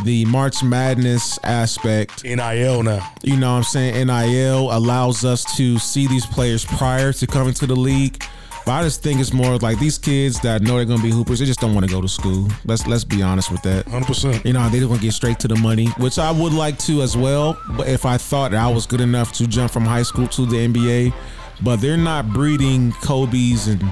the 0.02 0.24
March 0.26 0.62
Madness 0.62 1.38
aspect. 1.44 2.24
NIL 2.24 2.82
now. 2.82 3.12
You 3.22 3.36
know 3.36 3.52
what 3.52 3.58
I'm 3.58 3.62
saying? 3.64 4.06
NIL 4.06 4.72
allows 4.72 5.24
us 5.24 5.44
to 5.56 5.78
see 5.78 6.06
these 6.06 6.26
players 6.26 6.64
prior 6.64 7.12
to 7.12 7.26
coming 7.26 7.54
to 7.54 7.66
the 7.66 7.76
league. 7.76 8.22
But 8.66 8.72
I 8.72 8.82
just 8.82 9.02
think 9.02 9.20
it's 9.20 9.32
more 9.32 9.58
like 9.58 9.78
these 9.78 9.98
kids 9.98 10.40
that 10.40 10.62
know 10.62 10.76
they're 10.76 10.86
gonna 10.86 11.02
be 11.02 11.10
hoopers, 11.10 11.38
they 11.38 11.44
just 11.44 11.60
don't 11.60 11.74
want 11.74 11.86
to 11.86 11.92
go 11.92 12.00
to 12.00 12.08
school. 12.08 12.48
Let's 12.64 12.86
let's 12.86 13.04
be 13.04 13.22
honest 13.22 13.50
with 13.52 13.60
that. 13.62 13.84
100%. 13.86 14.44
You 14.44 14.54
know, 14.54 14.66
they 14.70 14.78
just 14.78 14.88
want 14.88 15.02
to 15.02 15.06
get 15.06 15.12
straight 15.12 15.38
to 15.40 15.48
the 15.48 15.56
money, 15.56 15.88
which 15.98 16.18
I 16.18 16.30
would 16.30 16.54
like 16.54 16.78
to 16.80 17.02
as 17.02 17.14
well. 17.14 17.58
But 17.76 17.88
if 17.88 18.06
I 18.06 18.16
thought 18.16 18.52
that 18.52 18.64
I 18.64 18.72
was 18.72 18.86
good 18.86 19.02
enough 19.02 19.32
to 19.34 19.46
jump 19.46 19.70
from 19.70 19.84
high 19.84 20.02
school 20.02 20.26
to 20.28 20.46
the 20.46 20.56
NBA, 20.56 21.12
but 21.62 21.76
they're 21.82 21.98
not 21.98 22.30
breeding 22.32 22.92
Kobe's 23.02 23.68
and 23.68 23.82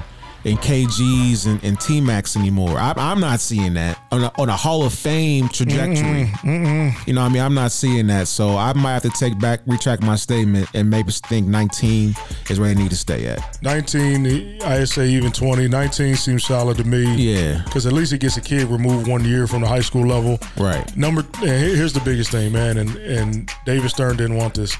and 0.45 0.57
KGs 0.59 1.47
and, 1.47 1.63
and 1.63 1.79
T 1.79 2.01
Max 2.01 2.35
anymore. 2.35 2.77
I, 2.77 2.93
I'm 2.97 3.19
not 3.19 3.39
seeing 3.39 3.73
that 3.75 3.99
on 4.11 4.23
a, 4.23 4.31
on 4.37 4.49
a 4.49 4.55
Hall 4.55 4.83
of 4.83 4.93
Fame 4.93 5.47
trajectory. 5.49 6.31
You 6.43 7.13
know, 7.13 7.21
what 7.21 7.29
I 7.29 7.33
mean, 7.33 7.41
I'm 7.41 7.53
not 7.53 7.71
seeing 7.71 8.07
that. 8.07 8.27
So 8.27 8.57
I 8.57 8.73
might 8.73 8.93
have 8.93 9.03
to 9.03 9.09
take 9.11 9.39
back, 9.39 9.61
retract 9.65 10.03
my 10.03 10.15
statement, 10.15 10.67
and 10.73 10.89
maybe 10.89 11.11
think 11.11 11.47
19 11.47 12.15
is 12.49 12.59
where 12.59 12.73
they 12.73 12.81
need 12.81 12.89
to 12.91 12.97
stay 12.97 13.25
at. 13.27 13.61
19, 13.61 14.61
I 14.63 14.83
say 14.83 15.07
even 15.09 15.31
20. 15.31 15.67
19 15.67 16.15
seems 16.15 16.43
solid 16.45 16.77
to 16.77 16.83
me. 16.83 17.15
Yeah, 17.15 17.61
Because 17.65 17.85
at 17.85 17.93
least 17.93 18.13
it 18.13 18.19
gets 18.19 18.37
a 18.37 18.41
kid 18.41 18.67
removed 18.67 19.07
one 19.07 19.23
year 19.23 19.47
from 19.47 19.61
the 19.61 19.67
high 19.67 19.79
school 19.81 20.05
level. 20.05 20.39
right. 20.57 20.95
Number 20.97 21.23
here's 21.39 21.93
the 21.93 22.01
biggest 22.01 22.31
thing, 22.31 22.51
man, 22.51 22.77
and 22.77 22.95
and 22.97 23.49
David 23.65 23.89
Stern 23.89 24.17
didn't 24.17 24.37
want 24.37 24.53
this. 24.53 24.75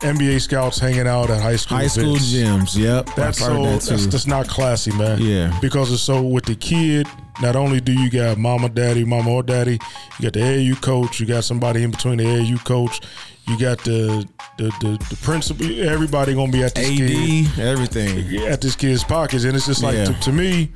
NBA 0.00 0.40
scouts 0.40 0.78
hanging 0.78 1.06
out 1.06 1.28
at 1.30 1.40
high 1.42 1.56
school 1.56 1.76
High 1.76 1.86
school 1.86 2.16
events. 2.16 2.74
gyms. 2.74 2.78
Yep, 2.82 3.14
That's 3.16 3.38
so 3.38 3.62
that 3.64 3.82
that's, 3.82 4.06
that's 4.06 4.26
not 4.26 4.48
classy, 4.48 4.92
man. 4.96 5.20
Yeah. 5.20 5.56
Because 5.60 5.92
it's 5.92 6.02
so 6.02 6.22
with 6.22 6.44
the 6.46 6.54
kid. 6.54 7.06
Not 7.42 7.56
only 7.56 7.80
do 7.80 7.92
you 7.92 8.10
got 8.10 8.36
mama, 8.38 8.68
daddy, 8.68 9.04
mama 9.04 9.30
or 9.30 9.42
daddy, 9.42 9.72
you 10.18 10.22
got 10.22 10.32
the 10.34 10.42
AU 10.72 10.74
coach, 10.80 11.20
you 11.20 11.26
got 11.26 11.44
somebody 11.44 11.82
in 11.82 11.90
between 11.90 12.18
the 12.18 12.26
AU 12.26 12.58
coach, 12.64 13.00
you 13.46 13.58
got 13.58 13.78
the 13.84 14.26
the 14.58 14.64
the, 14.80 14.98
the 15.10 15.18
principal. 15.22 15.64
Everybody 15.80 16.34
gonna 16.34 16.52
be 16.52 16.62
at 16.62 16.74
this 16.74 16.88
kid 16.88 17.56
AD, 17.58 17.58
everything. 17.58 18.36
at 18.46 18.60
this 18.60 18.76
kid's 18.76 19.04
pockets, 19.04 19.44
and 19.44 19.54
it's 19.56 19.66
just 19.66 19.82
like 19.82 19.94
Yeah. 19.96 20.04
to, 20.06 20.20
to 20.20 20.32
me, 20.32 20.72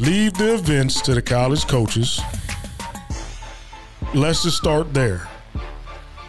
leave 0.00 0.34
the 0.34 0.54
events 0.54 1.00
to 1.02 1.14
the 1.14 1.22
college 1.22 1.66
coaches. 1.68 2.20
Let's 4.14 4.42
just 4.42 4.56
start 4.56 4.92
there. 4.92 5.28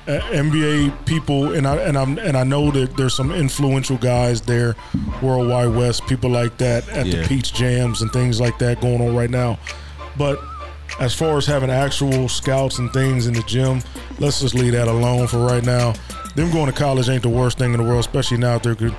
Uh, 0.07 0.19
NBA 0.31 1.05
people, 1.05 1.53
and 1.53 1.67
I 1.67 1.75
and 1.77 1.95
I'm 1.95 2.17
and 2.17 2.35
I 2.35 2.43
know 2.43 2.71
that 2.71 2.97
there's 2.97 3.13
some 3.13 3.31
influential 3.31 3.97
guys 3.97 4.41
there, 4.41 4.75
World 5.21 5.47
Wide 5.47 5.67
Wes, 5.75 5.99
people 5.99 6.31
like 6.31 6.57
that 6.57 6.89
at 6.89 7.05
Yeah. 7.05 7.21
the 7.21 7.27
Peach 7.27 7.53
Jams 7.53 8.01
and 8.01 8.11
things 8.11 8.41
like 8.41 8.57
that 8.57 8.81
going 8.81 8.99
on 8.99 9.15
right 9.15 9.29
now. 9.29 9.59
But 10.17 10.39
as 10.99 11.13
far 11.13 11.37
as 11.37 11.45
having 11.45 11.69
actual 11.69 12.27
scouts 12.29 12.79
and 12.79 12.91
things 12.91 13.27
in 13.27 13.33
the 13.35 13.43
gym, 13.43 13.83
let's 14.17 14.41
just 14.41 14.55
leave 14.55 14.71
that 14.71 14.87
alone 14.87 15.27
for 15.27 15.37
right 15.37 15.63
now. 15.63 15.93
Them 16.35 16.49
going 16.51 16.65
to 16.65 16.71
college 16.73 17.07
ain't 17.07 17.21
the 17.23 17.29
worst 17.29 17.59
thing 17.59 17.71
in 17.73 17.77
the 17.79 17.85
world, 17.85 17.99
especially 17.99 18.37
now 18.37 18.55
if 18.55 18.63
they 18.63 18.73
could 18.73 18.95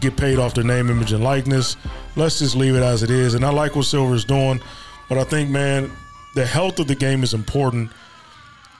get 0.00 0.16
paid 0.16 0.38
off 0.38 0.54
their 0.54 0.64
name, 0.64 0.88
image, 0.88 1.12
and 1.12 1.22
likeness. 1.22 1.76
Let's 2.16 2.38
just 2.38 2.56
leave 2.56 2.74
it 2.74 2.82
as 2.82 3.02
it 3.02 3.10
is. 3.10 3.34
And 3.34 3.44
I 3.44 3.50
like 3.50 3.76
what 3.76 3.84
Silver's 3.84 4.24
doing, 4.24 4.60
but 5.10 5.18
I 5.18 5.24
think, 5.24 5.50
man, 5.50 5.90
the 6.34 6.46
health 6.46 6.78
of 6.78 6.86
the 6.86 6.94
game 6.94 7.22
is 7.22 7.34
important 7.34 7.90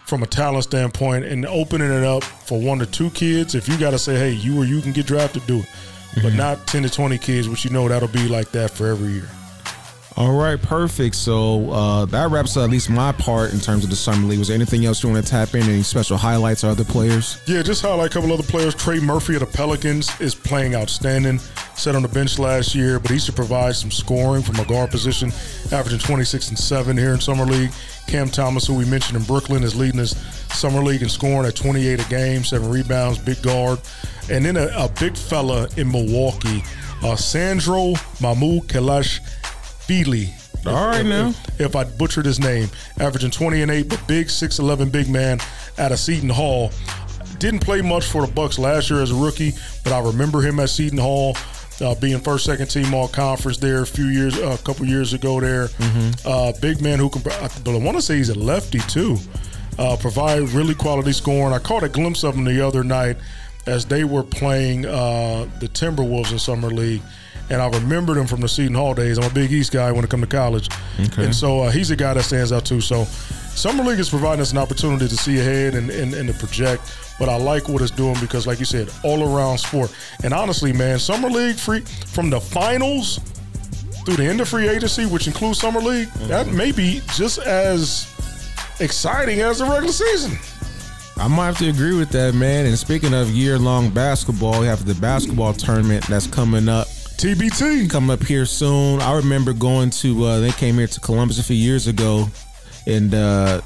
from 0.06 0.22
a 0.22 0.26
talent 0.26 0.64
standpoint 0.64 1.24
and 1.24 1.44
opening 1.46 1.90
it 1.90 2.04
up 2.04 2.22
for 2.22 2.60
one 2.60 2.78
to 2.78 2.86
two 2.86 3.10
kids. 3.10 3.54
If 3.54 3.68
you 3.68 3.76
got 3.76 3.90
to 3.90 3.98
say, 3.98 4.16
hey, 4.16 4.30
you 4.30 4.60
or 4.60 4.64
you 4.64 4.80
can 4.80 4.92
get 4.92 5.06
drafted, 5.06 5.46
do 5.46 5.58
it. 5.58 5.68
But 6.22 6.32
not 6.34 6.66
10 6.66 6.84
to 6.84 6.88
20 6.88 7.18
kids, 7.18 7.48
which 7.48 7.64
you 7.64 7.70
know 7.70 7.88
that'll 7.88 8.08
be 8.08 8.26
like 8.26 8.50
that 8.52 8.70
for 8.70 8.86
every 8.86 9.12
year. 9.12 9.28
All 10.16 10.32
right, 10.32 10.60
perfect. 10.60 11.14
So 11.14 11.70
uh, 11.70 12.06
that 12.06 12.30
wraps 12.30 12.56
up 12.56 12.64
at 12.64 12.70
least 12.70 12.88
my 12.88 13.12
part 13.12 13.52
in 13.52 13.60
terms 13.60 13.84
of 13.84 13.90
the 13.90 13.96
summer 13.96 14.26
league. 14.26 14.38
Was 14.38 14.48
there 14.48 14.54
anything 14.54 14.86
else 14.86 15.02
you 15.02 15.10
want 15.10 15.22
to 15.22 15.30
tap 15.30 15.54
in? 15.54 15.62
Any 15.64 15.82
special 15.82 16.16
highlights 16.16 16.64
or 16.64 16.68
other 16.68 16.84
players? 16.84 17.38
Yeah, 17.46 17.62
just 17.62 17.82
highlight 17.82 18.06
a 18.06 18.14
couple 18.14 18.32
other 18.32 18.42
players. 18.42 18.74
Trey 18.74 18.98
Murphy 18.98 19.34
of 19.34 19.40
the 19.40 19.46
Pelicans 19.46 20.18
is 20.18 20.34
playing 20.34 20.74
outstanding. 20.74 21.38
Sat 21.74 21.94
on 21.94 22.00
the 22.00 22.08
bench 22.08 22.38
last 22.38 22.74
year, 22.74 22.98
but 22.98 23.10
he 23.10 23.18
should 23.18 23.36
provide 23.36 23.76
some 23.76 23.90
scoring 23.90 24.42
from 24.42 24.56
a 24.56 24.64
guard 24.64 24.90
position, 24.90 25.30
averaging 25.70 25.98
26 25.98 26.48
and 26.48 26.58
7 26.58 26.96
here 26.96 27.12
in 27.12 27.20
Summer 27.20 27.44
League. 27.44 27.72
Cam 28.06 28.28
Thomas, 28.28 28.66
who 28.66 28.74
we 28.74 28.84
mentioned 28.84 29.16
in 29.18 29.24
Brooklyn, 29.24 29.62
is 29.62 29.74
leading 29.74 29.98
his 29.98 30.10
Summer 30.52 30.82
League 30.82 31.02
in 31.02 31.08
scoring 31.08 31.46
at 31.46 31.56
28 31.56 32.04
a 32.04 32.08
game, 32.08 32.44
seven 32.44 32.70
rebounds, 32.70 33.18
big 33.18 33.40
guard. 33.42 33.78
And 34.30 34.44
then 34.44 34.56
a, 34.56 34.68
a 34.76 34.88
big 35.00 35.16
fella 35.16 35.68
in 35.76 35.90
Milwaukee, 35.90 36.62
uh, 37.02 37.16
Sandro 37.16 37.92
Mamu 38.20 38.64
Kalash 38.66 39.20
Feely. 39.86 40.32
All 40.66 40.86
right, 40.86 41.04
now. 41.04 41.32
If 41.58 41.76
I 41.76 41.84
butchered 41.84 42.26
his 42.26 42.40
name, 42.40 42.68
averaging 42.98 43.30
20 43.30 43.62
and 43.62 43.70
8, 43.70 43.88
but 43.88 44.02
big 44.08 44.26
6'11 44.26 44.90
big 44.90 45.08
man 45.08 45.38
out 45.78 45.92
of 45.92 45.98
Seton 45.98 46.28
Hall. 46.28 46.72
Didn't 47.38 47.60
play 47.60 47.82
much 47.82 48.04
for 48.06 48.26
the 48.26 48.32
Bucks 48.32 48.58
last 48.58 48.90
year 48.90 49.02
as 49.02 49.10
a 49.10 49.14
rookie, 49.14 49.52
but 49.84 49.92
I 49.92 50.00
remember 50.00 50.40
him 50.40 50.58
at 50.58 50.70
Seton 50.70 50.98
Hall. 50.98 51.36
Uh, 51.80 51.94
being 51.96 52.18
first, 52.20 52.44
second 52.46 52.68
team 52.68 52.94
all 52.94 53.06
conference 53.08 53.58
there 53.58 53.82
a 53.82 53.86
few 53.86 54.06
years, 54.06 54.38
uh, 54.38 54.56
a 54.58 54.64
couple 54.64 54.86
years 54.86 55.12
ago 55.12 55.40
there. 55.40 55.68
Uh, 56.24 56.52
big 56.60 56.80
man 56.80 56.98
who 56.98 57.10
can, 57.10 57.22
but 57.22 57.68
I 57.68 57.76
want 57.78 57.96
to 57.96 58.02
say 58.02 58.16
he's 58.16 58.30
a 58.30 58.38
lefty 58.38 58.78
too. 58.80 59.18
Uh, 59.78 59.94
provide 59.96 60.40
really 60.50 60.74
quality 60.74 61.12
scoring. 61.12 61.52
I 61.52 61.58
caught 61.58 61.82
a 61.82 61.88
glimpse 61.88 62.24
of 62.24 62.34
him 62.34 62.44
the 62.44 62.66
other 62.66 62.82
night 62.82 63.18
as 63.66 63.84
they 63.84 64.04
were 64.04 64.22
playing 64.22 64.86
uh, 64.86 65.46
the 65.60 65.68
Timberwolves 65.68 66.32
in 66.32 66.38
summer 66.38 66.70
league, 66.70 67.02
and 67.50 67.60
I 67.60 67.68
remembered 67.68 68.16
him 68.16 68.26
from 68.26 68.40
the 68.40 68.48
Seton 68.48 68.74
Hall 68.74 68.94
days. 68.94 69.18
I'm 69.18 69.30
a 69.30 69.34
Big 69.34 69.52
East 69.52 69.72
guy 69.72 69.92
when 69.92 70.02
it 70.02 70.08
comes 70.08 70.22
to 70.22 70.28
college, 70.34 70.70
and 71.18 71.34
so 71.34 71.60
uh, 71.60 71.70
he's 71.70 71.90
a 71.90 71.96
guy 71.96 72.14
that 72.14 72.22
stands 72.22 72.52
out 72.52 72.64
too. 72.64 72.80
So 72.80 73.04
summer 73.04 73.84
league 73.84 73.98
is 73.98 74.08
providing 74.08 74.40
us 74.40 74.52
an 74.52 74.58
opportunity 74.58 75.08
to 75.08 75.16
see 75.16 75.38
ahead 75.40 75.74
and, 75.74 75.90
and, 75.90 76.14
and 76.14 76.28
to 76.28 76.34
project. 76.34 76.82
But 77.18 77.28
I 77.28 77.36
like 77.36 77.68
what 77.68 77.82
it's 77.82 77.90
doing 77.90 78.16
because, 78.20 78.46
like 78.46 78.58
you 78.58 78.64
said, 78.64 78.90
all 79.02 79.22
around 79.22 79.58
sport. 79.58 79.94
And 80.22 80.34
honestly, 80.34 80.72
man, 80.72 80.98
summer 80.98 81.30
league 81.30 81.56
free 81.56 81.80
from 81.80 82.30
the 82.30 82.40
finals 82.40 83.20
through 84.04 84.16
the 84.16 84.24
end 84.24 84.40
of 84.40 84.48
free 84.48 84.68
agency, 84.68 85.06
which 85.06 85.26
includes 85.26 85.58
summer 85.58 85.80
league, 85.80 86.08
that 86.28 86.48
may 86.48 86.72
be 86.72 87.00
just 87.14 87.38
as 87.38 88.12
exciting 88.80 89.40
as 89.40 89.58
the 89.58 89.64
regular 89.64 89.92
season. 89.92 90.38
I 91.18 91.28
might 91.28 91.46
have 91.46 91.58
to 91.58 91.68
agree 91.70 91.96
with 91.96 92.10
that, 92.10 92.34
man. 92.34 92.66
And 92.66 92.78
speaking 92.78 93.14
of 93.14 93.30
year-long 93.30 93.90
basketball, 93.90 94.60
we 94.60 94.66
have 94.66 94.84
the 94.84 94.94
basketball 94.96 95.54
tournament 95.54 96.06
that's 96.06 96.26
coming 96.26 96.68
up. 96.68 96.86
TBT. 97.16 97.88
Coming 97.88 98.10
up 98.10 98.22
here 98.22 98.44
soon. 98.44 99.00
I 99.00 99.16
remember 99.16 99.54
going 99.54 99.88
to. 99.90 100.24
Uh, 100.24 100.40
they 100.40 100.50
came 100.52 100.74
here 100.74 100.86
to 100.86 101.00
Columbus 101.00 101.38
a 101.38 101.42
few 101.42 101.56
years 101.56 101.86
ago, 101.86 102.28
and 102.86 103.14
uh, 103.14 103.62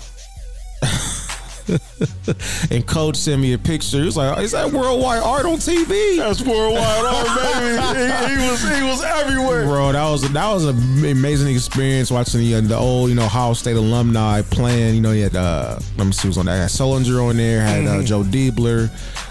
and 2.70 2.86
coach 2.86 3.16
sent 3.16 3.40
me 3.40 3.52
a 3.52 3.58
picture. 3.58 3.98
He 3.98 4.04
was 4.04 4.16
like, 4.16 4.38
"Is 4.38 4.52
that 4.52 4.72
worldwide 4.72 5.22
art 5.22 5.44
on 5.44 5.58
TV?" 5.58 6.18
That's 6.18 6.42
worldwide 6.42 7.04
art, 7.04 7.26
baby. 7.42 7.98
He, 7.98 8.42
he 8.42 8.50
was 8.50 8.62
he 8.62 8.82
was 8.82 9.04
everywhere. 9.04 9.64
Bro, 9.64 9.92
that 9.92 10.10
was 10.10 10.30
that 10.32 10.52
was 10.52 10.64
an 10.64 11.04
amazing 11.04 11.54
experience 11.54 12.10
watching 12.10 12.40
the, 12.40 12.54
uh, 12.54 12.60
the 12.60 12.76
old 12.76 13.10
you 13.10 13.14
know 13.14 13.24
Ohio 13.24 13.52
State 13.52 13.76
alumni 13.76 14.42
playing. 14.42 14.94
You 14.96 15.00
know, 15.00 15.12
you 15.12 15.24
had 15.24 15.36
uh, 15.36 15.78
let 15.96 16.06
me 16.06 16.12
see 16.12 16.28
who's 16.28 16.38
on 16.38 16.46
that. 16.46 16.56
Had 16.56 16.70
Sullinger 16.70 17.28
on 17.28 17.36
there. 17.36 17.60
Had 17.60 17.86
uh, 17.86 18.02
Joe 18.02 18.22
Diebler. 18.22 18.90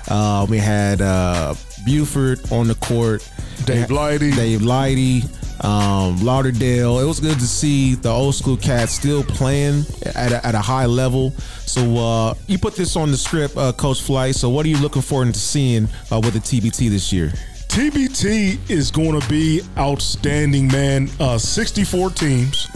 Uh, 0.09 0.45
we 0.49 0.57
had 0.57 1.01
uh, 1.01 1.53
Buford 1.85 2.39
on 2.51 2.67
the 2.67 2.75
court. 2.75 3.27
Dave 3.65 3.87
Lighty. 3.87 4.35
Dave 4.35 4.61
Lighty. 4.61 5.38
Um, 5.61 6.23
Lauderdale. 6.23 6.99
It 6.99 7.05
was 7.05 7.19
good 7.19 7.37
to 7.37 7.47
see 7.47 7.95
the 7.95 8.09
old 8.09 8.35
school 8.35 8.55
cats 8.55 8.93
still 8.93 9.23
playing 9.23 9.83
at 10.15 10.31
a, 10.31 10.45
at 10.45 10.55
a 10.55 10.59
high 10.59 10.85
level. 10.85 11.31
So 11.65 11.97
uh, 11.97 12.33
you 12.47 12.57
put 12.57 12.75
this 12.75 12.95
on 12.95 13.11
the 13.11 13.17
script, 13.17 13.57
uh, 13.57 13.73
Coach 13.73 14.01
Fly. 14.01 14.31
So 14.31 14.49
what 14.49 14.65
are 14.65 14.69
you 14.69 14.77
looking 14.77 15.01
forward 15.01 15.33
to 15.33 15.39
seeing 15.39 15.89
uh, 16.11 16.21
with 16.23 16.33
the 16.33 16.39
TBT 16.39 16.89
this 16.89 17.11
year? 17.11 17.33
TBT 17.67 18.69
is 18.69 18.89
going 18.89 19.19
to 19.19 19.29
be 19.29 19.61
outstanding, 19.77 20.67
man. 20.69 21.09
Uh, 21.19 21.37
64 21.37 22.09
teams 22.11 22.67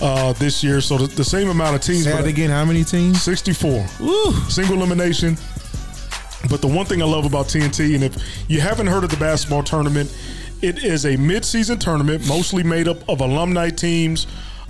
uh, 0.00 0.32
this 0.34 0.64
year, 0.64 0.80
so 0.80 0.98
the, 0.98 1.06
the 1.06 1.24
same 1.24 1.48
amount 1.48 1.76
of 1.76 1.82
teams. 1.82 2.04
Say 2.04 2.12
but 2.12 2.26
again. 2.26 2.50
How 2.50 2.64
many 2.64 2.84
teams? 2.84 3.22
64. 3.22 3.86
Woo. 4.00 4.32
Single 4.48 4.76
elimination. 4.76 5.36
But 6.48 6.60
the 6.62 6.68
one 6.68 6.86
thing 6.86 7.02
I 7.02 7.04
love 7.04 7.26
about 7.26 7.46
TNT, 7.46 7.94
and 7.94 8.04
if 8.04 8.16
you 8.48 8.60
haven't 8.60 8.86
heard 8.86 9.04
of 9.04 9.10
the 9.10 9.16
basketball 9.16 9.62
tournament, 9.62 10.14
it 10.62 10.84
is 10.84 11.06
a 11.06 11.16
mid-season 11.16 11.78
tournament, 11.78 12.26
mostly 12.26 12.62
made 12.62 12.88
up 12.88 13.06
of 13.08 13.20
alumni 13.20 13.70
teams, 13.70 14.26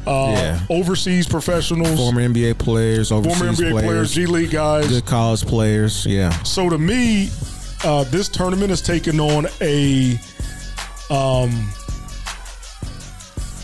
uh, 0.07 0.33
Yeah. 0.37 0.61
overseas 0.71 1.27
professionals, 1.27 1.97
Former 1.99 2.21
NBA 2.21 2.55
players, 2.55 3.11
overseas 3.13 3.37
former 3.39 3.53
NBA 3.53 3.71
players, 3.73 3.85
players, 3.87 4.13
G 4.15 4.27
League 4.27 4.51
guys. 4.51 4.87
good 4.89 5.07
college 5.07 5.43
players. 5.47 6.07
Yeah. 6.07 6.31
So 6.43 6.69
to 6.71 6.79
me, 6.79 7.31
uh, 7.85 8.05
this 8.05 8.29
tournament 8.29 8.71
is 8.71 8.81
taking 8.81 9.21
on 9.21 9.47
a 9.61 10.19
um, 11.11 11.51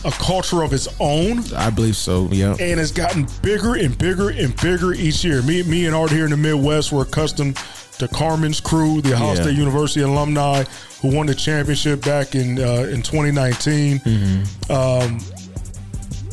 a 0.07 0.11
culture 0.12 0.62
of 0.62 0.72
its 0.75 0.87
own, 1.01 1.43
I 1.57 1.70
believe 1.70 1.97
so. 1.97 2.29
Yeah. 2.31 2.55
and 2.61 2.79
it's 2.79 2.91
gotten 2.91 3.27
bigger 3.43 3.75
and 3.75 3.97
bigger 3.97 4.29
and 4.31 4.55
bigger 4.61 4.93
each 4.93 5.25
year. 5.25 5.41
Me, 5.43 5.62
me 5.62 5.87
and 5.87 5.95
Art 5.95 6.11
here 6.11 6.25
in 6.25 6.31
the 6.31 6.37
Midwest 6.37 6.93
were 6.93 7.03
accustomed 7.03 7.57
to 7.99 8.09
Carmen's 8.09 8.61
crew, 8.61 9.01
the 9.01 9.14
Ohio 9.14 9.34
Yeah. 9.34 9.42
State 9.42 9.57
University 9.57 10.01
alumni 10.03 10.64
who 11.01 11.14
won 11.14 11.26
the 11.26 11.34
championship 11.34 12.05
back 12.05 12.34
in 12.34 12.59
uh, 12.59 12.88
in 12.90 13.03
2019. 13.03 13.99
Mm-hmm. 14.01 14.72
Um, 14.72 15.20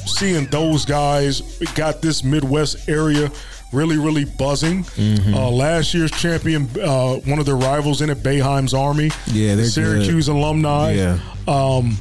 seeing 0.05 0.45
those 0.47 0.85
guys 0.85 1.41
got 1.75 2.01
this 2.01 2.23
Midwest 2.23 2.89
area 2.89 3.31
really, 3.71 3.97
really 3.97 4.25
buzzing. 4.25 4.83
Mm-hmm. 4.83 5.33
Uh, 5.33 5.49
last 5.49 5.93
year's 5.93 6.11
champion, 6.11 6.67
uh, 6.81 7.15
one 7.17 7.39
of 7.39 7.45
their 7.45 7.55
rivals 7.55 8.01
in 8.01 8.09
it, 8.09 8.17
Boeheim's 8.19 8.73
Army. 8.73 9.11
Yeah, 9.27 9.55
they're 9.55 9.65
Syracuse 9.65 10.27
alumni. 10.27 10.93
Yeah. 10.93 11.19
Um, 11.47 11.97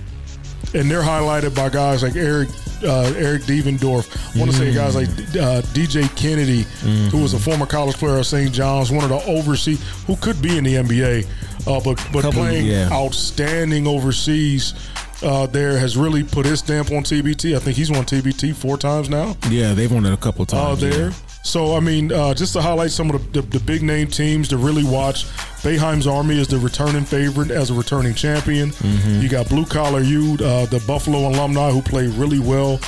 and 0.75 0.91
they're 0.91 1.03
highlighted 1.03 1.55
by 1.55 1.69
guys 1.69 2.03
like 2.03 2.17
Eric 2.17 2.49
uh, 2.85 3.13
Eric 3.17 3.43
Devendorf. 3.43 4.09
I 4.35 4.39
want 4.39 4.51
to 4.51 4.57
say 4.57 4.73
guys 4.75 4.95
like 4.95 5.09
uh, 5.09 5.63
DJ 5.73 6.15
Kennedy, 6.17 6.63
who 7.11 7.23
was 7.23 7.35
a 7.35 7.39
former 7.39 7.67
college 7.67 7.97
player 7.97 8.19
of 8.19 8.27
St. 8.27 8.53
John's, 8.53 8.91
one 8.91 9.05
of 9.05 9.11
the 9.11 9.23
overseas 9.27 9.83
who 10.07 10.17
could 10.17 10.41
be 10.43 10.57
in 10.59 10.65
the 10.65 10.75
NBA, 10.77 11.27
uh, 11.67 11.81
but 11.85 11.97
but 12.13 12.23
Couple- 12.23 12.33
playing 12.33 12.67
yeah. 12.67 12.89
outstanding 12.93 13.87
overseas. 13.87 14.75
Uh, 15.23 15.47
there 15.47 15.77
has 15.79 15.99
really 15.99 16.25
put 16.25 16.47
his 16.47 16.61
stamp 16.61 16.91
on 16.93 17.03
TBT. 17.03 17.55
I 17.55 17.59
think 17.59 17.77
he's 17.77 17.91
won 17.91 18.05
TBT 18.07 18.55
four 18.55 18.79
times 18.79 19.11
now 19.11 19.37
Yeah, 19.51 19.75
they've 19.75 19.93
won 19.93 20.07
it 20.07 20.15
a 20.15 20.17
couple 20.17 20.45
uh, 20.45 20.47
times. 20.47 20.83
yeah. 20.83 21.13
So 21.43 21.75
I 21.75 21.81
mean, 21.81 22.13
uh, 22.13 22.35
just 22.35 22.53
to 22.53 22.61
highlight 22.61 22.91
some 22.91 23.11
of 23.11 23.33
the, 23.33 23.41
the, 23.41 23.59
the 23.59 23.61
big 23.61 23.83
name 23.83 24.09
teams 24.09 24.49
to 24.49 24.57
really 24.57 24.85
watch. 24.85 25.25
Boeheim's 25.63 26.07
Army 26.07 26.39
is 26.41 26.49
the 26.49 26.59
returning 26.59 27.05
favorite 27.05 27.51
as 27.51 27.71
a 27.71 27.75
returning 27.75 28.15
champion. 28.15 28.71
Mm-hmm. 28.71 29.21
You 29.21 29.29
got 29.29 29.49
Blue 29.49 29.67
Collar 29.67 30.01
U, 30.01 30.35
uh, 30.41 30.67
the 30.67 30.83
Buffalo 30.87 31.29
alumni 31.29 31.71
who 31.71 31.83
played 31.83 32.11
really 32.15 32.39
well 32.39 32.79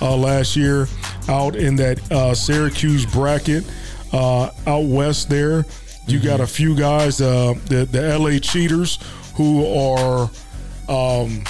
uh, 0.00 0.16
last 0.16 0.56
year 0.56 0.86
out 1.28 1.56
in 1.56 1.76
that 1.76 2.10
uh, 2.10 2.34
Syracuse 2.34 3.04
bracket 3.06 3.64
uh, 4.12 4.50
out 4.66 4.84
west 4.86 5.28
there. 5.28 5.64
You 6.06 6.18
got 6.20 6.34
Mm-hmm. 6.34 6.42
a 6.42 6.46
few 6.46 6.74
guys, 6.76 7.20
uh, 7.20 7.54
the 7.66 7.84
the 7.84 8.18
LA 8.18 8.38
Cheaters, 8.38 8.98
who 9.36 9.64
are 9.66 10.30
um, 10.88 11.42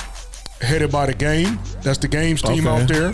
headed 0.60 0.90
by 0.92 1.06
the 1.06 1.14
game. 1.14 1.58
That's 1.82 1.98
the 1.98 2.08
games 2.08 2.42
team 2.42 2.66
Okay. 2.66 2.82
out 2.82 2.88
there. 2.88 3.12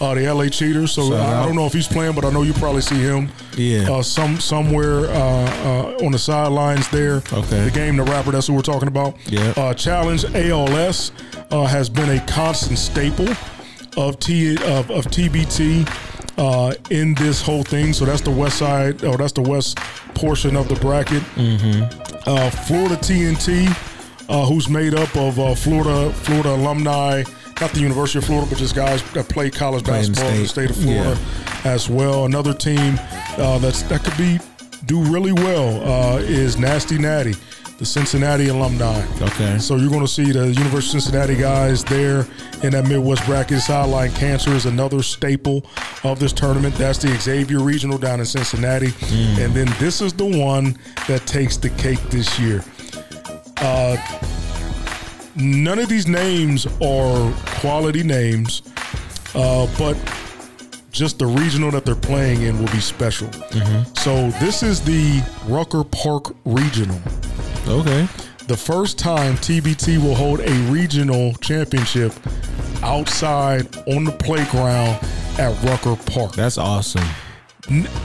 Uh, 0.00 0.14
the 0.14 0.32
LA 0.32 0.48
Cheaters. 0.48 0.92
So 0.92 1.10
Shout 1.10 1.20
I, 1.20 1.42
I 1.42 1.46
don't 1.46 1.56
know 1.56 1.66
if 1.66 1.72
he's 1.72 1.88
playing, 1.88 2.14
but 2.14 2.24
I 2.24 2.30
know 2.30 2.42
you 2.42 2.52
probably 2.54 2.82
see 2.82 3.00
him. 3.00 3.30
Yeah. 3.56 3.90
Uh, 3.90 4.02
some 4.02 4.38
somewhere 4.38 5.06
uh, 5.06 5.96
uh, 6.00 6.04
on 6.04 6.12
the 6.12 6.18
sidelines 6.18 6.88
there. 6.90 7.22
Okay. 7.32 7.64
The 7.64 7.70
game, 7.72 7.96
the 7.96 8.04
rapper. 8.04 8.32
That's 8.32 8.48
what 8.48 8.56
we're 8.56 8.62
talking 8.62 8.88
about. 8.88 9.16
Yeah. 9.26 9.54
Uh, 9.56 9.72
Challenge 9.74 10.24
ALS 10.34 11.12
uh, 11.50 11.64
has 11.64 11.88
been 11.88 12.10
a 12.10 12.26
constant 12.26 12.78
staple 12.78 13.28
of 13.96 14.18
T 14.18 14.52
of, 14.64 14.90
of 14.90 15.06
TBT 15.06 15.86
uh, 16.38 16.74
in 16.90 17.14
this 17.14 17.40
whole 17.42 17.62
thing. 17.62 17.92
So 17.92 18.04
that's 18.04 18.20
the 18.20 18.30
west 18.30 18.58
side, 18.58 19.04
or 19.04 19.16
that's 19.16 19.32
the 19.32 19.42
west 19.42 19.78
portion 20.14 20.56
of 20.56 20.68
the 20.68 20.76
bracket. 20.76 21.22
Mm-hmm. 21.34 22.28
Uh, 22.28 22.50
Florida 22.50 22.96
TNT, 22.96 23.68
uh, 24.28 24.46
who's 24.46 24.68
made 24.68 24.94
up 24.94 25.14
of 25.16 25.38
uh, 25.38 25.54
Florida 25.54 26.12
Florida 26.12 26.54
alumni, 26.54 27.22
not 27.60 27.70
the 27.72 27.80
University 27.80 28.18
of 28.18 28.24
Florida, 28.24 28.46
but 28.48 28.58
just 28.58 28.74
guys 28.74 29.02
that 29.12 29.28
play 29.28 29.50
college 29.50 29.84
Play 29.84 30.04
in 30.04 30.12
the 30.12 30.20
basketball 30.20 30.34
in 30.36 30.42
the 30.42 30.48
state. 30.48 30.70
of 30.70 30.76
Florida 30.76 31.18
as 31.64 31.88
well. 31.88 32.24
Another 32.26 32.52
team 32.54 32.98
uh, 33.38 33.58
that's 33.58 33.82
that 33.84 34.04
could 34.04 34.16
be 34.16 34.38
do 34.86 35.00
really 35.02 35.32
well 35.32 35.82
uh, 36.14 36.18
is 36.18 36.56
Nasty 36.58 36.96
Natty, 36.98 37.34
the 37.78 37.84
Cincinnati 37.84 38.48
alumni. 38.48 39.04
Okay. 39.20 39.58
So 39.58 39.76
you're 39.76 39.88
going 39.90 40.02
to 40.02 40.06
see 40.08 40.30
the 40.30 40.46
University 40.48 40.98
of 40.98 41.02
Cincinnati 41.02 41.34
guys 41.34 41.82
there 41.82 42.26
in 42.62 42.70
that 42.72 42.86
Midwest 42.86 43.24
bracket. 43.26 43.60
Sideline 43.60 44.12
cancer 44.12 44.50
is 44.52 44.66
another 44.66 45.02
staple 45.02 45.64
of 46.04 46.20
this 46.20 46.32
tournament. 46.32 46.74
That's 46.76 46.98
the 46.98 47.08
Xavier 47.18 47.58
Regional 47.60 47.98
down 47.98 48.20
in 48.20 48.26
Cincinnati. 48.26 48.92
And 49.42 49.52
then 49.54 49.66
this 49.80 50.00
is 50.00 50.12
the 50.12 50.24
one 50.26 50.78
that 51.08 51.26
takes 51.26 51.56
the 51.56 51.70
cake 51.70 52.00
this 52.10 52.38
year. 52.38 52.62
Uh, 53.58 53.96
none 55.36 55.78
of 55.78 55.88
these 55.88 56.06
names 56.06 56.66
are 56.82 57.32
quality 57.60 58.02
names, 58.02 58.62
uh, 59.34 59.66
but 59.78 59.96
just 60.90 61.18
the 61.18 61.26
regional 61.26 61.70
that 61.72 61.84
they're 61.84 61.94
playing 61.94 62.42
in 62.42 62.58
will 62.58 62.72
be 62.72 62.80
special. 62.80 63.30
So 63.96 64.30
this 64.40 64.62
is 64.62 64.80
the 64.82 65.22
Rucker 65.46 65.84
Park 65.84 66.34
Regional 66.46 66.98
Okay. 67.68 68.08
the 68.46 68.56
first 68.56 68.98
time 68.98 69.34
TBT 69.36 69.98
will 70.02 70.14
hold 70.14 70.40
a 70.40 70.52
regional 70.70 71.34
championship 71.34 72.12
outside 72.82 73.76
on 73.88 74.04
the 74.04 74.12
playground 74.12 74.98
at 75.38 75.52
Rucker 75.64 75.96
Park. 76.10 76.32
That's 76.34 76.56
awesome. 76.56 77.04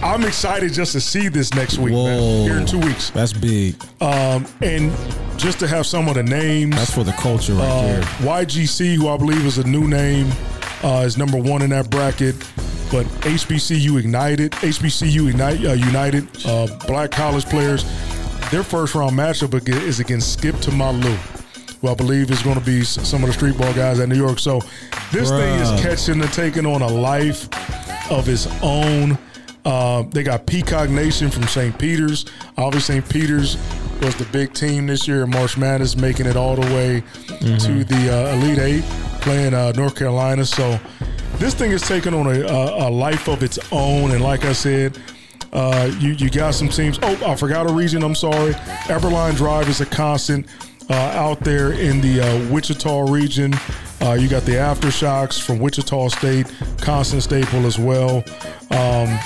I'm 0.01 0.23
excited 0.23 0.73
just 0.73 0.93
to 0.93 1.01
see 1.01 1.27
this 1.27 1.53
next 1.53 1.77
week, 1.77 1.93
man, 1.93 2.43
here 2.43 2.57
in 2.57 2.65
two 2.65 2.79
weeks. 2.79 3.11
That's 3.11 3.31
big. 3.33 3.75
Um, 4.01 4.45
and 4.61 4.91
just 5.37 5.59
to 5.59 5.67
have 5.67 5.85
some 5.85 6.07
of 6.07 6.15
the 6.15 6.23
names. 6.23 6.75
That's 6.75 6.93
for 6.93 7.03
the 7.03 7.11
culture 7.13 7.53
right 7.53 7.67
Uh, 7.67 7.81
there. 7.83 8.01
YGC, 8.21 8.95
who 8.95 9.07
I 9.09 9.17
believe 9.17 9.45
is 9.45 9.57
a 9.59 9.63
new 9.67 9.87
name, 9.87 10.31
uh, 10.83 11.03
is 11.05 11.17
number 11.17 11.37
one 11.37 11.61
in 11.61 11.69
that 11.71 11.89
bracket. 11.91 12.35
But 12.91 13.05
HBCU 13.21 13.97
Ignited, 13.99 14.51
HBCU 14.63 15.29
Ignite, 15.29 15.63
uh, 15.65 15.73
United, 15.73 16.27
uh, 16.45 16.67
black 16.87 17.11
college 17.11 17.45
players, 17.45 17.83
their 18.49 18.63
first 18.63 18.95
round 18.95 19.17
matchup 19.17 19.53
is 19.85 19.99
against 19.99 20.33
Skip 20.33 20.59
to 20.61 20.71
Malu, 20.71 21.15
who 21.81 21.87
I 21.87 21.93
believe 21.93 22.31
is 22.31 22.41
going 22.43 22.59
to 22.59 22.65
be 22.65 22.83
some 22.83 23.21
of 23.23 23.27
the 23.27 23.33
street 23.33 23.57
ball 23.57 23.71
guys 23.73 23.99
at 23.99 24.09
New 24.09 24.17
York. 24.17 24.39
So 24.39 24.59
this 25.13 25.29
thing 25.29 25.59
is 25.59 25.69
catching 25.81 26.19
and 26.21 26.33
taking 26.33 26.65
on 26.65 26.81
a 26.81 26.87
life 26.87 27.47
of 28.11 28.27
its 28.27 28.47
own. 28.61 29.17
Uh, 29.63 30.03
they 30.03 30.23
got 30.23 30.45
Peacock 30.47 30.89
Nation 30.89 31.29
from 31.29 31.43
St. 31.43 31.77
Peter's. 31.77 32.25
Obviously, 32.57 32.95
St. 32.95 33.09
Peter's 33.09 33.57
was 34.01 34.15
the 34.15 34.25
big 34.31 34.53
team 34.53 34.87
this 34.87 35.07
year 35.07 35.27
March 35.27 35.57
Madness, 35.57 35.95
making 35.95 36.25
it 36.25 36.35
all 36.35 36.55
the 36.55 36.73
way 36.73 37.03
to 37.59 37.83
the 37.83 38.09
uh, 38.11 38.35
Elite 38.35 38.57
Eight, 38.59 38.83
playing 39.21 39.53
uh, 39.53 39.71
North 39.73 39.95
Carolina. 39.95 40.43
So 40.45 40.79
this 41.37 41.53
thing 41.53 41.71
is 41.71 41.81
taking 41.83 42.13
on 42.13 42.25
a, 42.27 42.41
a, 42.41 42.87
a 42.87 42.89
life 42.89 43.27
of 43.27 43.43
its 43.43 43.59
own. 43.71 44.11
And 44.11 44.23
like 44.23 44.45
I 44.45 44.53
said, 44.53 44.97
uh, 45.53 45.91
you 45.99 46.11
you 46.13 46.29
got 46.29 46.55
some 46.55 46.69
teams. 46.69 46.97
Oh, 47.03 47.31
I 47.31 47.35
forgot 47.35 47.69
a 47.69 47.73
region. 47.73 48.03
I'm 48.03 48.15
sorry. 48.15 48.53
Eberlein 48.87 49.35
Drive 49.35 49.69
is 49.69 49.81
a 49.81 49.85
constant 49.85 50.47
uh, 50.89 50.93
out 50.93 51.39
there 51.41 51.73
in 51.73 52.01
the 52.01 52.21
uh, 52.21 52.51
Wichita 52.51 53.01
region. 53.11 53.53
Uh, 54.01 54.13
you 54.13 54.27
got 54.27 54.43
the 54.43 54.53
aftershocks 54.53 55.39
from 55.39 55.59
Wichita 55.59 56.07
State, 56.09 56.51
constant 56.79 57.21
staple 57.21 57.65
as 57.65 57.77
well. 57.77 58.23
Um, 58.71 59.19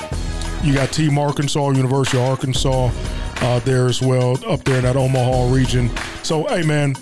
you 0.64 0.74
got 0.74 0.92
Team 0.92 1.18
Arkansas, 1.18 1.70
University 1.70 2.18
of 2.18 2.26
Arkansas 2.26 2.92
uh, 3.42 3.60
there 3.60 3.88
as 3.88 4.02
well, 4.02 4.38
up 4.46 4.64
there 4.64 4.78
in 4.78 4.84
that 4.84 4.96
Omaha 4.98 5.54
region. 5.54 5.90
So, 6.24 6.44
hey 6.48 6.64
man, 6.64 6.96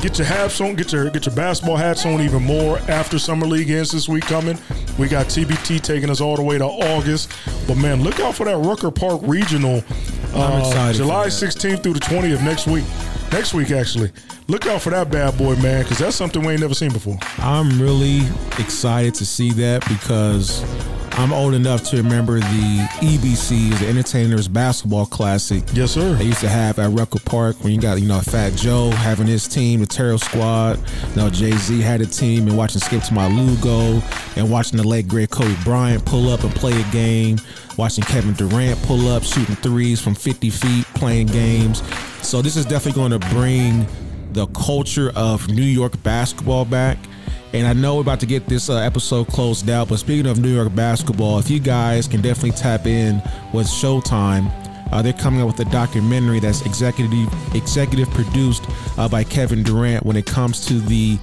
get 0.00 0.18
your 0.18 0.26
hats 0.26 0.60
on, 0.60 0.74
get 0.74 0.92
your 0.92 1.10
get 1.10 1.26
your 1.26 1.34
basketball 1.34 1.76
hats 1.76 2.04
on 2.04 2.20
even 2.20 2.42
more 2.42 2.78
after 2.88 3.18
summer 3.18 3.46
league 3.46 3.70
ends 3.70 3.92
this 3.92 4.08
week 4.08 4.24
coming. 4.24 4.58
We 4.98 5.08
got 5.08 5.26
TBT 5.26 5.80
taking 5.82 6.10
us 6.10 6.20
all 6.20 6.36
the 6.36 6.42
way 6.42 6.58
to 6.58 6.64
August, 6.64 7.32
but 7.68 7.76
man, 7.76 8.02
look 8.02 8.18
out 8.20 8.34
for 8.34 8.44
that 8.46 8.56
Rucker 8.56 8.90
Park 8.90 9.20
Regional, 9.24 9.84
I'm 10.34 10.52
uh, 10.52 10.58
excited 10.60 10.96
July 10.96 11.26
16th 11.28 11.82
through 11.82 11.94
the 11.94 12.00
20th 12.00 12.42
next 12.44 12.66
week. 12.66 12.84
Next 13.32 13.54
week, 13.54 13.70
actually, 13.70 14.10
look 14.48 14.66
out 14.66 14.82
for 14.82 14.90
that 14.90 15.10
bad 15.10 15.38
boy, 15.38 15.54
man, 15.56 15.82
because 15.82 15.98
that's 15.98 16.16
something 16.16 16.42
we 16.42 16.52
ain't 16.52 16.60
never 16.60 16.74
seen 16.74 16.92
before. 16.92 17.16
I'm 17.38 17.80
really 17.80 18.22
excited 18.58 19.14
to 19.14 19.26
see 19.26 19.50
that 19.52 19.86
because 19.88 20.64
I'm 21.12 21.32
old 21.32 21.54
enough 21.54 21.84
to 21.90 21.98
remember 21.98 22.40
the 22.40 22.88
EBCs, 23.00 23.78
the 23.78 23.88
Entertainers 23.88 24.48
Basketball 24.48 25.06
Classic. 25.06 25.62
Yes, 25.72 25.92
sir. 25.92 26.14
They 26.14 26.24
used 26.24 26.40
to 26.40 26.48
have 26.48 26.78
at 26.80 26.90
Rucker 26.90 27.20
Park 27.20 27.62
when 27.62 27.72
you 27.72 27.80
got, 27.80 28.00
you 28.00 28.08
know, 28.08 28.20
Fat 28.20 28.54
Joe 28.54 28.90
having 28.90 29.28
his 29.28 29.46
team, 29.46 29.80
the 29.80 29.86
Terror 29.86 30.18
Squad. 30.18 30.78
You 31.10 31.16
know, 31.16 31.30
Jay 31.30 31.52
Z 31.52 31.80
had 31.80 32.00
a 32.00 32.06
team, 32.06 32.48
and 32.48 32.56
watching 32.56 32.80
Skip 32.80 33.02
to 33.04 33.14
my 33.14 33.28
Lugo, 33.28 34.02
and 34.36 34.50
watching 34.50 34.76
the 34.76 34.86
late 34.86 35.06
great 35.06 35.30
Kobe 35.30 35.54
Bryant 35.62 36.04
pull 36.04 36.30
up 36.30 36.42
and 36.42 36.54
play 36.54 36.72
a 36.72 36.84
game, 36.90 37.38
watching 37.76 38.02
Kevin 38.02 38.34
Durant 38.34 38.82
pull 38.82 39.08
up, 39.08 39.22
shooting 39.22 39.56
threes 39.56 40.00
from 40.00 40.14
50 40.14 40.50
feet, 40.50 40.84
playing 40.94 41.28
games. 41.28 41.82
So 42.22 42.42
this 42.42 42.56
is 42.56 42.64
definitely 42.64 43.00
going 43.00 43.18
to 43.18 43.28
bring 43.30 43.86
the 44.32 44.46
culture 44.48 45.12
of 45.16 45.48
New 45.48 45.62
York 45.62 46.00
basketball 46.02 46.64
back. 46.64 46.98
And 47.52 47.66
I 47.66 47.72
know 47.72 47.96
we're 47.96 48.02
about 48.02 48.20
to 48.20 48.26
get 48.26 48.46
this 48.46 48.70
uh, 48.70 48.76
episode 48.76 49.26
closed 49.26 49.68
out, 49.68 49.88
but 49.88 49.98
speaking 49.98 50.26
of 50.26 50.38
New 50.38 50.54
York 50.54 50.72
basketball, 50.74 51.40
if 51.40 51.50
you 51.50 51.58
guys 51.58 52.06
can 52.06 52.20
definitely 52.20 52.52
tap 52.52 52.86
in 52.86 53.20
with 53.52 53.66
Showtime, 53.66 54.48
uh, 54.92 55.02
they're 55.02 55.12
coming 55.12 55.40
up 55.40 55.48
with 55.48 55.66
a 55.66 55.70
documentary 55.70 56.38
that's 56.38 56.64
executive 56.64 57.12
executive 57.54 58.08
produced 58.10 58.64
uh, 58.98 59.08
by 59.08 59.24
Kevin 59.24 59.62
Durant 59.62 60.04
when 60.04 60.16
it 60.16 60.26
comes 60.26 60.64
to 60.66 60.74
the 60.74 61.18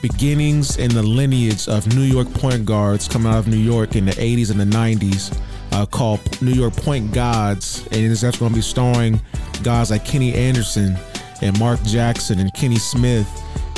beginnings 0.00 0.78
and 0.78 0.90
the 0.92 1.02
lineage 1.02 1.68
of 1.68 1.86
New 1.94 2.02
York 2.02 2.32
point 2.34 2.66
guards 2.66 3.06
coming 3.08 3.32
out 3.32 3.38
of 3.38 3.46
New 3.46 3.56
York 3.56 3.94
in 3.94 4.04
the 4.04 4.12
80s 4.12 4.50
and 4.50 4.60
the 4.60 4.64
90s, 4.64 5.38
uh, 5.72 5.86
called 5.86 6.20
New 6.42 6.52
York 6.52 6.74
Point 6.74 7.12
Gods, 7.12 7.86
and 7.92 8.10
that's 8.14 8.38
going 8.38 8.50
to 8.50 8.54
be 8.54 8.62
starring 8.62 9.20
guys 9.62 9.90
like 9.90 10.04
Kenny 10.04 10.34
Anderson 10.34 10.96
and 11.40 11.58
Mark 11.58 11.82
Jackson 11.82 12.38
and 12.38 12.52
Kenny 12.54 12.76
Smith. 12.76 13.28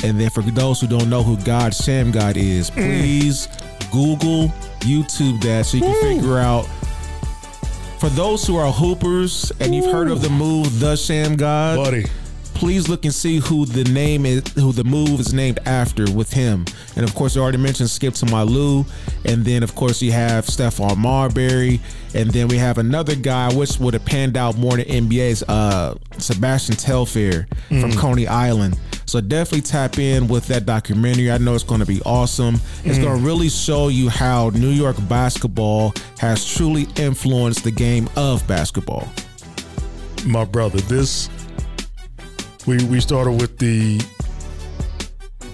And 0.03 0.19
then 0.19 0.29
for 0.29 0.41
those 0.41 0.81
who 0.81 0.87
don't 0.87 1.09
know 1.09 1.23
who 1.23 1.37
God 1.43 1.71
Shammgod 1.71 2.35
is, 2.37 2.69
please 2.69 3.47
Google, 3.91 4.49
YouTube 4.81 5.41
that 5.41 5.65
so 5.65 5.77
you 5.77 5.83
can 5.83 6.01
figure 6.01 6.37
out. 6.37 6.67
For 7.99 8.09
those 8.09 8.45
who 8.45 8.57
are 8.57 8.71
hoopers 8.71 9.51
and 9.59 9.73
you've 9.73 9.91
heard 9.91 10.09
of 10.11 10.21
the 10.21 10.29
move 10.29 10.79
The 10.79 10.93
Shammgod, 10.93 11.77
Buddy, 11.77 12.05
please 12.55 12.87
look 12.87 13.05
and 13.05 13.13
see 13.13 13.39
who 13.39 13.65
the 13.65 13.83
name 13.91 14.25
is, 14.25 14.41
who 14.53 14.71
the 14.71 14.83
move 14.83 15.19
is 15.19 15.33
named 15.33 15.59
after 15.65 16.09
with 16.11 16.31
him. 16.31 16.65
And 16.95 17.03
of 17.03 17.13
course, 17.13 17.35
you 17.35 17.41
already 17.41 17.57
mentioned 17.57 17.89
Skip 17.89 18.13
to 18.15 18.25
Malou, 18.25 18.87
and 19.25 19.45
then 19.45 19.61
of 19.61 19.75
course 19.75 20.01
you 20.01 20.11
have 20.13 20.45
Stephon 20.45 20.97
Marbury, 20.97 21.81
and 22.13 22.31
then 22.31 22.47
we 22.47 22.57
have 22.57 22.77
another 22.77 23.15
guy 23.15 23.53
which 23.53 23.77
would 23.77 23.93
have 23.93 24.05
panned 24.05 24.37
out 24.37 24.57
more 24.57 24.77
than 24.77 24.85
NBA's 24.85 25.43
uh, 25.43 25.95
Sebastian 26.17 26.75
Telfair 26.75 27.47
mm. 27.69 27.81
from 27.81 27.91
Coney 27.91 28.25
Island. 28.25 28.79
So 29.05 29.21
definitely 29.21 29.61
tap 29.61 29.99
in 29.99 30.27
with 30.27 30.47
that 30.47 30.65
documentary. 30.65 31.31
I 31.31 31.37
know 31.37 31.53
it's 31.53 31.63
going 31.63 31.81
to 31.81 31.85
be 31.85 32.01
awesome. 32.05 32.55
It's 32.83 32.97
mm. 32.97 33.03
going 33.03 33.19
to 33.19 33.25
really 33.25 33.49
show 33.49 33.89
you 33.89 34.09
how 34.09 34.49
New 34.49 34.71
York 34.71 34.95
basketball 35.07 35.93
has 36.19 36.45
truly 36.45 36.87
influenced 36.95 37.63
the 37.63 37.71
game 37.71 38.09
of 38.15 38.47
basketball. 38.47 39.07
My 40.25 40.43
brother, 40.43 40.79
this 40.81 41.29
we 42.65 42.83
we 42.85 42.99
started 42.99 43.33
with 43.41 43.57
the 43.57 43.97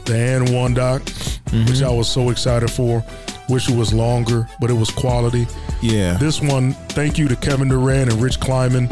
the 0.06 0.16
and 0.16 0.54
one 0.54 0.74
doc, 0.74 1.02
mm-hmm. 1.02 1.66
which 1.66 1.82
I 1.82 1.90
was 1.90 2.10
so 2.10 2.30
excited 2.30 2.70
for. 2.70 3.04
Wish 3.50 3.70
it 3.70 3.76
was 3.76 3.94
longer, 3.94 4.48
but 4.60 4.70
it 4.70 4.74
was 4.74 4.90
quality. 4.90 5.46
Yeah. 5.82 6.14
This 6.14 6.42
one, 6.42 6.74
thank 6.90 7.18
you 7.18 7.28
to 7.28 7.36
Kevin 7.36 7.68
Durant 7.68 8.12
and 8.12 8.22
Rich 8.22 8.40
Kleiman 8.40 8.90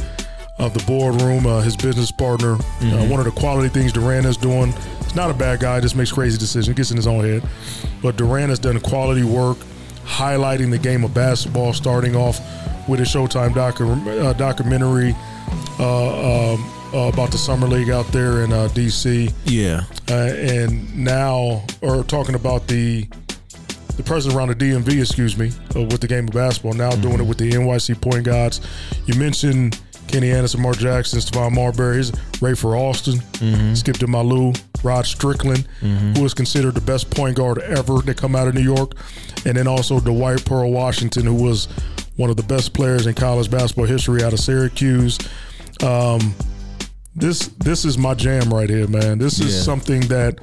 of 0.57 0.73
the 0.73 0.83
boardroom, 0.85 1.45
uh, 1.45 1.61
his 1.61 1.77
business 1.77 2.11
partner. 2.11 2.53
Uh, 2.53 2.57
mm-hmm. 2.57 2.93
Uh, 2.93 3.07
one 3.07 3.19
of 3.19 3.25
the 3.25 3.39
quality 3.39 3.69
things 3.69 3.93
Durant 3.93 4.25
is 4.25 4.35
doing. 4.35 4.73
He's 5.03 5.15
not 5.15 5.31
a 5.31 5.33
bad 5.33 5.61
guy, 5.61 5.79
just 5.79 5.95
makes 5.95 6.11
crazy 6.11 6.37
decisions, 6.37 6.75
gets 6.75 6.91
in 6.91 6.97
his 6.97 7.07
own 7.07 7.23
head. 7.23 7.43
But 8.01 8.17
Durant 8.17 8.49
has 8.49 8.59
done 8.59 8.79
quality 8.81 9.23
work, 9.23 9.57
highlighting 10.03 10.71
the 10.71 10.77
game 10.77 11.03
of 11.03 11.13
basketball, 11.13 11.73
starting 11.73 12.15
off 12.15 12.39
with 12.89 12.99
a 12.99 13.03
Showtime 13.03 13.51
docu- 13.51 14.23
uh, 14.23 14.33
documentary 14.33 15.15
uh, 15.79 16.53
um, 16.53 16.71
uh, 16.93 17.09
about 17.13 17.31
the 17.31 17.37
summer 17.37 17.67
league 17.67 17.89
out 17.89 18.07
there 18.07 18.43
in 18.43 18.67
D.C. 18.73 19.29
Yeah, 19.45 19.83
and 20.07 20.97
now, 20.97 21.63
or 21.81 22.03
talking 22.03 22.35
about 22.35 22.67
the 22.67 23.07
the 23.97 24.03
president 24.03 24.37
around 24.37 24.47
the 24.47 24.55
DMV, 24.55 25.01
excuse 25.01 25.37
me, 25.37 25.51
with 25.75 25.99
the 25.99 26.07
game 26.07 26.27
of 26.27 26.33
basketball. 26.33 26.73
Now 26.73 26.91
mm-hmm. 26.91 27.01
doing 27.01 27.19
it 27.19 27.25
with 27.25 27.37
the 27.37 27.51
NYC 27.51 27.99
point 27.99 28.23
guards. 28.23 28.61
You 29.05 29.15
mentioned 29.15 29.81
Kenny 30.07 30.31
Anderson, 30.31 30.61
Mark 30.61 30.77
Jackson, 30.77 31.19
Stephon 31.19 31.53
Marbury, 31.53 32.01
Rafer 32.39 32.77
Alston, 32.77 33.15
mm-hmm. 33.15 33.73
Skip 33.73 33.97
Rod 34.83 35.05
Strickland, 35.05 35.67
mm-hmm. 35.81 36.13
who 36.13 36.25
is 36.25 36.33
considered 36.33 36.75
the 36.75 36.81
best 36.81 37.11
point 37.11 37.35
guard 37.35 37.59
ever 37.59 38.01
to 38.01 38.13
come 38.13 38.35
out 38.35 38.47
of 38.47 38.55
New 38.55 38.61
York, 38.61 38.93
and 39.45 39.57
then 39.57 39.67
also 39.67 39.99
Dwight 39.99 40.45
Pearl 40.45 40.71
Washington, 40.71 41.25
who 41.25 41.35
was 41.35 41.67
one 42.15 42.29
of 42.29 42.37
the 42.37 42.43
best 42.43 42.73
players 42.73 43.05
in 43.05 43.13
college 43.13 43.51
basketball 43.51 43.85
history 43.85 44.23
out 44.23 44.33
of 44.33 44.39
Syracuse. 44.39 45.19
Um, 45.83 46.33
this 47.19 47.47
this 47.59 47.85
is 47.85 47.97
my 47.97 48.13
jam 48.13 48.53
right 48.53 48.69
here, 48.69 48.87
man. 48.87 49.17
This 49.17 49.39
is 49.39 49.55
yeah. 49.55 49.61
something 49.61 50.01
that 50.07 50.39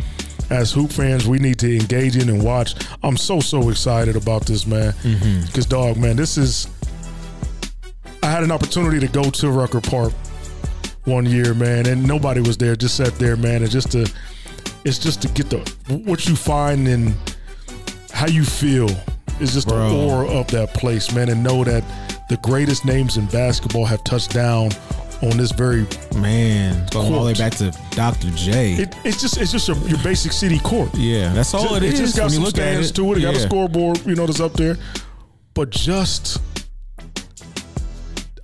as 0.51 0.73
hoop 0.73 0.93
fans 0.93 1.27
we 1.27 1.39
need 1.39 1.59
to 1.59 1.77
engage 1.77 2.17
in 2.17 2.29
and 2.29 2.43
watch. 2.45 2.75
I'm 3.03 3.17
so 3.17 3.41
so 3.41 3.69
excited 3.71 4.17
about 4.17 4.47
this, 4.47 4.67
man. 4.67 4.95
Because 5.03 5.67
mm-hmm. 5.67 5.71
dog, 5.71 5.97
man, 5.97 6.17
this 6.17 6.39
is 6.39 6.69
I 8.23 8.31
had 8.31 8.43
an 8.43 8.51
opportunity 8.51 9.01
to 9.01 9.09
go 9.09 9.31
to 9.31 9.51
Rucker 9.51 9.81
Park 9.81 10.13
one 11.05 11.25
year, 11.25 11.55
man, 11.55 11.87
and 11.87 12.07
nobody 12.07 12.41
was 12.41 12.57
there. 12.57 12.77
Just 12.77 12.97
sat 12.97 13.15
there, 13.19 13.37
man, 13.37 13.63
and 13.63 13.71
just 13.71 13.93
to 13.93 14.11
it's 14.85 14.99
just 14.99 15.23
to 15.23 15.29
get 15.29 15.51
the 15.51 15.59
what 16.05 16.29
you 16.29 16.37
find 16.37 16.87
and 16.87 17.15
how 18.13 18.27
you 18.27 18.45
feel 18.45 18.89
is 19.41 19.53
just 19.53 19.69
Bro. 19.69 19.91
the 19.91 19.97
aura 19.97 20.29
of 20.29 20.47
that 20.49 20.75
place, 20.75 21.13
man, 21.13 21.29
and 21.29 21.43
know 21.43 21.65
that 21.65 21.85
the 22.29 22.37
greatest 22.39 22.85
names 22.85 23.17
in 23.17 23.27
basketball 23.27 23.85
have 23.85 24.03
touched 24.05 24.33
down 24.33 24.71
on 25.23 25.37
this 25.37 25.53
very 25.53 25.87
man 26.17 26.87
going 26.91 27.13
all 27.13 27.21
the 27.21 27.27
way 27.27 27.35
back 27.35 27.55
to 27.57 27.71
Dr. 27.93 28.31
J. 28.33 28.75
It, 28.75 28.95
it's 29.05 29.21
just 29.21 29.41
it's 29.41 29.53
just 29.53 29.69
your, 29.69 29.77
your, 29.89 29.99
basic 30.03 30.33
city 30.33 30.59
court. 30.59 30.95
Yeah, 30.95 31.33
that's 31.33 31.55
all 31.55 31.63
just, 31.63 31.77
it 31.77 31.83
is. 31.85 32.01
It 32.01 32.03
just 32.03 32.17
got 32.17 32.31
some 32.31 32.47
stands 32.47 32.91
it, 32.91 32.97
to 32.97 33.13
it. 33.13 33.19
It 33.19 33.21
yeah. 33.23 33.33
got 33.33 33.37
a 33.37 33.41
scoreboard, 33.41 34.05
you 34.07 34.15
know, 34.15 34.27
that's 34.27 34.41
up 34.41 34.53
there. 34.55 34.77
But 35.55 35.71
just 35.71 36.41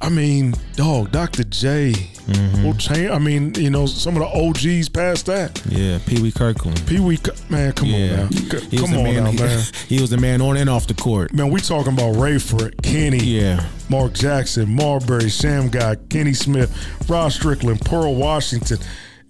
I 0.02 0.08
mean, 0.08 0.54
dog, 0.74 1.12
Dr. 1.12 1.44
J. 1.44 1.92
Mm-hmm. 1.92 2.64
Will 2.64 2.74
change. 2.74 3.08
I 3.08 3.18
mean, 3.18 3.54
you 3.54 3.70
know, 3.70 3.86
some 3.86 4.16
of 4.16 4.22
the 4.22 4.26
OGs 4.28 4.88
past 4.88 5.26
that. 5.26 5.62
Yeah, 5.66 6.00
Pee 6.06 6.20
Wee 6.20 6.32
Kirkland. 6.32 6.84
Pee 6.88 6.98
Wee, 6.98 7.18
man, 7.48 7.72
come 7.72 7.88
yeah. 7.88 7.96
on 7.98 8.08
now. 8.08 8.26
He 8.68 8.78
come 8.78 8.94
on 8.94 9.04
man, 9.04 9.24
now, 9.24 9.32
man. 9.32 9.62
He, 9.88 10.00
was 10.00 10.10
the 10.10 10.16
man 10.16 10.40
on 10.40 10.56
and 10.56 10.68
off 10.68 10.88
the 10.88 10.94
court. 10.94 11.32
Man, 11.32 11.50
we 11.50 11.60
talking 11.60 11.92
about 11.92 12.16
Rayford, 12.16 12.82
Kenny, 12.82 13.18
yeah, 13.18 13.64
Mark 13.88 14.12
Jackson, 14.12 14.74
Marbury, 14.74 15.24
Shammgod, 15.24 16.08
Kenny 16.10 16.32
Smith, 16.32 17.08
Rod 17.08 17.30
Strickland, 17.30 17.80
Pearl 17.82 18.16
Washington. 18.16 18.78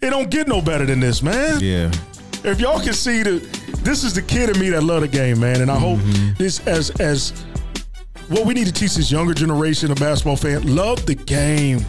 It 0.01 0.11
don't 0.11 0.31
get 0.31 0.49
no 0.49 0.62
better 0.62 0.87
than 0.87 1.01
this, 1.01 1.23
man. 1.23 1.61
Yeah. 1.61 1.93
If 2.45 2.61
y'all 2.61 2.81
can 2.81 2.95
see 2.95 3.23
the, 3.23 3.39
this 3.83 4.05
is 4.05 4.14
the 4.14 4.23
kid 4.23 4.51
in 4.51 4.59
me 4.59 4.70
that 4.70 4.83
love 4.83 5.03
the 5.03 5.09
game, 5.09 5.39
man, 5.39 5.61
and 5.61 5.70
I 5.70 5.77
mm-hmm. 5.77 6.29
hope 6.29 6.39
this 6.39 6.66
as 6.66 6.91
as 6.99 7.33
what 8.29 8.47
we 8.47 8.55
need 8.55 8.66
to 8.66 8.73
teach 8.73 8.95
this 8.95 9.11
younger 9.11 9.35
generation 9.35 9.91
of 9.91 9.99
basketball 9.99 10.37
fan: 10.37 10.75
love 10.75 11.05
the 11.07 11.14
game. 11.14 11.85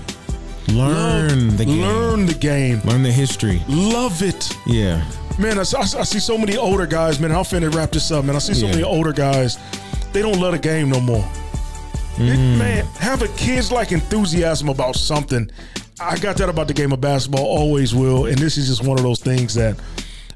Learn 0.70 1.50
love, 1.50 1.58
the 1.58 1.66
game. 1.66 1.82
Learn 1.82 2.26
the 2.26 2.34
game. 2.34 2.82
Learn 2.86 3.04
the 3.04 3.12
history. 3.12 3.62
Love 3.68 4.24
it. 4.24 4.50
Yeah. 4.66 5.06
Man, 5.38 5.58
I, 5.58 5.62
I, 5.62 5.82
I 5.82 6.04
see 6.04 6.20
so 6.20 6.38
many 6.38 6.58
older 6.58 6.86
guys, 6.86 7.20
man. 7.20 7.32
I'll 7.32 7.44
finna 7.44 7.74
wrap 7.74 7.92
this 7.92 8.12
up, 8.12 8.26
man. 8.26 8.36
I 8.36 8.40
see 8.40 8.54
so 8.54 8.66
yeah. 8.66 8.72
many 8.72 8.84
older 8.84 9.12
guys. 9.12 9.58
They 10.14 10.22
don't 10.22 10.40
love 10.40 10.54
the 10.54 10.60
game 10.60 10.90
no 10.90 11.00
more. 11.00 11.24
Mm. 12.16 12.28
It, 12.28 12.58
man, 12.58 12.86
have 13.00 13.24
a 13.24 13.28
kids 13.30 13.72
like 13.72 13.92
enthusiasm 13.92 14.70
about 14.70 14.96
something. 14.96 15.50
I 16.00 16.18
got 16.18 16.38
that 16.38 16.50
about 16.50 16.68
the 16.68 16.74
game 16.74 16.92
of 16.92 17.02
basketball, 17.02 17.46
always 17.46 17.96
will. 17.96 18.26
And 18.28 18.38
this 18.38 18.58
is 18.58 18.68
just 18.68 18.84
one 18.84 18.98
of 18.98 19.04
those 19.04 19.20
things 19.20 19.56
that, 19.56 19.80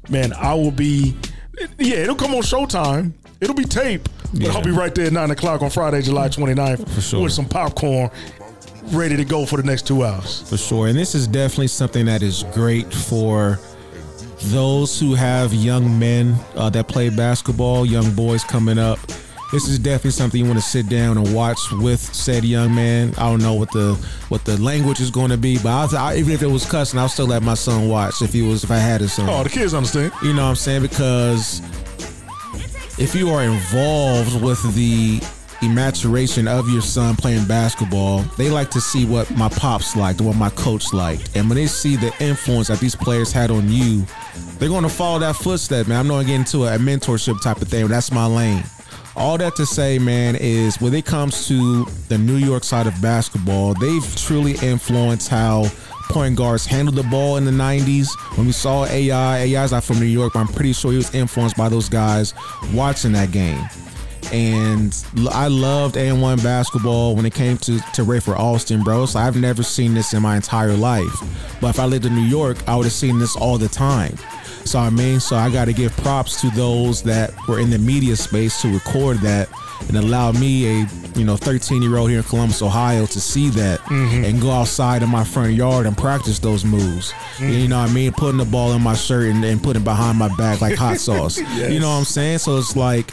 man, 0.08 0.32
I 0.32 0.54
will 0.54 0.72
be. 0.72 1.16
Yeah, 1.78 1.98
it'll 1.98 2.14
come 2.16 2.34
on 2.34 2.42
Showtime. 2.42 3.12
It'll 3.40 3.54
be 3.54 3.64
tape, 3.64 4.08
but 4.32 4.42
yeah. 4.42 4.52
I'll 4.52 4.62
be 4.62 4.70
right 4.70 4.94
there 4.94 5.06
at 5.06 5.12
9 5.12 5.30
o'clock 5.30 5.62
on 5.62 5.70
Friday, 5.70 6.02
July 6.02 6.28
29th 6.28 7.00
sure. 7.00 7.22
with 7.22 7.32
some 7.32 7.46
popcorn 7.46 8.10
ready 8.92 9.16
to 9.16 9.24
go 9.24 9.44
for 9.44 9.56
the 9.56 9.62
next 9.62 9.86
two 9.86 10.04
hours. 10.04 10.48
For 10.48 10.56
sure. 10.56 10.88
And 10.88 10.98
this 10.98 11.14
is 11.14 11.26
definitely 11.26 11.68
something 11.68 12.06
that 12.06 12.22
is 12.22 12.44
great 12.52 12.92
for 12.92 13.58
those 14.44 14.98
who 14.98 15.14
have 15.14 15.52
young 15.52 15.98
men 15.98 16.36
uh, 16.54 16.70
that 16.70 16.88
play 16.88 17.10
basketball, 17.10 17.84
young 17.84 18.14
boys 18.14 18.44
coming 18.44 18.78
up. 18.78 18.98
This 19.50 19.66
is 19.66 19.78
definitely 19.78 20.10
something 20.10 20.42
you 20.42 20.46
want 20.46 20.58
to 20.58 20.64
sit 20.64 20.90
down 20.90 21.16
and 21.16 21.34
watch 21.34 21.58
with 21.72 22.00
said 22.00 22.44
young 22.44 22.74
man. 22.74 23.14
I 23.16 23.30
don't 23.30 23.42
know 23.42 23.54
what 23.54 23.72
the 23.72 23.94
what 24.28 24.44
the 24.44 24.60
language 24.60 25.00
is 25.00 25.10
going 25.10 25.30
to 25.30 25.38
be, 25.38 25.56
but 25.56 25.68
I'll, 25.68 25.96
I, 25.96 26.16
even 26.16 26.34
if 26.34 26.42
it 26.42 26.48
was 26.48 26.70
cussing, 26.70 27.00
I'll 27.00 27.08
still 27.08 27.26
let 27.26 27.42
my 27.42 27.54
son 27.54 27.88
watch 27.88 28.20
if 28.20 28.34
he 28.34 28.42
was 28.42 28.62
if 28.62 28.70
I 28.70 28.76
had 28.76 29.00
a 29.00 29.08
son. 29.08 29.26
Oh, 29.26 29.42
the 29.42 29.48
kids 29.48 29.72
understand. 29.72 30.12
You 30.22 30.34
know 30.34 30.42
what 30.42 30.50
I'm 30.50 30.56
saying? 30.56 30.82
Because 30.82 31.62
if 32.98 33.14
you 33.14 33.30
are 33.30 33.42
involved 33.44 34.42
with 34.42 34.60
the 34.74 35.20
maturation 35.62 36.48
of 36.48 36.68
your 36.68 36.82
son 36.82 37.14
playing 37.14 37.44
basketball, 37.46 38.22
they 38.36 38.50
like 38.50 38.70
to 38.70 38.80
see 38.80 39.04
what 39.04 39.30
my 39.36 39.48
pops 39.48 39.94
liked, 39.96 40.20
what 40.20 40.36
my 40.36 40.50
coach 40.50 40.92
liked. 40.92 41.36
And 41.36 41.48
when 41.48 41.56
they 41.56 41.66
see 41.66 41.96
the 41.96 42.12
influence 42.20 42.68
that 42.68 42.80
these 42.80 42.96
players 42.96 43.32
had 43.32 43.50
on 43.50 43.70
you, 43.70 44.04
they're 44.58 44.68
going 44.68 44.82
to 44.82 44.88
follow 44.88 45.20
that 45.20 45.36
footstep, 45.36 45.86
man. 45.86 46.00
I'm 46.00 46.08
not 46.08 46.22
getting 46.22 46.40
into 46.40 46.64
a, 46.64 46.74
a 46.74 46.78
mentorship 46.78 47.40
type 47.42 47.62
of 47.62 47.68
thing. 47.68 47.86
That's 47.86 48.10
my 48.10 48.26
lane. 48.26 48.64
All 49.16 49.36
that 49.38 49.56
to 49.56 49.66
say, 49.66 49.98
man, 49.98 50.36
is 50.36 50.80
when 50.80 50.94
it 50.94 51.04
comes 51.04 51.48
to 51.48 51.84
the 52.08 52.18
New 52.18 52.36
York 52.36 52.62
side 52.62 52.86
of 52.86 53.00
basketball, 53.02 53.74
they've 53.74 54.16
truly 54.16 54.52
influenced 54.62 55.28
how 55.28 55.64
point 56.08 56.36
guards 56.36 56.66
handled 56.66 56.96
the 56.96 57.02
ball 57.04 57.36
in 57.36 57.44
the 57.44 57.50
90s. 57.50 58.08
When 58.36 58.46
we 58.46 58.52
saw 58.52 58.86
AI, 58.86 59.38
AI's 59.38 59.72
not 59.72 59.84
from 59.84 59.98
New 59.98 60.06
York, 60.06 60.32
but 60.34 60.40
I'm 60.40 60.48
pretty 60.48 60.72
sure 60.72 60.90
he 60.90 60.96
was 60.96 61.14
influenced 61.14 61.56
by 61.56 61.68
those 61.68 61.88
guys 61.88 62.34
watching 62.72 63.12
that 63.12 63.30
game. 63.30 63.62
And 64.32 64.94
I 65.30 65.48
loved 65.48 65.94
AND1 65.94 66.42
basketball 66.42 67.16
when 67.16 67.24
it 67.24 67.32
came 67.32 67.56
to, 67.58 67.78
to 67.78 68.02
Rafer 68.02 68.36
Alston, 68.36 68.82
bro. 68.82 69.06
So 69.06 69.18
I've 69.18 69.36
never 69.36 69.62
seen 69.62 69.94
this 69.94 70.12
in 70.12 70.20
my 70.20 70.36
entire 70.36 70.74
life. 70.74 71.22
But 71.60 71.68
if 71.68 71.80
I 71.80 71.86
lived 71.86 72.04
in 72.04 72.14
New 72.14 72.26
York, 72.26 72.58
I 72.68 72.76
would 72.76 72.84
have 72.84 72.92
seen 72.92 73.18
this 73.18 73.36
all 73.36 73.56
the 73.56 73.68
time. 73.68 74.16
So 74.64 74.78
I 74.78 74.90
mean, 74.90 75.18
so 75.18 75.36
I 75.36 75.50
got 75.50 75.64
to 75.64 75.72
give 75.72 75.96
props 75.98 76.42
to 76.42 76.50
those 76.50 77.02
that 77.04 77.32
were 77.48 77.58
in 77.58 77.70
the 77.70 77.78
media 77.78 78.16
space 78.16 78.60
to 78.60 78.68
record 78.68 79.16
that 79.18 79.48
and 79.88 79.96
allow 79.96 80.32
me 80.32 80.82
a 80.82 80.86
you 81.18 81.24
know 81.24 81.36
13 81.36 81.82
year 81.82 81.96
old 81.96 82.10
here 82.10 82.20
in 82.20 82.24
Columbus, 82.24 82.62
Ohio, 82.62 83.06
to 83.06 83.20
see 83.20 83.48
that 83.50 83.80
mm-hmm. 83.80 84.24
and 84.24 84.40
go 84.40 84.50
outside 84.50 85.02
in 85.02 85.08
my 85.08 85.24
front 85.24 85.52
yard 85.52 85.86
and 85.86 85.96
practice 85.96 86.38
those 86.38 86.64
moves. 86.64 87.12
Mm-hmm. 87.12 87.48
You 87.48 87.68
know 87.68 87.80
what 87.80 87.90
I 87.90 87.92
mean? 87.92 88.12
Putting 88.12 88.38
the 88.38 88.44
ball 88.44 88.72
in 88.72 88.82
my 88.82 88.94
shirt 88.94 89.26
and, 89.26 89.44
and 89.44 89.62
putting 89.62 89.84
behind 89.84 90.18
my 90.18 90.34
back 90.36 90.60
like 90.60 90.76
hot 90.76 90.96
sauce. 91.00 91.38
yes. 91.38 91.72
You 91.72 91.80
know 91.80 91.88
what 91.88 91.96
I'm 91.96 92.04
saying? 92.04 92.38
So 92.38 92.56
it's 92.56 92.76
like. 92.76 93.10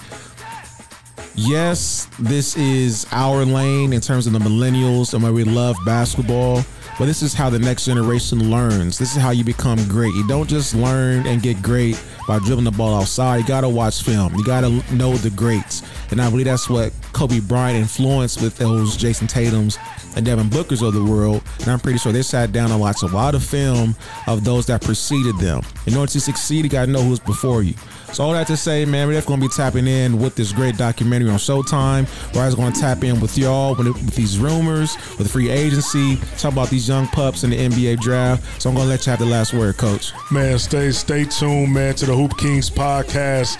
Yes, 1.37 2.07
this 2.17 2.55
is 2.55 3.05
our 3.11 3.43
lane 3.43 3.91
in 3.91 3.99
terms 3.99 4.25
of 4.25 4.31
the 4.31 4.39
millennials 4.39 5.13
and 5.13 5.21
where 5.21 5.33
we 5.33 5.43
love 5.43 5.75
basketball. 5.85 6.63
But 6.97 7.07
this 7.07 7.21
is 7.21 7.33
how 7.33 7.49
the 7.49 7.59
next 7.59 7.85
generation 7.85 8.49
learns. 8.49 8.97
This 8.97 9.15
is 9.15 9.21
how 9.21 9.31
you 9.31 9.43
become 9.43 9.85
great. 9.89 10.13
You 10.13 10.25
don't 10.27 10.49
just 10.49 10.73
learn 10.73 11.27
and 11.27 11.41
get 11.41 11.61
great 11.61 12.01
by 12.25 12.39
dribbling 12.39 12.63
the 12.63 12.71
ball 12.71 12.95
outside. 13.01 13.37
You 13.37 13.45
got 13.45 13.61
to 13.61 13.69
watch 13.69 14.01
film. 14.01 14.33
You 14.35 14.45
got 14.45 14.61
to 14.61 14.69
know 14.95 15.15
the 15.17 15.29
greats. 15.29 15.83
And 16.11 16.21
I 16.21 16.29
believe 16.29 16.45
that's 16.45 16.69
what 16.69 16.93
Kobe 17.11 17.41
Bryant 17.41 17.77
influenced 17.77 18.41
with 18.41 18.57
those 18.57 18.95
Jayson 18.95 19.27
Tatum's 19.27 19.77
and 20.15 20.25
Devin 20.25 20.49
Booker's 20.49 20.81
of 20.81 20.93
the 20.93 21.03
world. 21.03 21.43
And 21.59 21.67
I'm 21.69 21.81
pretty 21.81 21.99
sure 21.99 22.13
they 22.13 22.21
sat 22.21 22.53
down 22.53 22.71
and 22.71 22.79
watched 22.79 23.03
a 23.03 23.07
lot 23.07 23.35
of 23.35 23.43
film 23.43 23.95
of 24.27 24.45
those 24.45 24.65
that 24.67 24.81
preceded 24.81 25.37
them. 25.37 25.63
In 25.87 25.95
order 25.97 26.11
to 26.13 26.21
succeed, 26.21 26.63
you 26.63 26.69
got 26.69 26.85
to 26.85 26.91
know 26.91 27.03
who's 27.03 27.19
before 27.19 27.61
you. 27.61 27.73
So 28.15 28.23
all 28.23 28.31
that 28.31 28.47
to 28.47 28.55
say, 28.55 28.85
man, 28.85 29.07
we're 29.07 29.15
definitely 29.15 29.39
going 29.39 29.49
to 29.49 29.57
be 29.57 29.61
tapping 29.61 29.87
in 29.87 30.19
with 30.19 30.35
this 30.35 30.53
great 30.53 30.77
documentary 30.77 31.29
on 31.29 31.35
Showtime. 31.35 32.07
We're 32.33 32.55
going 32.55 32.71
to 32.71 32.79
tap 32.79 33.03
in 33.03 33.19
with 33.19 33.37
y'all 33.37 33.75
with, 33.75 33.87
with 33.87 34.15
these 34.15 34.39
rumors, 34.39 34.95
with 35.17 35.23
the 35.23 35.29
free 35.29 35.49
agency, 35.49 36.15
talk 36.37 36.53
about 36.53 36.69
these 36.69 36.87
young 36.87 37.07
pups 37.07 37.43
in 37.43 37.49
the 37.49 37.57
NBA 37.57 37.99
draft. 37.99 38.61
So 38.61 38.69
I'm 38.69 38.75
going 38.77 38.85
to 38.85 38.89
let 38.89 39.05
you 39.05 39.09
have 39.09 39.19
the 39.19 39.25
last 39.25 39.53
word, 39.53 39.75
Coach. 39.75 40.13
Man, 40.31 40.57
stay 40.59 40.91
stay 40.91 41.25
tuned, 41.25 41.73
man, 41.73 41.93
to 41.95 42.05
the 42.05 42.15
Hoop 42.15 42.31
Kingz 42.37 42.71
podcast. 42.71 43.59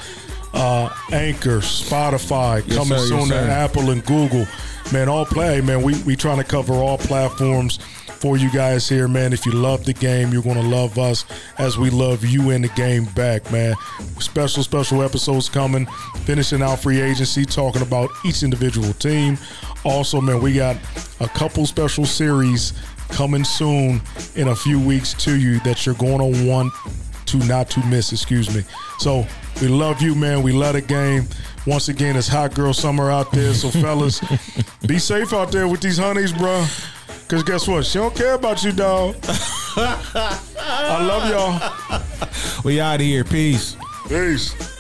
Uh, 0.53 0.88
Anchor, 1.12 1.60
Spotify, 1.60 2.66
Yes, 2.66 2.78
coming 2.78 2.97
sir, 2.97 3.08
soon 3.08 3.20
yes, 3.28 3.30
to. 3.32 3.51
Apple 3.51 3.89
and 3.89 4.06
Google. 4.06 4.47
Man, 4.93 5.10
all 5.10 5.26
play, 5.26 5.60
man. 5.60 5.82
We 5.82 6.01
we 6.03 6.16
trying 6.16 6.38
to 6.38 6.45
cover 6.45 6.76
all 6.76 6.97
platforms 6.97 7.80
for 8.16 8.38
you 8.38 8.49
guys 8.51 8.88
here, 8.88 9.07
man. 9.07 9.34
If 9.34 9.45
you 9.45 9.51
love 9.51 9.86
the 9.86 9.93
game, 9.93 10.32
you're 10.32 10.43
gonna 10.43 10.61
love 10.61 10.97
us 10.97 11.26
as 11.57 11.78
we 11.78 11.89
love 11.89 12.26
you 12.26 12.49
in 12.51 12.61
the 12.61 12.70
game 12.70 13.05
back, 13.16 13.51
man. 13.51 13.76
Special 14.20 14.63
special 14.63 15.03
episodes 15.03 15.49
coming, 15.49 15.86
finishing 16.24 16.61
out 16.61 16.80
free 16.80 17.01
agency, 17.01 17.45
talking 17.45 17.82
about 17.82 18.09
each 18.26 18.43
individual 18.43 18.93
team. 18.93 19.38
Also, 19.84 20.20
man, 20.20 20.41
we 20.41 20.53
got 20.53 20.78
a 21.20 21.28
couple 21.28 21.66
special 21.66 22.05
series 22.05 22.74
coming 23.09 23.43
soon 23.43 24.01
in 24.36 24.47
a 24.47 24.55
few 24.55 24.80
weeks 24.80 25.13
to 25.13 25.38
you 25.39 25.59
that 25.61 25.86
you're 25.86 25.95
going 25.95 26.20
to 26.34 26.49
want 26.49 26.74
to 27.28 27.38
not 27.45 27.70
to 27.72 27.86
miss, 27.86 28.11
excuse 28.11 28.53
me. 28.55 28.63
So 28.99 29.26
we 29.61 29.68
love 29.68 30.01
you, 30.01 30.16
man. 30.16 30.43
We 30.43 30.51
love 30.51 30.74
the 30.74 30.82
game. 30.82 31.28
Once 31.66 31.89
again, 31.89 32.16
it's 32.16 32.28
hot 32.28 32.53
girl 32.53 32.74
summer 32.74 33.09
out 33.11 33.32
there. 33.32 33.53
So 33.53 33.70
fellas, 33.82 34.22
be 34.86 34.99
safe 34.99 35.34
out 35.34 35.51
there 35.51 35.68
with 35.68 35.82
these 35.82 35.97
honeys, 35.97 36.32
bro. 36.32 36.66
Cause 37.28 37.41
guess 37.43 37.67
what? 37.67 37.86
She 37.86 37.97
don't 37.97 38.15
care 38.15 38.36
about 38.36 38.63
you, 38.63 38.71
dog. 38.71 39.15
I 39.78 41.05
love 41.05 41.30
y'all. 41.30 42.61
We 42.63 42.80
out 42.80 42.95
of 42.95 43.01
here. 43.01 43.23
Peace. 43.23 43.76
Peace. 44.07 44.74